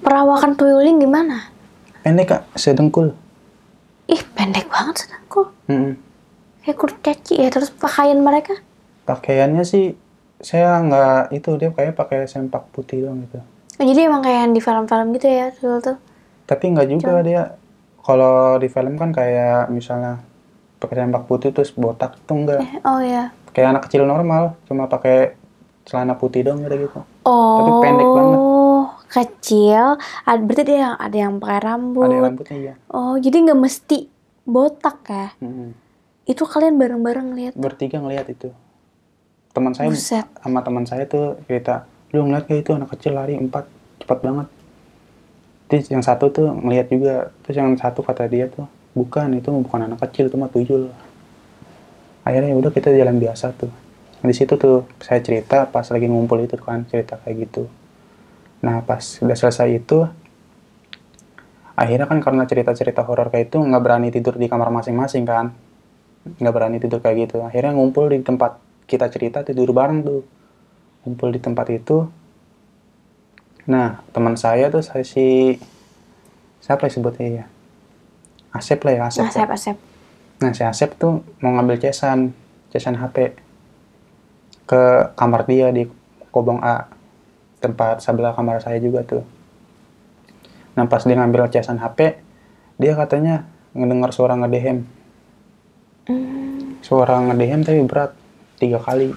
perawakan 0.00 0.56
tuyulnya 0.56 0.96
gimana? 0.96 1.36
Pendek 2.00 2.26
kak 2.32 2.42
sedengkul. 2.56 3.12
Ih 4.10 4.22
pendek 4.34 4.66
banget 4.66 5.06
sedangku 5.06 5.54
Mm-mm. 5.70 5.94
kayak 6.66 6.78
kurcaci 6.82 7.38
ya 7.38 7.46
terus 7.46 7.70
pakaian 7.70 8.18
mereka? 8.18 8.58
Pakaiannya 9.06 9.62
sih 9.62 9.94
saya 10.40 10.80
nggak 10.80 11.36
itu 11.36 11.50
dia 11.60 11.70
kayak 11.72 11.94
pakai 11.96 12.24
sempak 12.24 12.68
putih 12.72 13.04
doang 13.04 13.24
gitu. 13.28 13.40
Oh, 13.80 13.84
jadi 13.84 14.08
emang 14.12 14.20
kayak 14.20 14.40
yang 14.48 14.52
di 14.52 14.60
film-film 14.60 15.06
gitu 15.16 15.28
ya 15.28 15.48
tuyul 15.56 15.80
tuh 15.80 15.96
tapi 16.50 16.74
nggak 16.74 16.88
juga 16.90 17.22
dia. 17.22 17.42
Kalau 18.02 18.58
di 18.58 18.66
film 18.66 18.98
kan 18.98 19.14
kayak 19.14 19.70
misalnya 19.70 20.18
pakai 20.82 21.06
sempak 21.06 21.22
putih 21.30 21.54
terus 21.54 21.70
botak 21.70 22.18
itu 22.18 22.32
enggak. 22.34 22.58
Eh, 22.58 22.72
oh 22.82 22.98
ya 22.98 23.30
kayak 23.54 23.78
anak 23.78 23.82
kecil 23.86 24.02
normal 24.02 24.58
cuma 24.66 24.90
pakai 24.90 25.38
celana 25.86 26.18
putih 26.18 26.42
doang 26.42 26.66
gitu 26.66 26.90
gitu. 26.90 27.00
Oh 27.22 27.58
Tapi 27.62 27.70
pendek 27.86 28.08
banget. 28.10 28.38
kecil. 29.10 29.84
Berarti 30.26 30.62
dia 30.66 30.78
yang 30.90 30.94
ada 30.98 31.16
yang 31.18 31.34
pakai 31.38 31.60
rambut. 31.62 32.06
Ada 32.10 32.18
rambutnya 32.26 32.56
iya. 32.58 32.74
Oh 32.90 33.14
jadi 33.14 33.36
nggak 33.46 33.60
mesti 33.60 33.98
botak 34.42 34.98
ya? 35.06 35.28
Mm-mm. 35.38 35.70
itu 36.30 36.46
kalian 36.46 36.78
bareng-bareng 36.78 37.34
lihat 37.34 37.54
bertiga 37.58 37.98
ngelihat 37.98 38.30
itu 38.30 38.54
teman 39.50 39.74
saya 39.74 39.90
Buset. 39.90 40.26
sama 40.38 40.62
teman 40.62 40.84
saya 40.86 41.04
tuh 41.10 41.38
cerita 41.50 41.86
lu 42.14 42.26
ngeliat 42.26 42.46
kayak 42.46 42.66
itu 42.66 42.70
anak 42.74 42.90
kecil 42.94 43.14
lari 43.14 43.38
empat 43.38 43.66
cepat 44.02 44.18
banget. 44.22 44.46
Terus 45.70 45.86
yang 45.94 46.02
satu 46.02 46.26
tuh 46.34 46.50
ngelihat 46.50 46.90
juga 46.90 47.30
terus 47.46 47.56
yang 47.58 47.70
satu 47.78 48.02
kata 48.02 48.26
dia 48.26 48.50
tuh 48.50 48.66
bukan 48.98 49.38
itu 49.38 49.50
bukan 49.54 49.86
anak 49.86 50.02
kecil 50.10 50.26
itu 50.26 50.34
mah 50.34 50.50
tuyul. 50.50 50.90
Akhirnya 52.26 52.50
ya 52.50 52.56
udah 52.58 52.70
kita 52.74 52.90
jalan 52.90 53.22
biasa 53.22 53.54
tuh. 53.54 53.70
Di 54.20 54.34
situ 54.34 54.58
tuh 54.58 54.90
saya 54.98 55.22
cerita 55.22 55.70
pas 55.70 55.86
lagi 55.86 56.10
ngumpul 56.10 56.42
itu 56.42 56.58
kan 56.58 56.82
cerita 56.90 57.22
kayak 57.22 57.46
gitu. 57.46 57.70
Nah 58.66 58.82
pas 58.82 59.02
udah 59.22 59.36
selesai 59.38 59.70
itu 59.70 60.02
akhirnya 61.78 62.10
kan 62.10 62.18
karena 62.20 62.44
cerita-cerita 62.44 63.06
horor 63.06 63.30
kayak 63.30 63.54
itu 63.54 63.56
nggak 63.62 63.82
berani 63.82 64.10
tidur 64.10 64.34
di 64.34 64.50
kamar 64.50 64.74
masing-masing 64.74 65.22
kan. 65.22 65.54
Nggak 66.42 66.54
berani 66.54 66.76
tidur 66.82 66.98
kayak 66.98 67.30
gitu. 67.30 67.46
Akhirnya 67.46 67.70
ngumpul 67.70 68.10
di 68.10 68.18
tempat 68.26 68.69
kita 68.90 69.06
cerita 69.06 69.46
tidur 69.46 69.70
bareng 69.70 70.02
tuh. 70.02 70.26
Ngumpul 71.06 71.30
di 71.30 71.38
tempat 71.38 71.70
itu. 71.70 72.10
Nah 73.70 74.02
teman 74.10 74.34
saya 74.34 74.66
tuh 74.66 74.82
saya 74.82 75.06
si 75.06 75.54
siapa 76.58 76.90
ya 76.90 76.92
sebutnya 76.92 77.26
ya? 77.30 77.44
Asep 78.50 78.82
lah 78.82 78.92
ya 78.98 79.02
Asep, 79.06 79.30
asep 79.30 79.46
asep. 79.46 79.76
Nah 80.42 80.50
si 80.50 80.66
Asep 80.66 80.98
tuh 80.98 81.22
mau 81.38 81.54
ngambil 81.54 81.78
cesan 81.78 82.34
cesan 82.74 82.98
HP 82.98 83.38
ke 84.66 84.82
kamar 85.14 85.46
dia 85.46 85.70
di 85.70 85.86
Kobong 86.34 86.58
A 86.62 86.90
tempat 87.62 88.02
sebelah 88.02 88.34
kamar 88.34 88.58
saya 88.58 88.82
juga 88.82 89.06
tuh. 89.06 89.22
Nah 90.74 90.90
pas 90.90 91.06
dia 91.06 91.14
ngambil 91.14 91.46
cesan 91.46 91.78
HP 91.78 92.18
dia 92.80 92.92
katanya 92.98 93.46
ngedengar 93.70 94.10
suara 94.10 94.34
ngedehem 94.34 94.82
suara 96.80 97.20
ngedehem 97.22 97.60
tapi 97.62 97.84
berat 97.84 98.16
tiga 98.60 98.76
kali. 98.76 99.16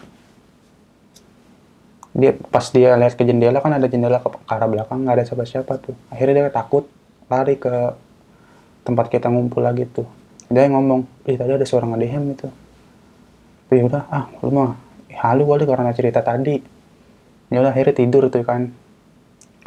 Dia 2.13 2.31
pas 2.31 2.63
dia 2.71 2.95
lihat 2.95 3.19
ke 3.19 3.27
jendela 3.27 3.59
kan 3.59 3.73
ada 3.75 3.89
jendela 3.89 4.23
ke, 4.23 4.29
arah 4.47 4.69
belakang 4.69 5.03
nggak 5.03 5.15
ada 5.19 5.25
siapa-siapa 5.27 5.81
tuh. 5.83 5.97
Akhirnya 6.07 6.47
dia 6.47 6.53
takut 6.53 6.87
lari 7.27 7.59
ke 7.59 7.91
tempat 8.87 9.11
kita 9.11 9.27
ngumpul 9.27 9.65
lagi 9.65 9.83
tuh. 9.89 10.07
Dia 10.47 10.69
ngomong 10.69 11.27
ih 11.27 11.35
tadi 11.35 11.51
ada 11.51 11.65
suara 11.67 11.89
ngedehem 11.89 12.23
itu. 12.31 12.47
Tapi 13.67 13.81
ya 13.81 13.83
udah 13.89 14.03
ah 14.07 14.25
lu 14.45 14.53
mah 14.53 14.77
halu 15.09 15.43
kali 15.49 15.63
karena 15.65 15.91
cerita 15.91 16.21
tadi. 16.21 16.61
Ya 17.49 17.59
udah 17.59 17.73
akhirnya 17.73 17.95
tidur 17.97 18.29
tuh 18.29 18.45
kan. 18.45 18.69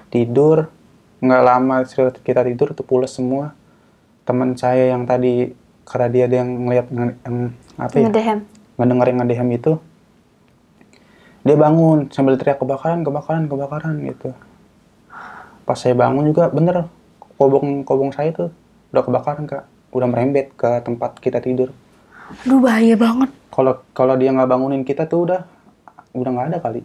Tidur 0.08 0.70
nggak 1.18 1.42
lama 1.42 1.82
kita 2.22 2.46
tidur 2.46 2.72
tuh 2.72 2.86
pulas 2.86 3.10
semua. 3.10 3.52
Teman 4.22 4.54
saya 4.54 4.94
yang 4.94 5.02
tadi 5.02 5.50
karena 5.82 6.08
dia 6.10 6.24
dia 6.30 6.38
yang 6.46 6.50
ngeliat 6.66 6.86
nge- 6.90 7.18
yang 7.26 7.36
apa 7.74 7.94
ya? 7.98 8.04
Ngedehem 8.06 8.38
ngedenger 8.76 9.06
yang 9.12 9.18
ngedehem 9.24 9.48
itu 9.56 9.72
dia 11.46 11.56
bangun 11.56 12.10
sambil 12.10 12.34
teriak 12.34 12.58
kebakaran 12.58 13.06
kebakaran 13.06 13.46
kebakaran 13.46 13.94
gitu. 14.02 14.34
Pas 15.62 15.78
saya 15.78 15.94
bangun 15.94 16.30
juga 16.30 16.50
bener 16.50 16.90
kobong 17.38 17.86
kobong 17.86 18.10
saya 18.10 18.34
tuh 18.34 18.50
udah 18.90 19.02
kebakaran 19.02 19.44
kak. 19.46 19.64
Udah 19.94 20.08
merembet 20.10 20.52
ke 20.58 20.82
tempat 20.82 21.16
kita 21.22 21.38
tidur. 21.38 21.70
Aduh 22.44 22.58
bahaya 22.58 22.98
banget. 22.98 23.30
Kalau 23.54 23.78
kalau 23.94 24.18
dia 24.18 24.34
nggak 24.34 24.50
bangunin 24.50 24.82
kita 24.82 25.06
tuh 25.06 25.30
udah 25.30 25.40
udah 26.18 26.30
nggak 26.34 26.48
ada 26.50 26.58
kali. 26.58 26.82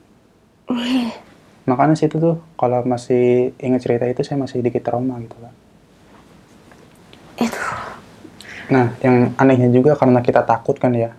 Makanya 1.66 1.98
situ 1.98 2.22
tuh 2.22 2.38
kalau 2.54 2.86
masih 2.86 3.54
ingat 3.58 3.82
cerita 3.82 4.06
itu 4.06 4.22
saya 4.22 4.38
masih 4.38 4.62
dikit 4.62 4.86
trauma 4.86 5.18
gitu 5.22 5.38
kan 5.42 5.54
itu 7.42 7.62
Nah, 8.72 8.96
yang 9.04 9.36
anehnya 9.36 9.68
juga 9.68 10.00
karena 10.00 10.24
kita 10.24 10.48
takut 10.48 10.80
kan 10.80 10.96
ya. 10.96 11.12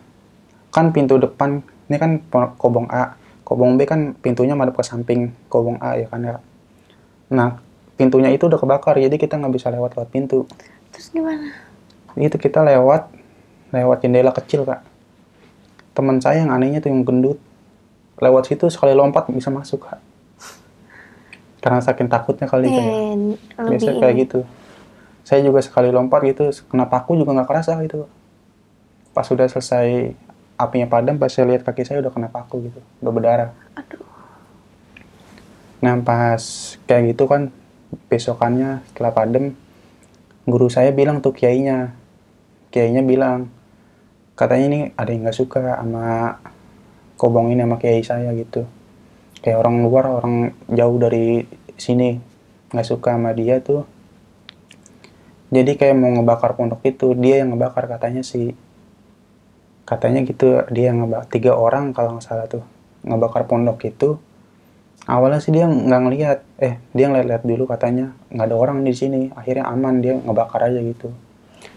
Kan 0.72 0.90
pintu 0.96 1.20
depan, 1.20 1.60
ini 1.92 1.96
kan 2.00 2.24
kobong 2.56 2.88
A. 2.88 3.20
Kobong 3.44 3.76
B 3.76 3.84
kan 3.84 4.16
pintunya 4.16 4.56
madep 4.56 4.80
ke 4.80 4.84
samping 4.88 5.36
kobong 5.52 5.76
A 5.84 6.00
ya 6.00 6.08
kan 6.08 6.24
ya. 6.24 6.40
Nah, 7.28 7.60
pintunya 8.00 8.32
itu 8.32 8.48
udah 8.48 8.56
kebakar, 8.56 8.96
jadi 8.96 9.12
kita 9.20 9.36
nggak 9.36 9.52
bisa 9.52 9.68
lewat 9.68 9.94
lewat 9.94 10.08
pintu. 10.08 10.48
terus 10.92 11.08
gimana 11.12 11.48
Itu 12.16 12.36
kita 12.36 12.64
lewat, 12.64 13.12
lewat 13.72 13.98
jendela 14.04 14.32
kecil 14.32 14.64
kak. 14.64 14.84
Teman 15.92 16.20
saya 16.24 16.44
yang 16.44 16.52
anehnya 16.52 16.80
tuh 16.80 16.88
yang 16.88 17.04
gendut. 17.04 17.36
Lewat 18.20 18.48
situ 18.48 18.68
sekali 18.72 18.96
lompat 18.96 19.28
bisa 19.28 19.52
masuk 19.52 19.88
kak. 19.88 20.00
Karena 21.62 21.78
saking 21.78 22.08
takutnya 22.08 22.48
kali 22.50 22.68
kayak. 22.68 22.94
eh, 23.60 24.00
kayak 24.00 24.14
ini. 24.16 24.22
gitu. 24.26 24.40
Saya 25.22 25.40
juga 25.46 25.62
sekali 25.62 25.94
lompat 25.94 26.20
gitu, 26.26 26.50
kena 26.66 26.90
paku 26.90 27.14
juga 27.14 27.32
nggak 27.36 27.48
kerasa 27.48 27.78
gitu. 27.86 28.10
Pas 29.14 29.22
sudah 29.22 29.46
selesai 29.46 30.12
apinya 30.64 30.86
padam, 30.86 31.18
pas 31.18 31.28
saya 31.28 31.50
lihat 31.50 31.66
kaki 31.66 31.82
saya 31.82 31.98
udah 32.00 32.12
kena 32.14 32.28
paku 32.30 32.70
gitu, 32.70 32.80
udah 33.02 33.12
berdarah. 33.12 33.50
aduh 33.74 34.12
Nah 35.82 35.98
pas 35.98 36.42
kayak 36.86 37.12
gitu 37.12 37.26
kan, 37.26 37.50
besokannya 38.06 38.86
setelah 38.86 39.10
padam, 39.10 39.58
guru 40.46 40.70
saya 40.70 40.94
bilang 40.94 41.18
tuh 41.18 41.34
kiainya, 41.34 41.90
kiainya 42.70 43.02
bilang, 43.02 43.50
katanya 44.38 44.64
ini 44.70 44.80
ada 44.94 45.10
yang 45.10 45.26
nggak 45.26 45.34
suka 45.36 45.58
sama 45.82 46.38
kobong 47.18 47.50
ini 47.50 47.66
sama 47.66 47.76
kiai 47.82 48.02
saya 48.06 48.30
gitu. 48.38 48.62
Kayak 49.42 49.58
orang 49.58 49.82
luar, 49.82 50.04
orang 50.22 50.54
jauh 50.70 50.96
dari 51.02 51.42
sini 51.74 52.14
nggak 52.70 52.86
suka 52.86 53.18
sama 53.18 53.34
dia 53.34 53.58
tuh. 53.58 53.82
Jadi 55.52 55.76
kayak 55.76 55.98
mau 55.98 56.14
ngebakar 56.14 56.54
pondok 56.54 56.80
itu, 56.86 57.12
dia 57.18 57.42
yang 57.42 57.52
ngebakar 57.52 57.90
katanya 57.90 58.22
sih. 58.22 58.54
Katanya 59.82 60.22
gitu, 60.22 60.62
dia 60.68 60.88
yang 60.88 61.02
ngebakar. 61.02 61.26
Tiga 61.28 61.52
orang 61.52 61.90
kalau 61.90 62.16
nggak 62.16 62.24
salah 62.24 62.46
tuh. 62.46 62.62
ngebakar 63.02 63.44
pondok 63.44 63.82
itu 63.82 64.14
awalnya 65.04 65.42
sih 65.42 65.50
dia 65.50 65.66
nggak 65.66 66.00
ngeliat 66.00 66.38
eh 66.56 66.78
dia 66.90 67.10
ngeliat-liat 67.10 67.42
dulu 67.42 67.66
katanya 67.66 68.14
nggak 68.28 68.46
ada 68.46 68.54
orang 68.54 68.78
di 68.80 68.94
sini 68.94 69.26
akhirnya 69.32 69.66
aman 69.66 69.98
dia 69.98 70.14
ngebakar 70.14 70.62
aja 70.62 70.78
gitu 70.78 71.10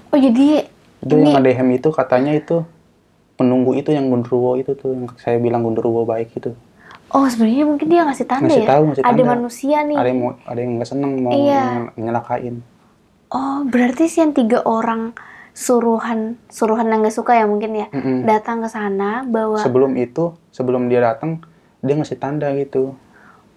Oh 0.07 0.17
jadi 0.17 0.69
itu 1.01 1.09
ini 1.11 1.25
yang 1.27 1.41
ngedehem 1.41 1.67
itu 1.73 1.89
katanya 1.89 2.29
itu 2.31 2.61
penunggu 3.33 3.73
itu 3.73 3.89
yang 3.89 4.05
gundurwo 4.05 4.53
itu 4.53 4.71
tuh 4.71 4.93
yang 4.93 5.09
saya 5.17 5.35
bilang 5.35 5.65
gundurwo 5.65 6.05
baik 6.05 6.29
itu 6.31 6.53
oh 7.09 7.25
sebenarnya 7.25 7.65
mungkin 7.65 7.87
dia 7.87 8.05
ngasih 8.05 8.25
tanda 8.25 8.45
Ngasih 8.45 8.61
ya. 8.61 8.69
tahu, 8.69 8.81
ngasih 8.85 9.01
Ada 9.01 9.09
tanda. 9.11 9.25
manusia 9.27 9.77
nih. 9.81 9.97
ada 9.97 10.07
yang 10.07 10.19
mau 10.19 10.31
ada 10.39 10.59
yang 10.61 10.71
nggak 10.77 10.85
seneng 10.87 11.11
mau 11.17 11.33
Iya. 11.33 11.61
nyel- 11.65 11.93
nyelakain 11.97 12.55
Oh 13.27 13.65
berarti 13.65 14.05
sih 14.05 14.21
yang 14.21 14.31
tiga 14.31 14.61
orang 14.61 15.17
suruhan 15.55 16.35
suruhan 16.45 16.83
yang 16.85 16.99
nggak 16.99 17.15
suka 17.15 17.31
ya 17.33 17.47
mungkin 17.47 17.71
ya 17.73 17.87
Mm-mm. 17.89 18.27
datang 18.27 18.59
ke 18.59 18.67
sana 18.67 19.23
bawa. 19.23 19.55
sebelum 19.57 19.95
itu 19.95 20.35
sebelum 20.51 20.85
dia 20.85 20.99
datang 21.01 21.39
dia 21.79 21.95
ngasih 21.95 22.19
tanda 22.19 22.51
gitu 22.53 22.91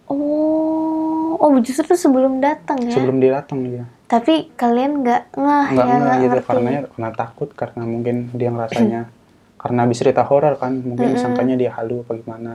Oh 0.09 1.37
oh 1.37 1.53
justru 1.61 1.93
sebelum 1.93 2.39
datang 2.39 2.81
ya. 2.81 2.95
sebelum 2.95 3.19
dia 3.19 3.37
datang 3.37 3.61
dia 3.61 3.85
Tapi 4.07 4.49
kalian 4.55 5.05
nggak 5.05 5.37
ngeh 5.37 5.67
nggak 5.69 5.85
ya 5.85 6.17
gitu 6.17 6.33
ngerti. 6.33 6.49
karena 6.49 6.71
karena 6.89 7.09
takut 7.13 7.49
karena 7.53 7.83
mungkin 7.85 8.17
dia 8.33 8.49
ngerasanya 8.49 9.03
karena 9.61 9.79
habis 9.83 9.99
cerita 9.99 10.23
horor 10.23 10.55
kan 10.55 10.79
mungkin 10.79 11.13
disangkanya 11.13 11.59
dia 11.59 11.75
halu 11.75 12.01
apa 12.01 12.15
gimana 12.15 12.53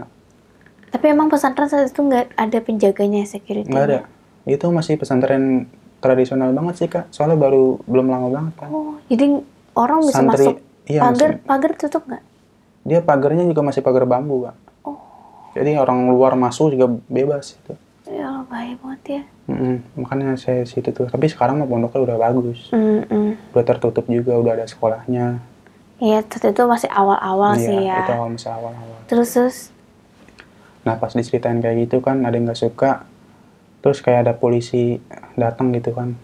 Tapi 0.88 1.06
emang 1.10 1.28
pesantren 1.28 1.68
saat 1.68 1.90
itu 1.90 2.00
nggak 2.00 2.32
ada 2.34 2.58
penjaganya 2.60 3.22
security. 3.24 3.68
nggak 3.68 3.86
ada 3.86 4.00
itu 4.46 4.66
masih 4.68 4.96
pesantren 4.96 5.68
tradisional 6.04 6.52
banget 6.52 6.76
sih 6.76 6.88
kak 6.88 7.08
soalnya 7.10 7.40
baru 7.40 7.80
belum 7.84 8.06
lama 8.06 8.28
banget 8.30 8.54
kan 8.58 8.70
Oh 8.70 9.00
jadi 9.08 9.40
orang 9.74 10.04
bisa 10.04 10.20
Santri- 10.20 10.52
masuk. 10.52 10.56
iya, 10.86 11.00
pagar 11.02 11.30
masih- 11.32 11.44
pagar 11.48 11.72
tutup 11.74 12.04
nggak? 12.04 12.24
dia 12.84 13.00
pagarnya 13.00 13.44
juga 13.48 13.62
masih 13.64 13.80
pagar 13.80 14.04
bambu 14.04 14.44
kak 14.44 14.56
Oh 14.84 15.00
jadi 15.54 15.78
orang 15.78 16.06
luar 16.08 16.36
masuk 16.36 16.70
juga 16.70 16.92
bebas 17.08 17.56
itu 17.56 17.74
ya 18.06 18.44
bahaya 18.44 18.76
banget 18.78 19.02
ya. 19.10 19.24
Mm-mm. 19.46 19.76
makanya 19.98 20.36
saya 20.36 20.64
situ 20.64 20.88
tuh 20.90 21.08
tapi 21.08 21.26
sekarang 21.26 21.56
mah 21.56 21.66
pondoknya 21.66 22.00
udah 22.02 22.18
bagus 22.18 22.68
Mm-mm. 22.70 23.40
udah 23.50 23.64
tertutup 23.66 24.04
juga 24.06 24.36
udah 24.36 24.52
ada 24.54 24.66
sekolahnya 24.66 25.40
Iya, 25.96 26.20
terus 26.22 26.52
itu 26.52 26.64
masih 26.66 26.92
awal-awal 26.92 27.56
Iya, 27.56 27.64
sih 27.64 27.78
ya. 27.82 27.96
itu 27.98 28.12
awal 28.12 28.30
masih 28.30 28.50
awal-awal 28.50 29.00
Terus 29.06 29.30
terus 29.32 29.58
nah 30.84 30.96
pas 30.96 31.10
diceritain 31.10 31.58
kayak 31.58 31.88
gitu 31.88 32.00
kan 32.00 32.20
ada 32.20 32.36
yang 32.36 32.44
nggak 32.44 32.60
suka 32.60 33.08
terus 33.84 34.00
kayak 34.00 34.26
ada 34.26 34.34
polisi 34.40 35.04
datang 35.36 35.76
gitu 35.76 35.92
kan. 35.92 36.16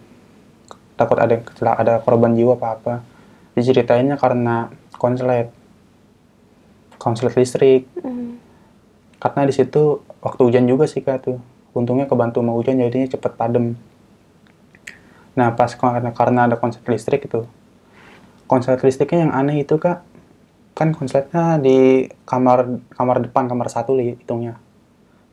Takut 0.95 1.20
ada 1.20 1.43
ada 1.76 1.93
korban 1.99 2.32
jiwa 2.32 2.55
apa 2.55 2.68
apa. 2.80 2.93
Diceritainnya 3.53 4.16
karena 4.16 4.72
konslet. 4.95 5.51
Konslet 6.95 7.36
listrik. 7.36 7.84
Mm, 7.99 8.39
karena 9.20 9.41
di 9.43 9.51
situ 9.51 9.99
waktu 10.24 10.41
hujan 10.47 10.72
juga 10.72 10.88
sih 10.88 11.03
kak 11.03 11.28
tuh. 11.28 11.38
Untungnya 11.76 12.07
kebantu 12.07 12.39
sama 12.39 12.55
hujan 12.55 12.80
jadinya 12.80 13.12
cepet 13.12 13.36
padam 13.36 13.76
nah 15.38 15.55
pas 15.55 15.72
karena 15.72 16.12
karena 16.12 16.51
ada 16.51 16.60
konslet 16.60 16.84
listrik 16.84 17.24
itu. 17.24 17.47
Konslet 18.43 18.84
listriknya 18.84 19.30
yang 19.30 19.32
aneh 19.32 19.64
itu 19.64 19.80
kak 19.80 20.03
kan 20.76 20.91
konsletnya 20.91 21.60
di 21.64 22.07
kamar 22.28 22.80
kamar 22.91 23.24
depan 23.24 23.47
kamar 23.47 23.72
satu 23.72 23.95
hitungnya. 23.95 24.60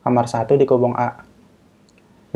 Kamar 0.07 0.31
satu 0.31 0.55
di 0.55 0.63
kobong 0.63 0.95
A 0.95 1.26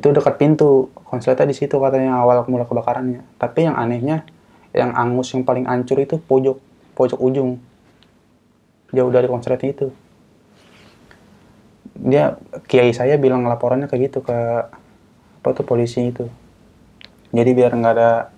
itu 0.02 0.10
dekat 0.10 0.41
pintu. 0.41 0.89
Konsletnya 1.06 1.45
di 1.45 1.54
situ 1.54 1.78
katanya 1.78 2.18
awal 2.26 2.41
mula 2.49 2.66
kebakarannya. 2.66 3.22
Tapi 3.38 3.70
yang 3.70 3.78
anehnya 3.78 4.26
yang 4.74 4.97
angus 4.97 5.38
yang 5.38 5.45
paling 5.45 5.70
hancur 5.70 6.02
itu 6.02 6.18
pojok 6.18 6.58
pojok 6.97 7.22
ujung. 7.22 7.62
Jauh 8.89 9.14
dari 9.14 9.30
konsletnya 9.30 9.70
itu. 9.70 9.88
Dia 12.02 12.34
kiai 12.66 12.89
saya 12.97 13.22
bilang 13.22 13.45
laporannya 13.45 13.86
kayak 13.86 14.02
gitu 14.10 14.20
ke 14.26 14.38
apa 15.41 15.49
tuh 15.54 15.64
polisi 15.70 16.10
itu. 16.10 16.26
Jadi 17.30 17.52
biar 17.54 17.78
nggak 17.78 17.93
ada 17.93 18.34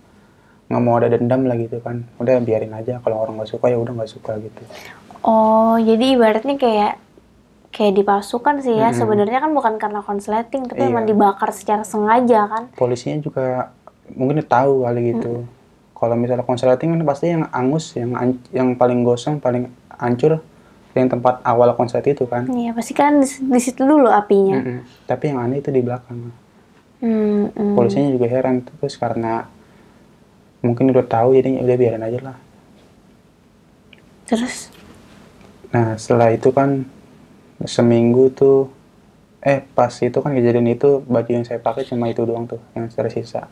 nggak 0.67 0.83
mau 0.83 0.99
ada 0.99 1.15
dendam 1.15 1.47
lah 1.47 1.55
gitu 1.55 1.79
kan. 1.79 2.03
Udah 2.19 2.43
biarin 2.43 2.75
aja. 2.75 2.99
Kalau 2.99 3.23
orang 3.23 3.39
nggak 3.39 3.55
suka 3.55 3.71
ya 3.71 3.79
udah 3.79 3.95
nggak 3.95 4.11
suka 4.11 4.35
gitu. 4.43 4.61
Oh 5.23 5.79
jadi 5.79 6.19
ibaratnya 6.19 6.59
kayak 6.59 6.99
kayak 7.73 7.97
dipalsukan 7.97 8.61
sih 8.61 8.71
ya. 8.71 8.87
Mm-mm. 8.87 8.95
Sebenarnya 8.95 9.39
kan 9.39 9.51
bukan 9.51 9.73
karena 9.75 9.99
konsleting, 9.99 10.63
tapi 10.63 10.79
Iya. 10.79 10.89
emang 10.89 11.03
dibakar 11.03 11.49
secara 11.49 11.81
sengaja 11.83 12.45
kan. 12.45 12.63
polisinya 12.73 13.17
juga 13.19 13.73
mungkin 14.13 14.43
tahu 14.43 14.83
kali 14.83 15.01
gitu 15.11 15.47
kalau 15.93 16.13
misalnya 16.13 16.43
konsleting 16.43 16.91
kan 16.91 17.01
pasti 17.03 17.25
yang 17.29 17.47
angus 17.49 17.95
yang 17.95 18.11
an- 18.13 18.43
yang 18.51 18.75
paling 18.75 19.01
gosong 19.01 19.39
paling 19.39 19.67
hancur 19.89 20.43
yang 20.93 21.07
tempat 21.07 21.39
awal 21.41 21.71
konslet 21.73 22.05
itu 22.05 22.27
kan 22.27 22.43
Iya, 22.45 22.69
pasti 22.71 22.91
kan 22.91 23.17
di, 23.17 23.25
di 23.25 23.57
situ 23.57 23.81
dulu 23.81 24.05
apinya. 24.05 24.59
Mm-mm. 24.59 24.79
tapi 25.03 25.23
yang 25.27 25.39
aneh 25.39 25.57
itu 25.57 25.69
di 25.69 25.79
belakang 25.79 26.29
Hmm, 26.99 27.47
hmm. 27.49 27.73
polisinya 27.73 28.11
juga 28.11 28.27
heran 28.27 28.61
terus 28.61 28.95
karena 28.95 29.47
mungkin 30.59 30.87
udah 30.87 31.03
tahu 31.03 31.33
jadi 31.33 31.59
udah 31.59 31.75
biarin 31.75 31.99
aja 32.01 32.19
lah 32.21 32.37
Terus 34.23 34.71
Nah, 35.67 35.97
setelah 35.97 36.29
itu 36.29 36.53
kan 36.53 36.85
seminggu 37.63 38.31
tuh 38.33 38.71
eh 39.43 39.59
pas 39.59 39.91
itu 39.91 40.15
kan 40.23 40.31
kejadian 40.31 40.71
itu 40.71 41.03
baju 41.03 41.27
yang 41.27 41.43
saya 41.43 41.59
pakai 41.59 41.83
cuma 41.83 42.07
itu 42.07 42.23
doang 42.23 42.47
tuh 42.47 42.59
yang 42.75 42.87
tersisa. 42.87 43.51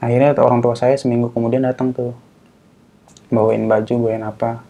Akhirnya 0.00 0.32
orang 0.40 0.64
tua 0.64 0.78
saya 0.78 0.96
seminggu 0.96 1.28
kemudian 1.34 1.66
datang 1.66 1.92
tuh 1.92 2.16
bawain 3.28 3.68
baju, 3.68 3.94
bawain 4.00 4.24
apa. 4.24 4.64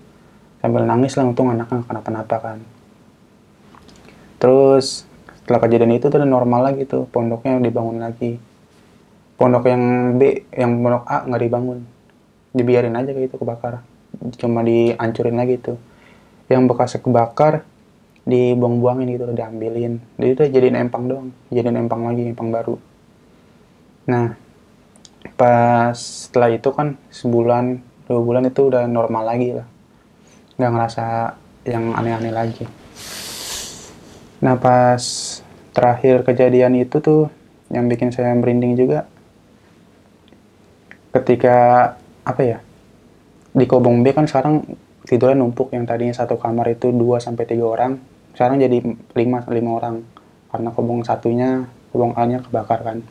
Sambil 0.59 0.83
nangis 0.83 1.15
lah 1.15 1.31
untung 1.31 1.55
anaknya 1.55 1.87
kenapa-napa 1.87 2.37
kan. 2.43 2.59
Terus 4.43 5.07
setelah 5.43 5.63
kejadian 5.63 5.95
itu 5.99 6.11
tuh 6.11 6.19
normal 6.27 6.73
lagi 6.73 6.83
tuh 6.83 7.07
pondoknya 7.07 7.63
dibangun 7.63 8.03
lagi. 8.03 8.43
Pondok 9.39 9.71
yang 9.71 10.19
B, 10.19 10.51
yang 10.51 10.83
pondok 10.83 11.07
A 11.07 11.23
nggak 11.23 11.43
dibangun. 11.47 11.79
Dibiarin 12.51 12.99
aja 12.99 13.15
kayak 13.15 13.31
gitu 13.31 13.39
kebakar. 13.39 13.87
Cuma 14.35 14.67
dihancurin 14.67 15.39
lagi 15.39 15.63
tuh 15.63 15.79
yang 16.51 16.67
bekas 16.67 16.99
kebakar 16.99 17.63
dibuang-buangin 18.29 19.09
gitu 19.17 19.25
diambilin. 19.33 20.05
Jadi 20.21 20.31
itu 20.37 20.43
jadiin 20.53 20.77
empang 20.77 21.09
doang 21.09 21.29
jadiin 21.49 21.81
empang 21.81 22.05
lagi 22.05 22.29
empang 22.29 22.53
baru. 22.53 22.77
Nah 24.05 24.37
pas 25.41 25.97
setelah 25.97 26.53
itu 26.53 26.69
kan 26.77 27.01
sebulan 27.09 27.81
dua 28.05 28.21
bulan 28.21 28.45
itu 28.45 28.69
udah 28.69 28.85
normal 28.85 29.25
lagi 29.25 29.57
lah. 29.57 29.67
Nggak 30.61 30.73
ngerasa 30.77 31.05
yang 31.65 31.97
aneh-aneh 31.97 32.33
lagi. 32.33 32.65
Nah 34.45 34.61
pas 34.61 35.01
terakhir 35.73 36.21
kejadian 36.29 36.77
itu 36.77 37.01
tuh 37.01 37.33
yang 37.73 37.89
bikin 37.89 38.13
saya 38.13 38.37
merinding 38.37 38.77
juga 38.77 39.09
ketika 41.17 41.57
apa 42.29 42.43
ya 42.45 42.59
di 43.57 43.65
Kobong 43.65 44.05
B 44.05 44.13
kan 44.13 44.29
sekarang 44.29 44.69
tidurnya 45.09 45.41
numpuk. 45.41 45.73
Yang 45.73 45.85
tadinya 45.89 46.13
satu 46.13 46.37
kamar 46.37 46.77
itu 46.77 46.93
2 46.93 47.25
sampai 47.25 47.49
tiga 47.49 47.65
orang 47.65 48.18
sekarang 48.39 48.63
jadi 48.63 48.79
5 48.79 49.51
lima 49.51 49.71
orang. 49.75 50.07
Karena 50.47 50.71
kobong 50.71 51.03
satunya 51.03 51.67
kobong 51.91 52.15
A-nya 52.15 52.39
kebakar 52.39 52.87
kan. 52.87 53.03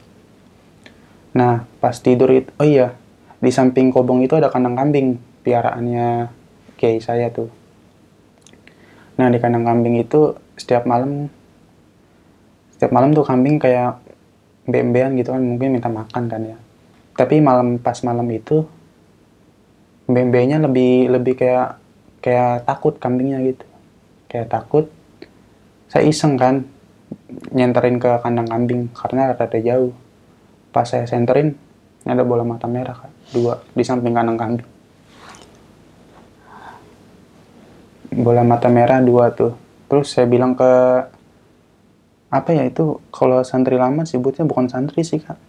Nah 1.35 1.67
pas 1.83 1.99
tidur 1.99 2.31
itu 2.31 2.47
oh 2.55 2.63
iya 2.63 2.95
di 3.43 3.51
samping 3.51 3.91
kobong 3.91 4.23
itu 4.23 4.39
ada 4.39 4.47
kandang 4.47 4.79
kambing 4.79 5.19
piaraannya 5.43 6.31
kiai 6.79 7.03
saya 7.03 7.27
tuh. 7.27 7.51
Nah 9.19 9.27
di 9.27 9.35
kandang 9.43 9.67
kambing 9.67 9.99
itu 9.99 10.31
setiap 10.55 10.87
malam 10.87 11.27
setiap 12.71 12.95
malam 12.95 13.11
tuh 13.11 13.27
kambing 13.27 13.59
kayak 13.59 13.99
bembean 14.63 15.19
gitu 15.19 15.35
kan 15.35 15.43
mungkin 15.43 15.75
minta 15.75 15.91
makan 15.91 16.23
kan 16.31 16.41
ya. 16.55 16.57
Tapi 17.19 17.43
malam 17.43 17.83
pas 17.83 17.99
malam 18.07 18.31
itu 18.31 18.63
bembenya 20.07 20.63
lebih 20.63 21.11
lebih 21.11 21.35
kayak 21.35 21.83
kayak 22.23 22.63
takut 22.63 22.95
kambingnya 22.95 23.43
gitu. 23.43 23.67
Kayak 24.31 24.55
takut 24.55 24.87
saya 25.87 26.03
iseng 26.07 26.35
kan 26.35 26.67
nyenterin 27.55 27.97
ke 27.99 28.11
kandang 28.19 28.47
kambing 28.47 28.91
karena 28.91 29.31
rada 29.31 29.59
jauh. 29.59 29.95
Pas 30.71 30.83
saya 30.83 31.07
senterin 31.07 31.55
ada 32.07 32.23
bola 32.23 32.43
mata 32.43 32.67
merah 32.67 32.95
kan 32.95 33.11
dua 33.31 33.59
di 33.71 33.83
samping 33.83 34.15
kandang 34.15 34.39
kambing. 34.39 34.69
Bola 38.17 38.43
mata 38.43 38.67
merah 38.67 38.99
dua 38.99 39.31
tuh. 39.31 39.55
Terus 39.87 40.11
saya 40.11 40.27
bilang 40.27 40.55
ke 40.55 40.71
apa 42.27 42.51
ya 42.51 42.67
itu 42.67 42.99
kalau 43.07 43.39
santri 43.47 43.79
lama 43.79 44.03
sebutnya 44.03 44.43
bukan 44.43 44.67
santri 44.67 45.07
sih 45.07 45.23
kak. 45.23 45.39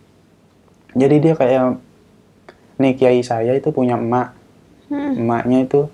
Jadi 0.95 1.17
dia 1.19 1.35
kayak 1.35 1.83
nih 2.79 2.95
kiai 2.95 3.21
saya 3.27 3.59
itu 3.59 3.75
punya 3.75 3.99
emak. 3.99 4.39
Hmm. 4.89 5.21
emaknya 5.21 5.69
itu 5.69 5.85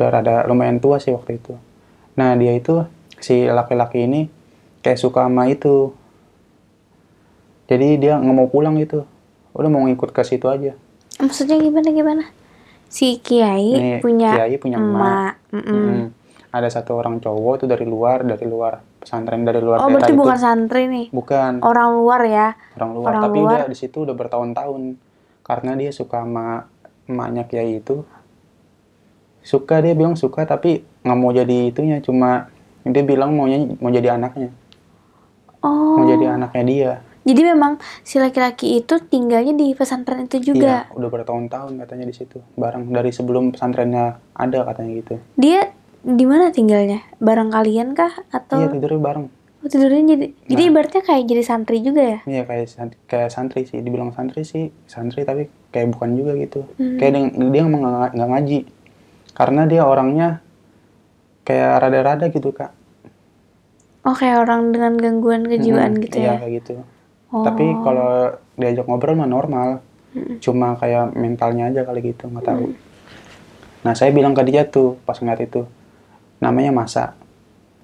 udah 0.00 0.08
rada 0.08 0.48
lumayan 0.48 0.80
tua 0.80 0.96
sih 0.96 1.12
waktu 1.12 1.36
itu. 1.36 1.60
Nah 2.16 2.32
dia 2.40 2.56
itu 2.56 2.88
si 3.18 3.44
laki-laki 3.44 4.02
ini 4.02 4.26
kayak 4.80 4.96
suka 4.96 5.22
sama 5.22 5.46
itu. 5.46 5.92
Jadi 7.64 7.96
dia 7.98 8.14
nggak 8.14 8.34
mau 8.34 8.46
pulang 8.46 8.76
gitu. 8.76 9.08
Udah 9.50 9.68
mau 9.68 9.82
ngikut 9.82 10.10
ke 10.10 10.22
situ 10.22 10.46
aja. 10.46 10.74
maksudnya 11.14 11.54
gimana 11.56 11.88
gimana? 11.88 12.24
Si 12.84 13.18
kiai 13.18 13.70
Nih, 13.72 13.98
punya 14.00 14.34
kiai 14.34 14.56
punya 14.56 14.76
emak. 14.76 15.38
Mm-mm. 15.50 15.70
Mm. 15.70 16.06
ada 16.50 16.66
satu 16.68 16.94
orang 16.94 17.18
cowok 17.18 17.54
tuh 17.56 17.68
dari 17.68 17.82
luar 17.82 18.22
dari 18.22 18.42
luar 18.44 18.78
pesantren 18.96 19.42
dari 19.42 19.58
luar 19.58 19.78
Oh, 19.80 19.90
berarti 19.90 20.10
itu 20.10 20.18
bukan 20.18 20.34
santri 20.36 20.86
nih. 20.86 21.06
bukan 21.10 21.58
Orang 21.60 21.94
luar 21.96 22.22
ya. 22.24 22.48
orang 22.74 22.90
luar 22.92 23.10
orang 23.10 23.22
tapi 23.24 23.38
luar. 23.40 23.50
udah 23.56 23.66
di 23.66 23.76
situ 23.76 23.96
udah 24.00 24.10
bertahun-tahun 24.12 24.82
karena 25.42 25.72
dia 25.74 25.90
suka 25.90 26.22
sama 26.22 26.66
emaknya 27.04 27.42
kiai 27.44 27.78
itu 27.78 28.02
suka 29.40 29.78
dia 29.78 29.92
bilang 29.92 30.14
suka 30.14 30.42
tapi 30.44 30.82
nggak 31.00 31.14
mau 31.16 31.30
jadi 31.30 31.68
itunya 31.68 31.98
cuma 32.00 32.50
dia 32.86 33.02
bilang 33.02 33.32
maunya 33.32 33.64
mau 33.76 33.88
jadi 33.88 34.14
anaknya 34.14 34.50
Oh. 35.60 35.96
mau 35.96 36.04
jadi 36.04 36.24
anaknya 36.30 36.64
dia 36.64 36.92
Jadi 37.24 37.40
memang 37.42 37.72
si 38.00 38.20
laki-laki 38.20 38.76
itu 38.78 39.00
tinggalnya 39.00 39.52
di 39.52 39.72
pesantren 39.72 40.28
itu 40.28 40.52
juga. 40.52 40.84
iya 40.84 40.92
udah 40.92 41.08
bertahun-tahun 41.08 41.80
katanya 41.80 42.04
di 42.04 42.12
situ 42.12 42.36
bareng 42.52 42.92
dari 42.92 43.08
sebelum 43.08 43.48
pesantrennya 43.48 44.20
ada 44.30 44.58
katanya 44.66 44.92
gitu 44.94 45.14
Dia 45.34 45.72
di 45.98 46.28
mana 46.28 46.52
tinggalnya? 46.52 47.00
Bareng 47.16 47.48
kalian 47.48 47.96
kah 47.96 48.12
atau 48.28 48.60
iya 48.60 48.68
tidurnya 48.68 49.00
bareng 49.00 49.26
Oh, 49.64 49.70
tidurnya 49.72 50.04
jadi 50.06 50.26
jadi 50.44 50.62
ibaratnya 50.68 51.00
kayak 51.00 51.24
jadi 51.24 51.40
santri 51.42 51.80
juga 51.80 52.02
ya? 52.04 52.18
Iya 52.28 52.42
kayak 52.44 52.66
san- 52.68 53.00
kayak 53.08 53.32
santri 53.32 53.64
sih, 53.64 53.80
dibilang 53.80 54.12
santri 54.12 54.44
sih 54.44 54.68
santri 54.84 55.24
tapi 55.24 55.48
kayak 55.72 55.96
bukan 55.96 56.12
juga 56.12 56.36
gitu. 56.36 56.68
Hmm. 56.76 57.00
Kayak 57.00 57.12
dia, 57.16 57.24
dia 57.48 57.62
emang 57.64 57.80
nggak 58.12 58.28
ngaji, 58.28 58.58
karena 59.32 59.64
dia 59.64 59.82
orangnya 59.82 60.44
kayak 61.44 61.84
rada-rada 61.84 62.26
gitu 62.32 62.50
kak. 62.50 62.72
Oh, 64.04 64.12
kayak 64.12 64.44
orang 64.44 64.72
dengan 64.72 65.00
gangguan 65.00 65.48
kejiwaan 65.48 65.96
Mm-mm, 65.96 66.04
gitu 66.08 66.16
iya, 66.20 66.36
ya? 66.36 66.40
kayak 66.44 66.52
gitu. 66.60 66.72
Oh. 67.32 67.44
Tapi 67.44 67.64
kalau 67.80 68.36
diajak 68.56 68.84
ngobrol 68.84 69.16
mah 69.16 69.28
normal, 69.28 69.80
Mm. 70.14 70.38
cuma 70.38 70.78
kayak 70.78 71.10
mentalnya 71.18 71.74
aja 71.74 71.82
kali 71.82 72.14
gitu 72.14 72.30
nggak 72.30 72.46
tahu. 72.46 72.70
Hmm. 72.70 72.78
Nah 73.82 73.98
saya 73.98 74.14
bilang 74.14 74.30
ke 74.30 74.46
dia 74.46 74.62
tuh 74.62 74.94
pas 75.02 75.18
ngeliat 75.18 75.42
itu, 75.42 75.66
namanya 76.38 76.70
Masa. 76.70 77.18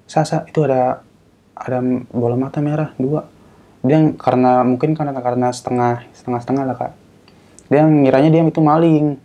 Sasa 0.07 0.47
itu 0.47 0.63
ada 0.63 1.03
ada 1.51 1.83
bola 2.07 2.39
mata 2.39 2.63
merah 2.63 2.95
dua. 2.95 3.27
Dia 3.83 3.99
karena 4.15 4.63
mungkin 4.63 4.95
karena 4.95 5.11
karena 5.19 5.51
setengah 5.51 6.07
setengah 6.15 6.39
setengah 6.39 6.63
lah 6.71 6.77
kak. 6.79 6.93
Dia 7.67 7.83
ngiranya 7.83 8.31
dia 8.31 8.41
itu 8.47 8.61
maling, 8.63 9.19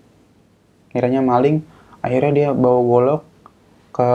ngiranya 0.90 1.22
maling. 1.22 1.62
Akhirnya 2.02 2.32
dia 2.34 2.48
bawa 2.50 2.80
golok 2.82 3.22
ke 3.96 4.08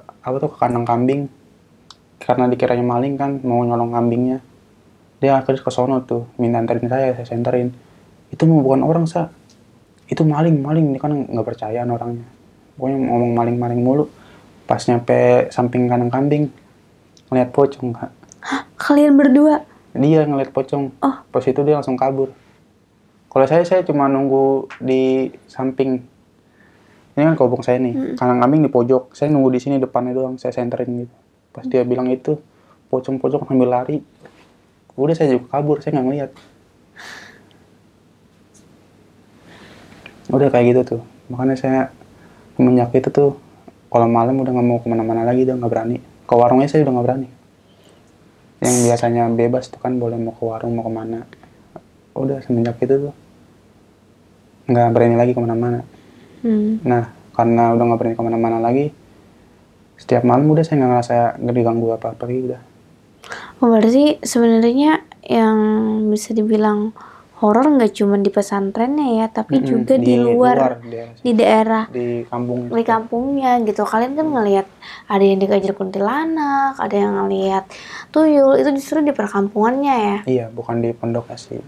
apa 0.00 0.36
tuh 0.40 0.48
ke 0.48 0.56
kandang 0.56 0.88
kambing. 0.88 1.28
Karena 2.16 2.48
dikiranya 2.48 2.80
maling 2.80 3.20
kan 3.20 3.44
mau 3.44 3.60
nyolong 3.60 3.92
kambingnya. 3.92 4.40
Dia 5.20 5.36
akhirnya 5.36 5.60
ke 5.60 5.68
sono 5.68 6.00
tuh 6.00 6.24
minta 6.40 6.56
anterin 6.56 6.88
saya, 6.88 7.12
saya 7.12 7.28
senterin. 7.28 7.76
Itu 8.32 8.48
mau 8.48 8.64
bukan 8.64 8.80
orang 8.80 9.04
sa, 9.04 9.28
itu 10.06 10.22
maling 10.22 10.62
maling 10.62 10.94
dia 10.94 11.02
kan 11.02 11.12
nggak 11.12 11.46
percaya 11.46 11.82
sama 11.82 11.98
orangnya 11.98 12.26
pokoknya 12.78 12.98
ngomong 13.10 13.32
maling 13.34 13.56
maling 13.58 13.80
mulu 13.82 14.04
pas 14.68 14.78
nyampe 14.86 15.50
samping 15.50 15.90
kandang 15.90 16.12
kambing 16.12 16.44
ngeliat 17.30 17.50
pocong 17.50 17.90
kak 17.94 18.10
Kalian 18.76 19.18
berdua? 19.18 19.66
dia 19.96 20.22
ngeliat 20.22 20.54
pocong 20.54 20.94
Oh. 21.02 21.16
pas 21.32 21.42
itu 21.42 21.58
dia 21.66 21.74
langsung 21.74 21.98
kabur 21.98 22.30
kalau 23.26 23.46
saya 23.50 23.66
saya 23.66 23.82
cuma 23.82 24.06
nunggu 24.06 24.70
di 24.78 25.34
samping 25.50 26.06
ini 27.16 27.24
kan 27.32 27.34
kobong 27.34 27.64
saya 27.64 27.80
nih 27.80 28.12
kandang 28.20 28.44
kambing 28.44 28.68
di 28.68 28.70
pojok 28.70 29.16
saya 29.16 29.32
nunggu 29.32 29.56
di 29.56 29.60
sini 29.64 29.80
depannya 29.80 30.12
doang 30.12 30.36
saya 30.36 30.52
senterin 30.52 31.08
gitu. 31.08 31.16
Pas 31.48 31.64
dia 31.64 31.80
bilang 31.80 32.12
itu 32.12 32.36
pocong-pocong 32.92 33.48
sambil 33.48 33.72
lari 33.72 34.04
udah 35.00 35.16
saya 35.16 35.32
juga 35.32 35.48
kabur 35.48 35.80
saya 35.80 35.96
nggak 35.96 36.06
ngeliat. 36.12 36.30
Udah 40.28 40.48
kayak 40.52 40.64
gitu 40.76 40.80
tuh 40.84 41.02
makanya 41.32 41.56
saya 41.56 41.80
semenjak 42.60 42.92
itu 42.92 43.08
tuh 43.08 43.40
kalau 43.88 44.12
malam 44.12 44.36
udah 44.36 44.52
nggak 44.52 44.68
mau 44.68 44.78
ke 44.84 44.86
mana-mana 44.92 45.24
lagi 45.24 45.48
udah 45.48 45.56
nggak 45.56 45.72
berani. 45.72 45.96
Ke 46.28 46.34
warungnya 46.36 46.68
saya 46.68 46.84
udah 46.84 47.00
nggak 47.00 47.06
berani. 47.08 47.28
Yang 48.60 48.76
biasanya 48.92 49.24
bebas 49.32 49.72
tuh 49.72 49.80
kan 49.80 49.96
boleh 49.96 50.20
mau 50.20 50.36
ke 50.36 50.44
warung 50.44 50.76
mau 50.76 50.84
ke 50.84 50.92
mana. 50.92 51.24
Udah 52.12 52.44
semenjak 52.44 52.76
itu 52.84 53.08
tuh 53.08 53.14
nggak 54.68 54.92
berani 54.92 55.16
lagi 55.16 55.32
ke 55.32 55.40
mana-mana 55.40 55.95
Hmm. 56.44 56.80
nah 56.84 57.12
karena 57.36 57.76
udah 57.76 57.84
nggak 57.84 57.98
berani 58.00 58.16
ke 58.16 58.24
mana-mana 58.24 58.58
lagi 58.60 58.92
setiap 59.96 60.24
malam 60.24 60.48
udah 60.48 60.64
saya 60.64 60.80
nggak 60.80 60.90
ngerasa 60.92 61.14
nggak 61.40 61.56
diganggu 61.56 61.86
apa-apa 61.96 62.24
lagi 62.28 62.40
udah 62.52 62.62
Oh, 63.58 63.72
berarti 63.72 64.20
sebenarnya 64.22 65.02
yang 65.26 65.58
bisa 66.12 66.30
dibilang 66.30 66.94
horor 67.36 67.68
nggak 67.68 67.92
cuma 67.92 68.16
di 68.16 68.30
pesantrennya 68.30 69.18
ya, 69.18 69.26
tapi 69.28 69.60
Mm-mm, 69.60 69.68
juga 69.68 69.94
di, 69.98 70.14
luar, 70.16 70.78
daerah 70.80 71.16
di 71.20 71.32
daerah 71.36 71.84
di 71.90 72.22
kampung 72.30 72.70
di 72.70 72.84
kampungnya 72.86 73.58
gitu. 73.66 73.82
Kalian 73.82 74.14
kan 74.14 74.28
ngelihat 74.30 74.66
ada 75.10 75.24
yang 75.24 75.42
dikejar 75.42 75.72
kuntilanak, 75.74 76.78
ada 76.78 76.96
yang 76.96 77.12
ngelihat 77.24 77.64
tuyul, 78.14 78.56
itu 78.56 78.70
justru 78.78 79.02
di 79.02 79.12
perkampungannya 79.12 79.94
ya. 79.96 80.18
iya 80.24 80.46
bukan 80.52 80.80
di 80.80 80.92
pondok 80.94 81.28
sih 81.36 81.60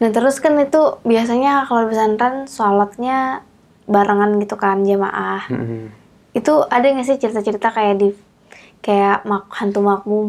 Nah 0.00 0.08
terus 0.08 0.40
kan 0.40 0.56
itu 0.56 0.96
biasanya 1.04 1.68
kalau 1.68 1.84
di 1.84 1.92
pesantren 1.92 2.48
sholatnya 2.48 3.44
barengan 3.90 4.38
gitu 4.38 4.54
kan 4.54 4.80
jamaah. 4.80 5.44
Mm-mm. 5.50 5.90
Itu 6.30 6.62
ada 6.64 6.86
nggak 6.86 7.04
sih 7.04 7.18
cerita-cerita 7.18 7.68
kayak 7.68 7.94
di 7.98 8.08
kayak 8.80 9.26
mak 9.26 9.50
hantu 9.52 9.82
makmum? 9.82 10.26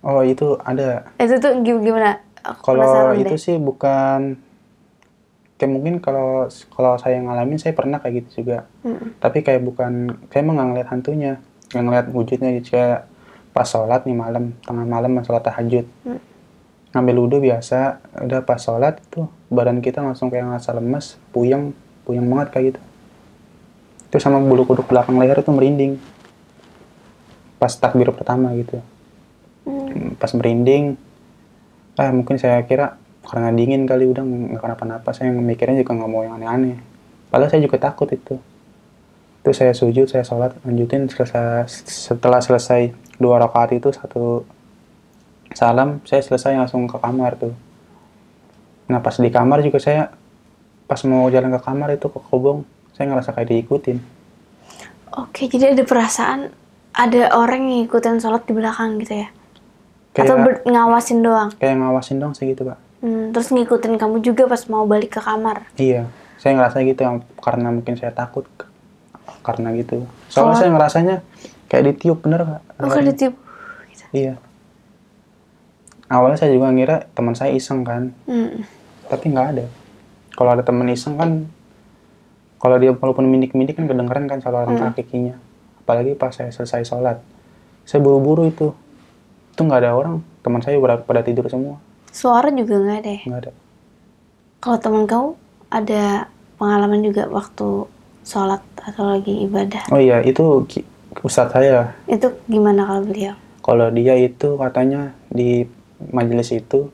oh 0.00 0.20
itu 0.20 0.56
ada 0.60 1.08
Itu 1.16 1.38
tuh 1.38 1.60
gim- 1.60 1.80
gimana? 1.80 2.20
Kalau 2.60 3.12
itu 3.14 3.24
deh. 3.30 3.40
sih 3.40 3.56
bukan 3.56 4.36
kayak 5.54 5.70
mungkin 5.70 5.94
kalau 5.96 6.44
kalau 6.68 6.98
saya 6.98 7.22
ngalamin 7.22 7.56
saya 7.56 7.72
pernah 7.72 7.96
kayak 7.96 8.20
gitu 8.20 8.42
juga 8.42 8.66
Mm-mm. 8.82 9.16
tapi 9.16 9.40
kayak 9.40 9.62
bukan 9.62 10.12
saya 10.28 10.42
emang 10.42 10.58
nggak 10.58 10.68
ngeliat 10.68 10.88
hantunya 10.90 11.32
nggak 11.70 11.84
ngeliat 11.84 12.06
wujudnya 12.10 12.50
gitu 12.58 12.74
kayak 12.74 13.06
pas 13.48 13.64
sholat 13.64 14.02
nih 14.02 14.12
malam 14.12 14.52
tengah 14.60 14.84
malam 14.84 15.22
sholat 15.22 15.40
tahajud 15.40 15.86
Hmm. 16.02 16.20
ngambil 16.92 17.16
wudhu 17.16 17.38
biasa 17.40 18.02
udah 18.20 18.42
pas 18.42 18.58
sholat 18.58 18.98
tuh 19.08 19.30
badan 19.48 19.78
kita 19.78 19.98
langsung 19.98 20.28
kayak 20.28 20.44
ngerasa 20.44 20.74
lemes 20.74 21.16
puyeng 21.30 21.70
puyeng 22.02 22.26
banget 22.26 22.48
kayak 22.50 22.64
gitu 22.68 22.80
terus 24.14 24.30
sama 24.30 24.38
bulu 24.38 24.62
kuduk 24.62 24.86
belakang 24.86 25.18
leher 25.18 25.42
itu 25.42 25.50
merinding. 25.50 25.98
Pas 27.58 27.74
takbir 27.74 28.14
pertama 28.14 28.54
gitu. 28.54 28.78
Hmm. 29.66 30.14
pas 30.20 30.28
merinding 30.36 31.00
ah 31.96 32.12
mungkin 32.12 32.36
saya 32.36 32.60
kira 32.68 33.00
karena 33.24 33.48
dingin 33.48 33.88
kali 33.88 34.04
udah 34.04 34.20
nggak 34.20 34.60
kenapa-napa 34.60 35.10
saya 35.16 35.32
mikirnya 35.32 35.82
juga 35.82 35.98
nggak 35.98 36.10
mau 36.14 36.22
yang 36.22 36.38
aneh-aneh. 36.38 36.78
Padahal 37.26 37.50
saya 37.50 37.66
juga 37.66 37.82
takut 37.82 38.06
itu. 38.14 38.38
Terus 39.42 39.56
saya 39.58 39.74
sujud 39.74 40.06
saya 40.06 40.22
sholat 40.22 40.54
lanjutin. 40.62 41.10
Selesai 41.10 41.66
setelah 41.90 42.38
selesai 42.38 42.94
dua 43.18 43.42
rakaat 43.42 43.74
itu 43.74 43.90
satu 43.90 44.46
salam 45.58 45.98
saya 46.06 46.22
selesai 46.22 46.54
langsung 46.54 46.86
ke 46.86 47.02
kamar 47.02 47.34
tuh. 47.34 47.54
Nah 48.86 49.02
pas 49.02 49.18
di 49.18 49.26
kamar 49.34 49.58
juga 49.66 49.82
saya 49.82 50.14
pas 50.86 51.02
mau 51.02 51.26
jalan 51.34 51.50
ke 51.50 51.60
kamar 51.66 51.98
itu 51.98 52.06
ke 52.06 52.20
kobong 52.30 52.62
saya 52.94 53.10
ngerasa 53.10 53.30
kayak 53.30 53.48
diikutin 53.50 53.98
Oke, 55.14 55.46
jadi 55.46 55.70
ada 55.70 55.82
perasaan 55.82 56.50
ada 56.90 57.30
orang 57.32 57.62
yang 57.62 57.84
ngikutin 57.84 58.18
sholat 58.18 58.42
di 58.42 58.52
belakang 58.52 58.98
gitu 58.98 59.14
ya? 59.16 59.28
kayak 60.10 60.24
Atau 60.24 60.36
ber- 60.40 60.62
ngawasin 60.64 61.18
doang? 61.20 61.50
kayak 61.54 61.76
ngawasin 61.76 62.18
dong 62.18 62.32
sih 62.32 62.48
gitu 62.48 62.64
pak 62.64 62.78
Hmm, 62.98 63.30
terus 63.30 63.52
ngikutin 63.52 63.94
kamu 63.94 64.24
juga 64.24 64.48
pas 64.48 64.64
mau 64.64 64.88
balik 64.88 65.12
ke 65.12 65.20
kamar? 65.20 65.68
Iya, 65.76 66.08
saya 66.34 66.56
ngerasa 66.56 66.80
gitu 66.82 67.04
karena 67.36 67.68
mungkin 67.68 68.00
saya 68.00 68.08
takut 68.10 68.48
karena 69.44 69.76
gitu. 69.76 70.08
Soalnya 70.26 70.50
Oh. 70.50 70.56
saya 70.56 70.70
ngerasanya 70.72 71.16
kayak 71.68 71.84
ditiup 71.84 72.24
bener 72.24 72.40
kak. 72.40 72.60
Oh, 72.74 72.88
kan 72.88 73.04
ditiup. 73.04 73.36
Gitu. 73.86 74.04
Iya. 74.10 74.34
Awalnya 76.06 76.38
saya 76.38 76.52
juga 76.52 76.68
ngira 76.70 76.96
teman 77.12 77.32
saya 77.32 77.52
iseng 77.52 77.80
kan, 77.82 78.16
Hmm. 78.24 78.64
tapi 79.04 79.28
nggak 79.28 79.46
ada. 79.52 79.64
Kalau 80.30 80.50
ada 80.50 80.62
teman 80.62 80.88
iseng 80.88 81.16
kan, 81.16 81.44
kalau 82.64 82.80
dia 82.80 82.90
walaupun 82.90 83.28
mindik-mindik 83.28 83.76
kan 83.76 83.84
kedengeran 83.84 84.24
kan 84.24 84.40
suara 84.40 84.64
Hmm. 84.64 84.88
kakinya. 84.90 85.36
Apalagi 85.84 86.16
pas 86.16 86.32
saya 86.32 86.48
selesai 86.48 86.88
sholat, 86.88 87.20
saya 87.84 88.00
buru-buru 88.00 88.48
itu, 88.48 88.72
itu 89.52 89.60
nggak 89.60 89.84
ada 89.84 89.92
orang. 89.92 90.24
Teman 90.40 90.64
saya 90.64 90.80
pada, 90.80 90.96
pada 90.98 91.20
tidur 91.20 91.44
semua, 91.46 91.76
Suara 92.08 92.48
juga 92.48 92.80
nggak 92.80 92.98
ada 92.98 93.10
ya? 93.12 93.22
nggak 93.22 93.40
ada. 93.44 93.52
Kalau 94.58 94.78
teman 94.80 95.04
kamu 95.04 95.28
ada 95.68 96.04
pengalaman 96.56 97.00
juga 97.00 97.28
waktu 97.28 97.84
sholat 98.22 98.64
atau 98.80 99.12
lagi 99.12 99.44
ibadah? 99.44 99.84
Oh 99.92 100.00
iya, 100.00 100.24
itu 100.24 100.64
ustadz 101.20 101.52
saya 101.52 101.92
Itu 102.06 102.32
gimana 102.46 102.88
kalau 102.88 103.04
beliau? 103.04 103.36
kalau 103.60 103.88
dia 103.88 104.16
itu 104.16 104.56
katanya 104.56 105.12
di 105.28 105.64
majelis 106.08 106.48
itu 106.48 106.88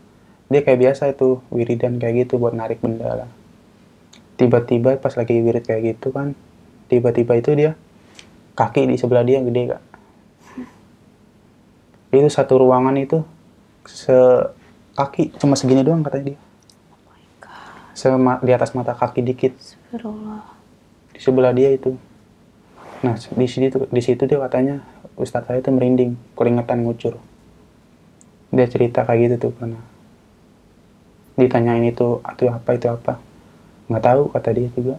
dia 0.47 0.63
kayak 0.63 0.79
biasa 0.79 1.11
itu 1.11 1.39
wiridan 1.51 1.99
kayak 1.99 2.27
gitu 2.27 2.39
buat 2.39 2.55
narik 2.55 2.79
benda 2.79 3.23
lah 3.23 3.31
tiba-tiba 4.41 4.97
pas 4.97 5.13
lagi 5.13 5.37
wirid 5.45 5.69
kayak 5.69 6.01
gitu 6.01 6.17
kan 6.17 6.33
tiba-tiba 6.89 7.37
itu 7.37 7.53
dia 7.53 7.77
kaki 8.57 8.89
di 8.89 8.97
sebelah 8.97 9.21
dia 9.21 9.45
gede 9.45 9.77
kak 9.77 9.83
itu 12.17 12.29
satu 12.33 12.65
ruangan 12.65 12.97
itu 12.97 13.21
se 13.85 14.17
kaki 14.97 15.37
cuma 15.37 15.61
segini 15.61 15.85
doang 15.85 16.01
katanya 16.01 16.33
dia 16.33 16.41
Sema, 17.91 18.41
di 18.41 18.49
atas 18.57 18.73
mata 18.73 18.97
kaki 18.97 19.21
dikit 19.21 19.53
di 21.13 21.21
sebelah 21.21 21.53
dia 21.53 21.69
itu 21.77 22.01
Nah, 23.01 23.17
di 23.17 23.49
situ 23.49 23.89
di 23.89 24.03
situ 24.05 24.29
dia 24.29 24.37
katanya 24.37 24.85
ustadz 25.17 25.49
saya 25.49 25.65
tuh 25.65 25.73
merinding, 25.73 26.21
keringetan 26.37 26.85
ngucur. 26.85 27.17
Dia 28.53 28.69
cerita 28.69 29.09
kayak 29.09 29.21
gitu 29.25 29.49
tuh 29.49 29.53
pernah. 29.57 29.81
Ditanyain 31.41 31.81
itu, 31.89 32.21
itu 32.21 32.45
apa, 32.53 32.71
itu 32.77 32.87
apa. 32.93 33.17
Nggak 33.91 34.05
tahu 34.07 34.23
kata 34.31 34.49
dia 34.55 34.69
juga. 34.73 34.95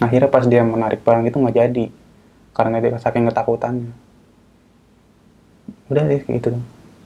Akhirnya 0.00 0.32
pas 0.32 0.48
dia 0.48 0.64
menarik 0.64 1.04
barang 1.04 1.28
itu 1.28 1.36
nggak 1.36 1.56
jadi. 1.56 1.86
Karena 2.56 2.80
dia 2.80 2.96
saking 2.96 3.28
ketakutannya. 3.28 3.92
Udah 5.92 6.02
deh 6.08 6.24
gitu. 6.24 6.56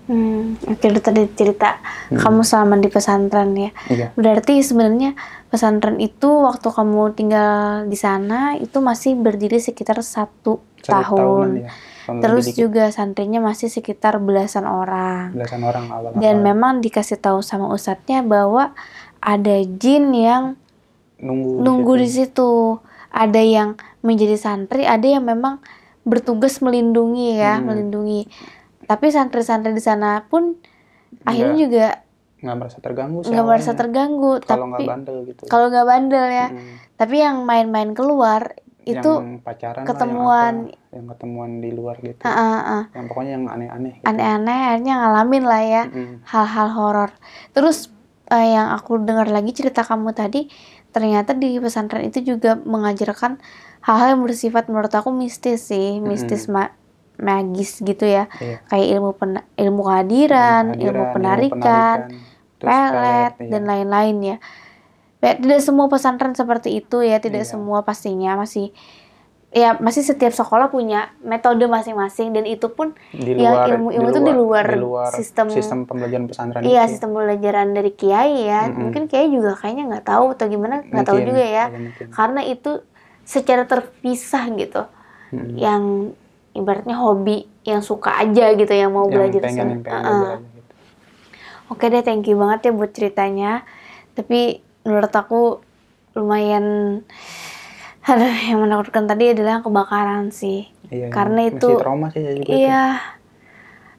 Hmm, 0.06 0.54
oke 0.70 0.86
itu 0.86 1.02
tadi 1.02 1.26
cerita 1.34 1.82
kamu 2.14 2.46
selama 2.46 2.78
di 2.78 2.86
pesantren 2.86 3.50
ya. 3.58 3.70
Iya. 3.90 4.06
Berarti 4.14 4.62
sebenarnya 4.62 5.18
pesantren 5.50 5.98
itu 5.98 6.30
waktu 6.46 6.62
kamu 6.70 7.10
tinggal 7.18 7.50
di 7.90 7.98
sana 7.98 8.54
itu 8.54 8.78
masih 8.78 9.18
berdiri 9.18 9.58
sekitar 9.58 9.98
satu, 10.06 10.62
Satu 10.78 11.18
tahun. 11.18 11.66
ya. 11.66 11.70
Tahun 12.06 12.22
Terus 12.22 12.54
juga 12.54 12.94
santrinya 12.94 13.42
masih 13.42 13.66
sekitar 13.66 14.22
belasan 14.22 14.62
orang. 14.62 15.34
belasan 15.34 15.66
orang 15.66 15.90
awal 15.90 16.14
Dan 16.14 16.38
memang 16.38 16.78
dikasih 16.78 17.18
tahu 17.18 17.42
sama 17.42 17.66
ustadznya 17.74 18.22
bahwa 18.22 18.70
ada 19.26 19.56
jin 19.74 20.14
yang 20.14 20.54
nunggu 21.18 21.58
nunggu 21.58 21.92
di 21.98 22.08
situ. 22.08 22.78
Ada 23.08 23.40
yang 23.40 23.74
menjadi 24.00 24.36
santri, 24.36 24.84
ada 24.84 25.02
yang 25.02 25.24
memang 25.24 25.58
bertugas 26.02 26.60
melindungi 26.60 27.34
ya, 27.34 27.56
Hmm. 27.56 27.66
melindungi. 27.66 28.28
Tapi 28.84 29.08
santri-santri 29.08 29.72
di 29.72 29.80
sana 29.80 30.22
pun 30.22 30.54
akhirnya 31.22 31.56
Nggak- 31.56 31.64
juga 31.64 31.86
nggak 32.36 32.56
merasa 32.56 32.78
terganggu 32.78 33.18
nggak 33.24 33.46
merasa 33.48 33.72
terganggu. 33.72 34.32
kalau 34.44 34.68
nggak 34.68 34.78
Tapi 34.78 34.86
bandel 34.86 35.16
gitu 35.24 35.42
kalau 35.46 35.66
nggak 35.66 35.86
bandel 35.86 36.26
ya. 36.28 36.46
Hmm. 36.48 36.74
Tapi 36.94 37.16
yang 37.18 37.36
main-main 37.42 37.90
keluar 37.90 38.54
itu 38.84 39.02
yang 39.10 39.40
pacaran 39.40 39.82
lah, 39.82 39.88
ketemuan. 39.88 40.54
yang, 40.62 40.70
apa, 40.70 40.94
yang 40.94 41.06
ketemuan 41.10 41.50
di 41.58 41.70
luar 41.70 41.96
gitu 41.98 42.22
ah, 42.22 42.30
ah, 42.30 42.60
ah, 42.62 42.82
yang 42.94 43.06
pokoknya 43.10 43.32
yang 43.32 43.44
aneh-aneh 43.48 43.92
gitu. 43.96 44.06
aneh-aneh 44.06 44.58
akhirnya 44.68 44.94
ngalamin 44.96 45.44
lah 45.44 45.62
ya 45.64 45.82
Mm-mm. 45.86 46.14
hal-hal 46.22 46.68
horor. 46.70 47.10
Terus 47.50 47.90
eh, 48.30 48.46
yang 48.54 48.74
aku 48.74 48.98
dengar 49.02 49.30
lagi 49.30 49.54
cerita 49.54 49.82
kamu 49.86 50.10
tadi 50.12 50.50
ternyata 50.90 51.36
di 51.36 51.60
pesantren 51.60 52.08
itu 52.08 52.24
juga 52.24 52.56
mengajarkan 52.56 53.36
hal-hal 53.84 54.16
yang 54.16 54.22
bersifat 54.24 54.66
menurut 54.72 54.90
aku 54.90 55.12
mistis 55.12 55.68
sih, 55.68 56.00
mistis 56.02 56.48
ma- 56.48 56.72
magis 57.20 57.80
gitu 57.80 58.04
ya. 58.04 58.26
Iya. 58.40 58.56
Kayak 58.66 58.86
ilmu 58.96 59.10
pen- 59.14 59.46
ilmu 59.56 59.80
kehadiran, 59.84 60.64
ilmu 60.76 61.04
penarikan, 61.12 61.98
pelet 62.60 63.32
iya. 63.36 63.48
dan 63.52 63.62
lain-lain 63.68 64.16
ya. 64.24 64.36
Ya, 65.24 65.32
Tidak 65.36 65.60
semua 65.64 65.88
pesantren 65.88 66.36
seperti 66.36 66.80
itu 66.84 67.00
ya, 67.02 67.18
tidak 67.18 67.44
Iya. 67.44 67.50
semua 67.56 67.82
pastinya 67.82 68.36
masih 68.36 68.70
ya 69.54 69.78
masih 69.78 70.02
setiap 70.02 70.34
sekolah 70.34 70.68
punya 70.68 71.14
metode 71.22 71.64
masing-masing 71.64 72.34
dan 72.34 72.44
itu 72.44 72.66
pun 72.68 72.92
di 73.14 73.38
ilmu-ilmu 73.38 74.10
itu 74.10 74.20
di 74.20 74.34
luar 74.34 74.66
di 74.68 74.82
luar 74.82 75.10
sistem- 75.14 75.48
sistem 75.54 75.86
pembelajaran 75.86 76.26
pesantren 76.28 76.60
iya 76.66 76.84
itu. 76.84 76.98
sistem 76.98 77.14
pembelajaran 77.14 77.70
dari 77.72 77.90
kiai 77.94 78.44
ya. 78.44 78.68
Mm-mm. 78.68 78.90
Mungkin 78.90 79.02
kiai 79.06 79.30
juga 79.30 79.54
kayaknya 79.56 79.84
nggak 79.96 80.04
tahu 80.04 80.34
atau 80.34 80.46
gimana 80.50 80.82
nggak 80.84 81.06
tahu 81.06 81.18
juga 81.22 81.40
ya. 81.40 81.70
iya, 81.70 81.78
mungkin. 81.78 82.06
Karena 82.10 82.40
itu 82.44 82.70
secara 83.22 83.64
terpisah 83.64 84.44
gitu. 84.58 84.82
Mm-mm. 85.32 85.56
Yang 85.56 85.82
ibaratnya 86.56 86.96
hobi 86.98 87.46
yang 87.64 87.80
suka 87.80 88.18
aja 88.18 88.52
gitu 88.52 88.72
yang 88.74 88.92
mau 88.92 89.06
yang 89.08 89.14
belajar 89.14 89.40
pengen 89.46 89.56
sana. 89.56 89.70
yang 89.72 89.82
pengen 89.86 90.02
Uh-uh. 90.04 90.20
belajar 90.20 90.38
gitu. 90.42 90.72
Oke 91.66 91.84
deh, 91.90 92.02
thank 92.02 92.26
you 92.28 92.36
banget 92.36 92.60
ya 92.68 92.72
buat 92.74 92.92
ceritanya. 92.92 93.52
Tapi 94.12 94.60
menurut 94.84 95.12
aku 95.14 95.64
lumayan 96.16 97.00
aduh, 98.06 98.30
yang 98.46 98.60
menakutkan 98.60 99.04
tadi 99.04 99.30
adalah 99.30 99.60
kebakaran 99.60 100.30
sih. 100.30 100.70
Iya, 100.86 101.10
Karena 101.10 101.44
masih 101.44 101.58
itu- 101.58 101.78
trauma 101.78 102.06
sih 102.08 102.22
saya 102.22 102.34
juga. 102.34 102.50
Iya. 102.50 102.84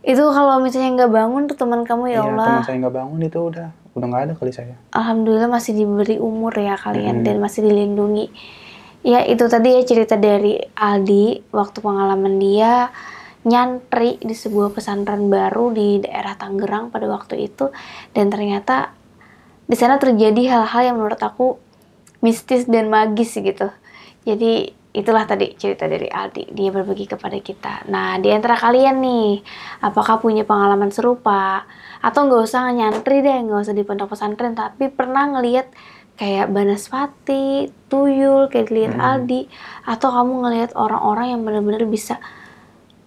Itu 0.01 0.23
kalau 0.31 0.63
misalnya 0.63 0.91
nggak 0.95 1.11
bangun 1.11 1.41
tuh 1.45 1.57
teman 1.57 1.83
kamu 1.83 2.03
ya 2.07 2.13
Iya, 2.13 2.21
Allah. 2.25 2.47
teman 2.47 2.63
saya 2.63 2.77
nggak 2.79 2.95
bangun 2.95 3.19
itu 3.21 3.39
udah 3.41 3.67
udah 3.91 4.07
nggak 4.07 4.23
ada 4.23 4.33
kali 4.37 4.53
saya 4.53 4.77
Alhamdulillah 4.93 5.49
masih 5.49 5.73
diberi 5.73 6.15
umur 6.15 6.53
ya 6.53 6.77
kalian 6.77 7.19
Mm. 7.19 7.25
dan 7.25 7.35
masih 7.37 7.65
dilindungi. 7.65 8.29
Ya 9.01 9.25
itu 9.25 9.41
tadi 9.45 9.73
ya 9.73 9.83
cerita 9.83 10.15
dari 10.15 10.55
Aldi 10.73 11.49
waktu 11.49 11.77
pengalaman 11.81 12.37
dia 12.37 12.93
nyantri 13.41 14.19
di 14.19 14.31
sebuah 14.31 14.71
pesantren 14.71 15.27
baru 15.27 15.71
di 15.71 15.99
daerah 15.99 16.35
Tangerang 16.35 16.87
pada 16.87 17.07
waktu 17.07 17.47
itu 17.47 17.71
dan 18.11 18.27
ternyata 18.27 18.91
di 19.63 19.75
sana 19.75 19.95
terjadi 19.95 20.45
hal-hal 20.47 20.81
yang 20.85 20.95
menurut 20.95 21.19
aku 21.19 21.55
mistis 22.19 22.63
dan 22.63 22.87
magis 22.87 23.33
gitu. 23.33 23.67
Jadi 24.27 24.67
itulah 24.91 25.23
tadi 25.23 25.53
cerita 25.53 25.85
dari 25.85 26.09
Aldi 26.09 26.51
dia 26.51 26.67
berbagi 26.67 27.05
kepada 27.05 27.37
kita. 27.37 27.85
Nah 27.87 28.17
di 28.17 28.27
antara 28.27 28.57
kalian 28.57 28.97
nih 28.97 29.39
apakah 29.79 30.17
punya 30.17 30.41
pengalaman 30.41 30.89
serupa 30.89 31.63
atau 31.97 32.25
nggak 32.25 32.43
usah 32.43 32.67
nyantri 32.69 33.21
deh 33.21 33.37
nggak 33.39 33.61
usah 33.61 33.71
di 33.71 33.81
pondok 33.81 34.11
pesantren 34.11 34.51
tapi 34.51 34.89
pernah 34.89 35.29
ngelihat 35.29 35.69
kayak 36.13 36.49
Banaspati, 36.49 37.69
Tuyul, 37.85 38.49
kayak 38.49 38.67
dilihat 38.67 38.93
Hmm. 38.93 39.05
Aldi 39.05 39.45
atau 39.85 40.09
kamu 40.09 40.33
ngelihat 40.41 40.71
orang-orang 40.73 41.25
yang 41.29 41.41
benar-benar 41.41 41.85
bisa 41.85 42.17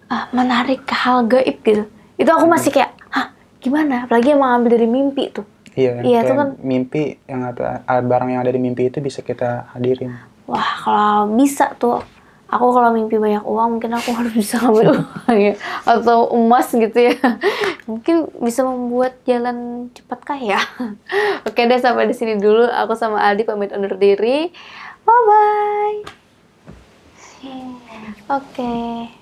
ah, 0.07 0.27
menarik 0.31 0.83
hal 0.87 1.23
gaib 1.23 1.59
gitu. 1.61 1.83
Itu 2.15 2.29
aku 2.29 2.43
Hmm. 2.43 2.55
masih 2.55 2.71
kayak, 2.71 2.91
hah 3.09 3.31
gimana? 3.59 4.07
Apalagi 4.07 4.31
yang 4.31 4.39
mengambil 4.39 4.75
dari 4.75 4.87
mimpi 4.87 5.27
tuh. 5.29 5.43
iya, 5.71 6.03
Iya, 6.03 6.19
itu 6.21 6.33
kan- 6.35 6.59
mimpi 6.59 7.15
yang 7.25 7.47
ada 7.47 7.79
barang 7.83 8.29
yang 8.29 8.43
ada 8.43 8.51
di 8.51 8.59
mimpi 8.59 8.87
itu 8.87 8.99
bisa 8.99 9.19
kita 9.21 9.71
hadirin 9.71 10.11
Wah 10.49 10.69
kalau 10.81 11.33
bisa 11.37 11.73
tuh, 11.77 12.01
aku 12.51 12.65
kalau 12.75 12.91
mimpi 12.91 13.15
banyak 13.15 13.45
uang 13.45 13.77
mungkin 13.77 13.95
aku 13.95 14.11
harus 14.11 14.33
bisa 14.35 14.59
ngambil 14.59 14.95
uang 15.01 15.37
ya. 15.37 15.53
Atau 15.87 16.27
emas 16.35 16.67
gitu 16.73 16.97
ya. 16.97 17.15
Mungkin 17.89 18.29
bisa 18.43 18.61
membuat 18.67 19.17
jalan 19.25 19.89
cepat 19.95 20.19
kaya. 20.23 20.59
Oke 21.47 21.65
deh 21.65 21.79
sampai 21.79 22.09
di 22.09 22.15
sini 22.17 22.37
dulu. 22.37 22.67
Aku 22.67 22.93
sama 22.97 23.23
Aldi 23.23 23.47
pamit 23.47 23.71
undur 23.71 23.95
diri. 23.95 24.51
Bye 25.07 25.21
bye. 25.27 25.97
Oke. 28.29 29.20